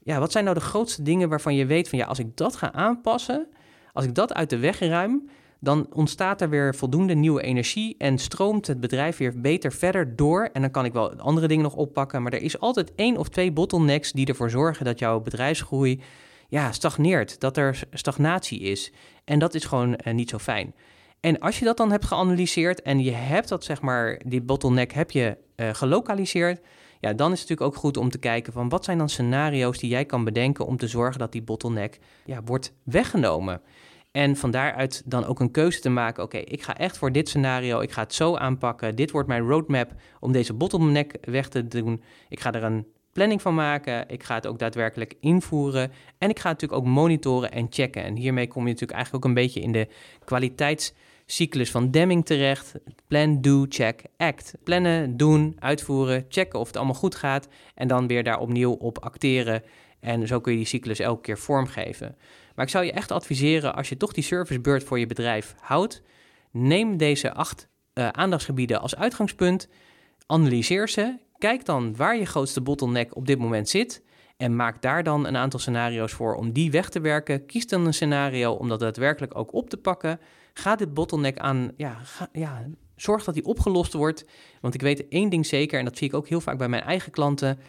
ja, 0.04 0.20
wat 0.20 0.32
zijn 0.32 0.44
nou 0.44 0.56
de 0.56 0.64
grootste 0.64 1.02
dingen 1.02 1.30
waarvan 1.30 1.56
je 1.56 1.66
weet 1.66 1.90
van 1.90 2.00
ja, 2.00 2.06
als 2.06 2.20
ik 2.20 2.38
dat 2.38 2.56
ga 2.56 2.74
aanpassen, 2.74 3.48
als 3.94 4.06
ik 4.06 4.16
dat 4.16 4.34
uit 4.34 4.50
de 4.50 4.58
weg 4.58 4.80
ruim, 4.80 5.30
dan 5.60 5.88
ontstaat 5.94 6.42
er 6.42 6.50
weer 6.50 6.76
voldoende 6.76 7.14
nieuwe 7.14 7.42
energie 7.42 7.96
en 7.98 8.18
stroomt 8.18 8.68
het 8.68 8.80
bedrijf 8.80 9.18
weer 9.18 9.42
beter 9.42 9.72
verder 9.72 10.16
door. 10.16 10.50
En 10.54 10.62
dan 10.62 10.72
kan 10.72 10.86
ik 10.86 10.94
wel 10.94 11.16
andere 11.16 11.48
dingen 11.48 11.64
nog 11.64 11.76
oppakken, 11.76 12.22
maar 12.22 12.34
er 12.34 12.42
is 12.42 12.60
altijd 12.60 12.96
één 12.96 13.18
of 13.18 13.30
twee 13.30 13.52
bottlenecks 13.52 14.12
die 14.12 14.26
ervoor 14.26 14.50
zorgen 14.50 14.86
dat 14.86 15.00
jouw 15.00 15.20
bedrijfsgroei 15.20 16.02
ja, 16.48 16.72
stagneert, 16.72 17.40
dat 17.40 17.58
er 17.58 17.84
stagnatie 17.92 18.60
is. 18.60 18.92
En 19.26 19.40
dat 19.40 19.54
is 19.54 19.66
gewoon 19.66 20.00
uh, 20.08 20.14
niet 20.14 20.30
zo 20.30 20.38
fijn. 20.38 20.74
En 21.20 21.40
als 21.40 21.60
je 21.60 21.66
dat 21.66 21.78
dan 21.78 21.92
hebt 21.92 22.06
geanalyseerd 22.06 22.82
en 22.82 23.04
je 23.04 23.12
hebt 23.12 23.50
dat, 23.50 23.64
zeg 23.64 23.82
maar, 23.82 24.22
die 24.26 24.42
bottleneck 24.42 24.92
heb 24.92 25.12
je 25.12 25.38
uh, 25.56 25.70
gelokaliseerd, 25.74 26.62
ja, 27.02 27.14
dan 27.14 27.32
is 27.32 27.40
het 27.40 27.50
natuurlijk 27.50 27.76
ook 27.76 27.82
goed 27.82 27.98
om 27.98 28.10
te 28.10 28.18
kijken 28.18 28.54
van 28.54 28.70
wat 28.70 28.86
zijn 28.86 28.98
dan 28.98 29.10
scenario's 29.10 29.78
die 29.78 29.90
jij 29.90 30.06
kan 30.06 30.24
bedenken 30.24 30.66
om 30.66 30.78
te 30.78 30.88
zorgen 30.88 31.20
dat 31.20 31.32
die 31.32 31.42
bottleneck 31.42 32.00
ja, 32.26 32.42
wordt 32.46 32.74
weggenomen. 32.84 33.62
En 34.12 34.36
van 34.36 34.52
daaruit 34.52 35.02
dan 35.06 35.26
ook 35.26 35.40
een 35.40 35.52
keuze 35.52 35.80
te 35.80 35.90
maken. 35.90 36.24
Oké, 36.24 36.38
ik 36.38 36.64
ga 36.64 36.78
echt 36.78 36.98
voor 36.98 37.12
dit 37.12 37.30
scenario. 37.30 37.80
Ik 37.80 37.92
ga 37.92 38.02
het 38.02 38.14
zo 38.14 38.36
aanpakken. 38.36 38.96
Dit 38.96 39.12
wordt 39.12 39.28
mijn 39.28 39.48
roadmap 39.48 39.92
om 40.20 40.32
deze 40.32 40.54
bottleneck 40.54 41.18
weg 41.22 41.48
te 41.48 41.68
doen. 41.68 42.04
Ik 42.30 42.40
ga 42.40 42.52
er 42.54 42.64
een 42.64 42.86
planning 43.12 43.42
van 43.42 43.56
maken. 43.56 44.10
Ik 44.10 44.24
ga 44.24 44.36
het 44.36 44.48
ook 44.48 44.60
daadwerkelijk 44.60 45.14
invoeren. 45.20 45.92
En 46.18 46.30
ik 46.30 46.40
ga 46.40 46.50
het 46.50 46.62
natuurlijk 46.62 46.88
ook 46.88 46.94
monitoren 46.94 47.52
en 47.52 47.68
checken. 47.70 48.04
En 48.04 48.16
hiermee 48.16 48.48
kom 48.48 48.64
je 48.64 48.72
natuurlijk 48.72 48.98
eigenlijk 48.98 49.26
ook 49.26 49.30
een 49.32 49.42
beetje 49.44 49.62
in 49.62 49.72
de 49.72 49.88
kwaliteits 50.26 50.94
cyclus 51.32 51.72
van 51.72 51.92
Deming 51.92 52.26
terecht. 52.26 52.74
Plan, 53.08 53.42
do, 53.42 53.66
check, 53.70 54.04
act. 54.18 54.54
Plannen, 54.64 55.18
doen, 55.18 55.56
uitvoeren, 55.60 56.26
checken 56.30 56.60
of 56.60 56.68
het 56.68 56.78
allemaal 56.78 56.96
goed 56.96 57.16
gaat 57.16 57.48
en 57.76 57.88
dan 57.88 58.08
weer 58.08 58.24
daar 58.24 58.40
opnieuw 58.40 58.72
op 58.72 59.00
acteren. 59.00 59.64
En 60.00 60.28
zo 60.28 60.40
kun 60.40 60.52
je 60.52 60.58
die 60.58 60.68
cyclus 60.68 61.00
elke 61.00 61.22
keer 61.22 61.38
vormgeven. 61.38 62.16
Maar 62.56 62.66
ik 62.66 62.72
zou 62.72 62.86
je 62.86 62.92
echt 62.92 63.12
adviseren, 63.12 63.76
als 63.76 63.90
je 63.90 63.98
toch 63.98 64.14
die 64.14 64.24
servicebeurt 64.24 64.84
voor 64.84 65.00
je 65.00 65.06
bedrijf 65.06 65.56
houdt, 65.60 66.02
neem 66.52 66.98
deze 66.98 67.34
acht 67.34 67.68
uh, 67.94 68.08
aandachtsgebieden 68.08 68.82
als 68.82 68.96
uitgangspunt, 68.96 69.68
analyseer 70.26 70.90
ze, 70.90 71.18
kijk 71.38 71.66
dan 71.66 71.96
waar 71.96 72.18
je 72.18 72.26
grootste 72.26 72.62
bottleneck 72.62 73.16
op 73.16 73.28
dit 73.28 73.40
moment 73.40 73.70
zit 73.70 74.04
en 74.38 74.56
maak 74.56 74.82
daar 74.82 75.04
dan 75.04 75.26
een 75.26 75.38
aantal 75.38 75.60
scenario's 75.60 76.12
voor 76.12 76.36
om 76.36 76.52
die 76.52 76.72
weg 76.72 76.90
te 76.90 77.00
werken. 77.00 77.46
Kies 77.46 77.68
dan 77.68 77.86
een 77.86 77.94
scenario 77.94 78.52
om 78.52 78.70
dat 78.70 78.80
daadwerkelijk 78.80 79.38
ook 79.38 79.54
op 79.54 79.70
te 79.70 79.78
pakken. 79.78 80.20
Ga 80.54 80.76
dit 80.76 80.94
bottleneck 80.94 81.38
aan, 81.38 81.72
ja, 81.78 81.98
ja, 82.32 82.66
zorg 82.96 83.24
dat 83.24 83.34
die 83.34 83.46
opgelost 83.46 83.94
wordt. 83.94 84.26
Want 84.62 84.74
ik 84.74 84.82
weet 84.82 85.08
één 85.08 85.30
ding 85.30 85.46
zeker, 85.46 85.80
en 85.80 85.86
dat 85.86 85.98
zie 85.98 86.08
ik 86.08 86.14
ook 86.14 86.28
heel 86.28 86.42
vaak 86.42 86.58
bij 86.58 86.70
mijn 86.70 86.84
eigen 86.84 87.12
klanten, 87.12 87.60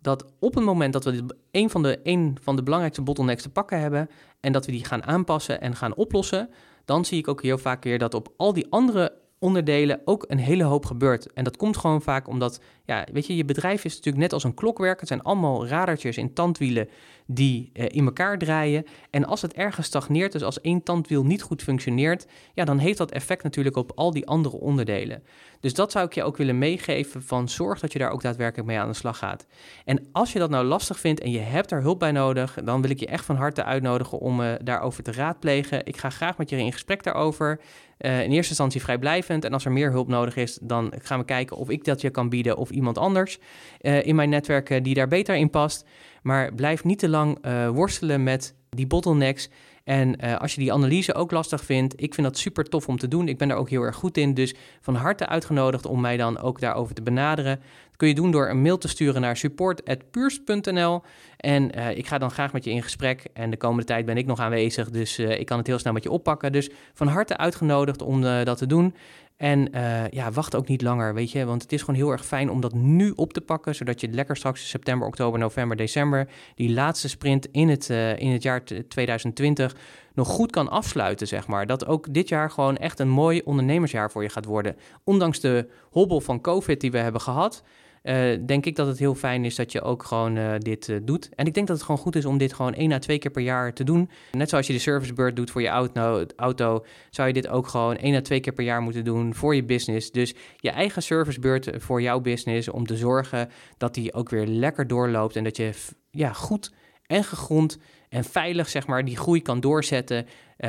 dat 0.00 0.24
op 0.38 0.54
het 0.54 0.64
moment 0.64 0.92
dat 0.92 1.04
we 1.04 1.24
een 1.50 1.70
van 1.70 1.82
de, 1.82 2.00
een 2.02 2.38
van 2.42 2.56
de 2.56 2.62
belangrijkste 2.62 3.02
bottlenecks 3.02 3.42
te 3.42 3.50
pakken 3.50 3.80
hebben 3.80 4.08
en 4.40 4.52
dat 4.52 4.66
we 4.66 4.72
die 4.72 4.84
gaan 4.84 5.04
aanpassen 5.04 5.60
en 5.60 5.76
gaan 5.76 5.94
oplossen, 5.94 6.48
dan 6.84 7.04
zie 7.04 7.18
ik 7.18 7.28
ook 7.28 7.42
heel 7.42 7.58
vaak 7.58 7.84
weer 7.84 7.98
dat 7.98 8.14
op 8.14 8.32
al 8.36 8.52
die 8.52 8.66
andere 8.70 9.21
onderdelen 9.42 10.00
ook 10.04 10.24
een 10.28 10.38
hele 10.38 10.64
hoop 10.64 10.86
gebeurt. 10.86 11.32
En 11.32 11.44
dat 11.44 11.56
komt 11.56 11.76
gewoon 11.76 12.02
vaak 12.02 12.28
omdat, 12.28 12.60
ja, 12.84 13.06
weet 13.12 13.26
je, 13.26 13.36
je 13.36 13.44
bedrijf 13.44 13.84
is 13.84 13.94
natuurlijk 13.94 14.22
net 14.22 14.32
als 14.32 14.44
een 14.44 14.54
klokwerk. 14.54 14.98
Het 14.98 15.08
zijn 15.08 15.22
allemaal 15.22 15.66
radertjes 15.66 16.16
in 16.16 16.32
tandwielen 16.32 16.88
die 17.26 17.70
eh, 17.72 17.86
in 17.88 18.04
elkaar 18.04 18.38
draaien. 18.38 18.84
En 19.10 19.24
als 19.24 19.42
het 19.42 19.52
ergens 19.52 19.86
stagneert, 19.86 20.32
dus 20.32 20.42
als 20.42 20.60
één 20.60 20.82
tandwiel 20.82 21.24
niet 21.24 21.42
goed 21.42 21.62
functioneert, 21.62 22.26
ja, 22.54 22.64
dan 22.64 22.78
heeft 22.78 22.98
dat 22.98 23.10
effect 23.10 23.42
natuurlijk 23.42 23.76
op 23.76 23.92
al 23.94 24.10
die 24.10 24.26
andere 24.26 24.56
onderdelen. 24.56 25.22
Dus 25.60 25.74
dat 25.74 25.92
zou 25.92 26.06
ik 26.06 26.14
je 26.14 26.22
ook 26.22 26.36
willen 26.36 26.58
meegeven 26.58 27.22
van 27.22 27.48
zorg 27.48 27.80
dat 27.80 27.92
je 27.92 27.98
daar 27.98 28.10
ook 28.10 28.22
daadwerkelijk 28.22 28.68
mee 28.68 28.78
aan 28.78 28.88
de 28.88 28.94
slag 28.94 29.18
gaat. 29.18 29.46
En 29.84 30.08
als 30.12 30.32
je 30.32 30.38
dat 30.38 30.50
nou 30.50 30.64
lastig 30.64 31.00
vindt 31.00 31.20
en 31.20 31.30
je 31.30 31.38
hebt 31.38 31.68
daar 31.68 31.82
hulp 31.82 31.98
bij 31.98 32.12
nodig, 32.12 32.58
dan 32.64 32.82
wil 32.82 32.90
ik 32.90 33.00
je 33.00 33.06
echt 33.06 33.24
van 33.24 33.36
harte 33.36 33.64
uitnodigen 33.64 34.18
om 34.18 34.40
uh, 34.40 34.52
daarover 34.64 35.02
te 35.02 35.12
raadplegen. 35.12 35.86
Ik 35.86 35.96
ga 35.96 36.10
graag 36.10 36.38
met 36.38 36.50
je 36.50 36.56
in 36.56 36.72
gesprek 36.72 37.02
daarover. 37.02 37.60
Uh, 38.06 38.22
in 38.22 38.30
eerste 38.30 38.48
instantie 38.48 38.80
vrijblijvend. 38.80 39.44
En 39.44 39.52
als 39.52 39.64
er 39.64 39.72
meer 39.72 39.90
hulp 39.90 40.08
nodig 40.08 40.36
is, 40.36 40.58
dan 40.62 40.92
gaan 40.98 41.18
we 41.18 41.24
kijken 41.24 41.56
of 41.56 41.70
ik 41.70 41.84
dat 41.84 42.00
je 42.00 42.10
kan 42.10 42.28
bieden 42.28 42.56
of 42.56 42.70
iemand 42.70 42.98
anders 42.98 43.38
uh, 43.80 44.06
in 44.06 44.14
mijn 44.14 44.28
netwerk 44.28 44.84
die 44.84 44.94
daar 44.94 45.08
beter 45.08 45.34
in 45.34 45.50
past. 45.50 45.84
Maar 46.22 46.54
blijf 46.54 46.84
niet 46.84 46.98
te 46.98 47.08
lang 47.08 47.38
worstelen 47.72 48.22
met 48.22 48.54
die 48.68 48.86
bottlenecks. 48.86 49.48
En 49.84 50.24
uh, 50.24 50.36
als 50.36 50.54
je 50.54 50.60
die 50.60 50.72
analyse 50.72 51.14
ook 51.14 51.30
lastig 51.30 51.64
vindt, 51.64 52.02
ik 52.02 52.14
vind 52.14 52.26
dat 52.26 52.38
super 52.38 52.64
tof 52.64 52.88
om 52.88 52.98
te 52.98 53.08
doen. 53.08 53.28
Ik 53.28 53.38
ben 53.38 53.48
daar 53.48 53.56
ook 53.56 53.70
heel 53.70 53.82
erg 53.82 53.96
goed 53.96 54.16
in. 54.16 54.34
Dus 54.34 54.54
van 54.80 54.94
harte 54.94 55.26
uitgenodigd 55.26 55.86
om 55.86 56.00
mij 56.00 56.16
dan 56.16 56.38
ook 56.38 56.60
daarover 56.60 56.94
te 56.94 57.02
benaderen. 57.02 57.56
Dat 57.56 57.96
kun 57.96 58.08
je 58.08 58.14
doen 58.14 58.30
door 58.30 58.48
een 58.48 58.62
mail 58.62 58.78
te 58.78 58.88
sturen 58.88 59.20
naar 59.20 59.36
support.puurst.nl. 59.36 61.02
En 61.36 61.78
uh, 61.78 61.96
ik 61.96 62.06
ga 62.06 62.18
dan 62.18 62.30
graag 62.30 62.52
met 62.52 62.64
je 62.64 62.70
in 62.70 62.82
gesprek. 62.82 63.24
En 63.32 63.50
de 63.50 63.56
komende 63.56 63.84
tijd 63.84 64.04
ben 64.06 64.16
ik 64.16 64.26
nog 64.26 64.40
aanwezig, 64.40 64.90
dus 64.90 65.18
uh, 65.18 65.38
ik 65.38 65.46
kan 65.46 65.58
het 65.58 65.66
heel 65.66 65.78
snel 65.78 65.92
met 65.92 66.02
je 66.02 66.10
oppakken. 66.10 66.52
Dus 66.52 66.70
van 66.94 67.06
harte 67.06 67.36
uitgenodigd 67.36 68.02
om 68.02 68.20
dat 68.22 68.58
te 68.58 68.66
doen. 68.66 68.94
En 69.42 69.68
uh, 69.74 70.08
ja, 70.08 70.30
wacht 70.30 70.54
ook 70.54 70.68
niet 70.68 70.82
langer, 70.82 71.14
weet 71.14 71.30
je. 71.30 71.44
Want 71.44 71.62
het 71.62 71.72
is 71.72 71.80
gewoon 71.80 71.96
heel 71.96 72.10
erg 72.10 72.24
fijn 72.26 72.50
om 72.50 72.60
dat 72.60 72.74
nu 72.74 73.12
op 73.16 73.32
te 73.32 73.40
pakken. 73.40 73.74
Zodat 73.74 74.00
je 74.00 74.08
lekker 74.08 74.36
straks 74.36 74.68
september, 74.68 75.06
oktober, 75.06 75.38
november, 75.38 75.76
december... 75.76 76.28
die 76.54 76.72
laatste 76.72 77.08
sprint 77.08 77.48
in 77.50 77.68
het, 77.68 77.88
uh, 77.90 78.18
in 78.18 78.30
het 78.30 78.42
jaar 78.42 78.62
2020 78.88 79.76
nog 80.14 80.28
goed 80.28 80.50
kan 80.50 80.68
afsluiten, 80.68 81.26
zeg 81.26 81.46
maar. 81.46 81.66
Dat 81.66 81.86
ook 81.86 82.14
dit 82.14 82.28
jaar 82.28 82.50
gewoon 82.50 82.76
echt 82.76 82.98
een 82.98 83.08
mooi 83.08 83.40
ondernemersjaar 83.44 84.10
voor 84.10 84.22
je 84.22 84.28
gaat 84.28 84.44
worden. 84.44 84.76
Ondanks 85.04 85.40
de 85.40 85.68
hobbel 85.90 86.20
van 86.20 86.40
COVID 86.40 86.80
die 86.80 86.90
we 86.90 86.98
hebben 86.98 87.20
gehad... 87.20 87.62
Uh, 88.02 88.38
denk 88.46 88.66
ik 88.66 88.76
dat 88.76 88.86
het 88.86 88.98
heel 88.98 89.14
fijn 89.14 89.44
is 89.44 89.54
dat 89.54 89.72
je 89.72 89.82
ook 89.82 90.02
gewoon 90.02 90.36
uh, 90.36 90.54
dit 90.58 90.88
uh, 90.88 90.96
doet. 91.02 91.28
En 91.34 91.46
ik 91.46 91.54
denk 91.54 91.66
dat 91.66 91.76
het 91.76 91.84
gewoon 91.84 92.00
goed 92.00 92.16
is 92.16 92.24
om 92.24 92.38
dit 92.38 92.52
gewoon 92.52 92.74
één 92.74 92.92
à 92.92 92.98
twee 92.98 93.18
keer 93.18 93.30
per 93.30 93.42
jaar 93.42 93.72
te 93.72 93.84
doen. 93.84 94.10
Net 94.32 94.48
zoals 94.48 94.66
je 94.66 94.72
de 94.72 94.78
servicebeurt 94.78 95.36
doet 95.36 95.50
voor 95.50 95.62
je 95.62 95.68
auto, 95.68 96.24
auto, 96.36 96.84
zou 97.10 97.28
je 97.28 97.34
dit 97.34 97.48
ook 97.48 97.66
gewoon 97.66 97.96
één 97.96 98.14
à 98.14 98.20
twee 98.20 98.40
keer 98.40 98.52
per 98.52 98.64
jaar 98.64 98.82
moeten 98.82 99.04
doen 99.04 99.34
voor 99.34 99.54
je 99.54 99.64
business. 99.64 100.10
Dus 100.10 100.34
je 100.56 100.70
eigen 100.70 101.02
servicebeurt 101.02 101.70
voor 101.76 102.02
jouw 102.02 102.20
business 102.20 102.68
om 102.68 102.86
te 102.86 102.96
zorgen 102.96 103.48
dat 103.78 103.94
die 103.94 104.14
ook 104.14 104.28
weer 104.28 104.46
lekker 104.46 104.86
doorloopt 104.86 105.36
en 105.36 105.44
dat 105.44 105.56
je 105.56 105.70
ja, 106.10 106.32
goed 106.32 106.72
en 107.06 107.24
gegrond 107.24 107.78
en 108.08 108.24
veilig 108.24 108.68
zeg 108.68 108.86
maar 108.86 109.04
die 109.04 109.16
groei 109.16 109.42
kan 109.42 109.60
doorzetten 109.60 110.26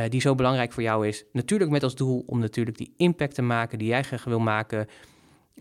die 0.09 0.21
zo 0.21 0.35
belangrijk 0.35 0.71
voor 0.71 0.83
jou 0.83 1.07
is. 1.07 1.25
Natuurlijk 1.31 1.71
met 1.71 1.83
als 1.83 1.95
doel 1.95 2.23
om 2.25 2.39
natuurlijk 2.39 2.77
die 2.77 2.93
impact 2.97 3.35
te 3.35 3.41
maken 3.41 3.79
die 3.79 3.87
jij 3.87 4.03
graag 4.03 4.23
wil 4.23 4.39
maken 4.39 4.87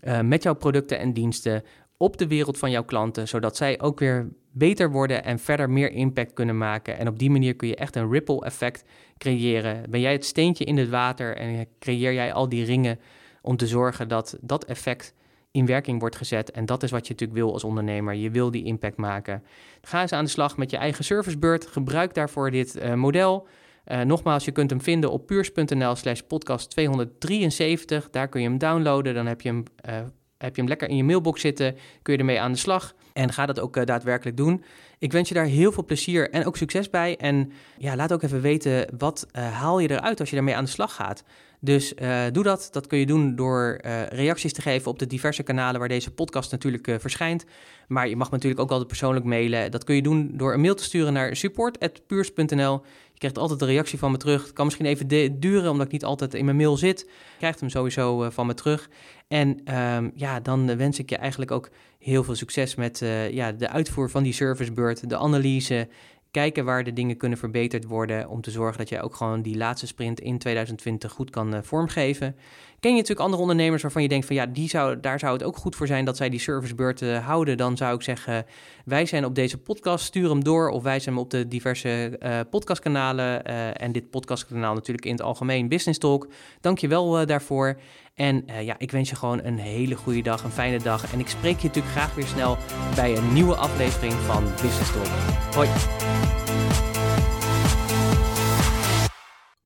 uh, 0.01 0.21
met 0.21 0.43
jouw 0.43 0.55
producten 0.55 0.99
en 0.99 1.13
diensten 1.13 1.63
op 1.97 2.17
de 2.17 2.27
wereld 2.27 2.57
van 2.57 2.71
jouw 2.71 2.83
klanten, 2.83 3.27
zodat 3.27 3.57
zij 3.57 3.81
ook 3.81 3.99
weer 3.99 4.29
beter 4.51 4.91
worden 4.91 5.23
en 5.23 5.39
verder 5.39 5.69
meer 5.69 5.91
impact 5.91 6.33
kunnen 6.33 6.57
maken. 6.57 6.97
En 6.97 7.07
op 7.07 7.19
die 7.19 7.29
manier 7.29 7.55
kun 7.55 7.67
je 7.67 7.75
echt 7.75 7.95
een 7.95 8.11
ripple 8.11 8.45
effect 8.45 8.83
creëren. 9.17 9.89
Ben 9.89 9.99
jij 9.99 10.11
het 10.11 10.25
steentje 10.25 10.65
in 10.65 10.77
het 10.77 10.89
water 10.89 11.37
en 11.37 11.67
creëer 11.79 12.13
jij 12.13 12.33
al 12.33 12.49
die 12.49 12.65
ringen 12.65 12.99
om 13.41 13.57
te 13.57 13.67
zorgen 13.67 14.07
dat 14.07 14.37
dat 14.41 14.65
effect 14.65 15.13
in 15.51 15.65
werking 15.65 15.99
wordt 15.99 16.15
gezet. 16.15 16.51
En 16.51 16.65
dat 16.65 16.83
is 16.83 16.91
wat 16.91 17.07
je 17.07 17.13
natuurlijk 17.13 17.39
wil 17.39 17.53
als 17.53 17.63
ondernemer. 17.63 18.13
Je 18.13 18.31
wil 18.31 18.51
die 18.51 18.63
impact 18.63 18.97
maken. 18.97 19.43
Ga 19.81 20.01
eens 20.01 20.11
aan 20.11 20.23
de 20.23 20.29
slag 20.29 20.57
met 20.57 20.71
je 20.71 20.77
eigen 20.77 21.03
servicebeurt. 21.03 21.67
Gebruik 21.67 22.13
daarvoor 22.13 22.51
dit 22.51 22.75
uh, 22.75 22.93
model. 22.93 23.47
Uh, 23.87 24.01
nogmaals, 24.01 24.45
je 24.45 24.51
kunt 24.51 24.69
hem 24.69 24.81
vinden 24.81 25.11
op 25.11 25.27
puurs.nl 25.27 25.95
slash 25.95 26.19
podcast 26.19 26.69
273. 26.69 28.09
Daar 28.09 28.27
kun 28.27 28.41
je 28.41 28.47
hem 28.47 28.57
downloaden. 28.57 29.13
Dan 29.13 29.25
heb 29.25 29.41
je 29.41 29.49
hem, 29.49 29.63
uh, 29.89 29.95
heb 30.37 30.55
je 30.55 30.61
hem 30.61 30.67
lekker 30.67 30.89
in 30.89 30.95
je 30.95 31.03
mailbox 31.03 31.41
zitten. 31.41 31.75
Kun 32.01 32.13
je 32.13 32.19
ermee 32.19 32.39
aan 32.39 32.51
de 32.51 32.57
slag. 32.57 32.93
En 33.13 33.31
ga 33.31 33.45
dat 33.45 33.59
ook 33.59 33.77
uh, 33.77 33.85
daadwerkelijk 33.85 34.37
doen. 34.37 34.63
Ik 34.99 35.11
wens 35.11 35.29
je 35.29 35.35
daar 35.35 35.45
heel 35.45 35.71
veel 35.71 35.85
plezier 35.85 36.29
en 36.29 36.45
ook 36.45 36.57
succes 36.57 36.89
bij. 36.89 37.17
En 37.17 37.51
ja, 37.77 37.95
laat 37.95 38.13
ook 38.13 38.21
even 38.21 38.41
weten, 38.41 38.87
wat 38.97 39.27
haal 39.31 39.79
je 39.79 39.89
eruit 39.89 40.19
als 40.19 40.29
je 40.29 40.35
daarmee 40.35 40.55
aan 40.55 40.63
de 40.63 40.69
slag 40.69 40.95
gaat? 40.95 41.23
Dus 41.59 41.93
doe 42.31 42.43
dat. 42.43 42.67
Dat 42.71 42.87
kun 42.87 42.97
je 42.97 43.05
doen 43.05 43.35
door 43.35 43.79
reacties 44.09 44.53
te 44.53 44.61
geven 44.61 44.91
op 44.91 44.99
de 44.99 45.07
diverse 45.07 45.43
kanalen 45.43 45.79
waar 45.79 45.89
deze 45.89 46.11
podcast 46.11 46.51
natuurlijk 46.51 46.95
verschijnt. 46.99 47.45
Maar 47.87 48.07
je 48.07 48.15
mag 48.15 48.31
natuurlijk 48.31 48.61
ook 48.61 48.69
altijd 48.69 48.87
persoonlijk 48.87 49.25
mailen. 49.25 49.71
Dat 49.71 49.83
kun 49.83 49.95
je 49.95 50.01
doen 50.01 50.31
door 50.33 50.53
een 50.53 50.61
mail 50.61 50.75
te 50.75 50.83
sturen 50.83 51.13
naar 51.13 51.35
support.puurs.nl. 51.35 52.81
Krijgt 53.23 53.41
altijd 53.41 53.61
een 53.61 53.67
reactie 53.67 53.99
van 53.99 54.11
me 54.11 54.17
terug. 54.17 54.43
Het 54.43 54.53
kan 54.53 54.65
misschien 54.65 54.85
even 54.85 55.39
duren, 55.39 55.71
omdat 55.71 55.85
ik 55.85 55.91
niet 55.91 56.03
altijd 56.03 56.33
in 56.33 56.45
mijn 56.45 56.57
mail 56.57 56.77
zit. 56.77 57.09
Krijgt 57.37 57.59
hem 57.59 57.69
sowieso 57.69 58.29
van 58.29 58.47
me 58.47 58.53
terug. 58.53 58.89
En 59.27 59.75
um, 59.77 60.11
ja, 60.15 60.39
dan 60.39 60.77
wens 60.77 60.99
ik 60.99 61.09
je 61.09 61.17
eigenlijk 61.17 61.51
ook 61.51 61.69
heel 61.99 62.23
veel 62.23 62.35
succes 62.35 62.75
met 62.75 63.03
ja, 63.31 63.51
de 63.51 63.69
uitvoer 63.69 64.09
van 64.09 64.23
die 64.23 64.33
servicebeurt, 64.33 65.09
de 65.09 65.17
analyse 65.17 65.87
kijken 66.33 66.65
waar 66.65 66.83
de 66.83 66.93
dingen 66.93 67.17
kunnen 67.17 67.37
verbeterd 67.37 67.85
worden 67.85 68.29
om 68.29 68.41
te 68.41 68.51
zorgen 68.51 68.77
dat 68.77 68.89
jij 68.89 69.01
ook 69.01 69.15
gewoon 69.15 69.41
die 69.41 69.57
laatste 69.57 69.87
sprint 69.87 70.19
in 70.19 70.37
2020 70.37 71.11
goed 71.11 71.29
kan 71.29 71.53
uh, 71.53 71.59
vormgeven. 71.61 72.35
Ken 72.79 72.91
je 72.91 72.97
natuurlijk 72.97 73.25
andere 73.25 73.41
ondernemers 73.41 73.81
waarvan 73.81 74.01
je 74.01 74.07
denkt 74.07 74.25
van 74.25 74.35
ja, 74.35 74.45
die 74.45 74.69
zou, 74.69 74.99
daar 74.99 75.19
zou 75.19 75.33
het 75.33 75.43
ook 75.43 75.57
goed 75.57 75.75
voor 75.75 75.87
zijn 75.87 76.05
dat 76.05 76.17
zij 76.17 76.29
die 76.29 76.39
servicebeurten 76.39 77.21
houden, 77.21 77.57
dan 77.57 77.77
zou 77.77 77.95
ik 77.95 78.01
zeggen, 78.01 78.45
wij 78.85 79.05
zijn 79.05 79.25
op 79.25 79.35
deze 79.35 79.57
podcast, 79.57 80.05
stuur 80.05 80.29
hem 80.29 80.43
door 80.43 80.69
of 80.69 80.83
wij 80.83 80.99
zijn 80.99 81.17
op 81.17 81.29
de 81.29 81.47
diverse 81.47 82.19
uh, 82.19 82.39
podcastkanalen 82.49 83.49
uh, 83.49 83.81
en 83.81 83.91
dit 83.91 84.09
podcastkanaal 84.09 84.73
natuurlijk 84.73 85.05
in 85.05 85.11
het 85.11 85.21
algemeen 85.21 85.67
Business 85.67 85.99
Talk. 85.99 86.27
Dank 86.61 86.77
je 86.77 86.87
wel 86.87 87.25
daarvoor. 87.25 87.77
En 88.13 88.49
uh, 88.49 88.63
ja, 88.63 88.79
ik 88.79 88.91
wens 88.91 89.09
je 89.09 89.15
gewoon 89.15 89.43
een 89.43 89.57
hele 89.57 89.95
goede 89.95 90.21
dag, 90.21 90.43
een 90.43 90.51
fijne 90.51 90.79
dag. 90.79 91.13
En 91.13 91.19
ik 91.19 91.27
spreek 91.27 91.59
je 91.59 91.67
natuurlijk 91.67 91.95
graag 91.95 92.15
weer 92.15 92.27
snel 92.27 92.57
bij 92.95 93.17
een 93.17 93.33
nieuwe 93.33 93.55
aflevering 93.55 94.13
van 94.13 94.43
Business 94.43 94.91
Talk. 94.91 95.05
Hoi! 95.53 95.69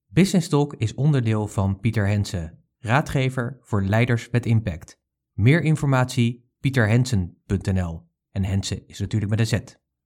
Business 0.07 0.49
Talk 0.49 0.73
is 0.73 0.93
onderdeel 0.93 1.47
van 1.47 1.79
Pieter 1.79 2.07
Hensen, 2.07 2.63
raadgever 2.79 3.57
voor 3.62 3.83
leiders 3.83 4.29
met 4.29 4.45
impact. 4.45 4.99
Meer 5.33 5.62
informatie 5.62 6.49
pieterhensen.nl 6.60 8.07
en 8.31 8.43
Hensen 8.43 8.88
is 8.88 8.99
natuurlijk 8.99 9.31
met 9.31 9.39
een 9.39 9.47
Z. 9.47 9.87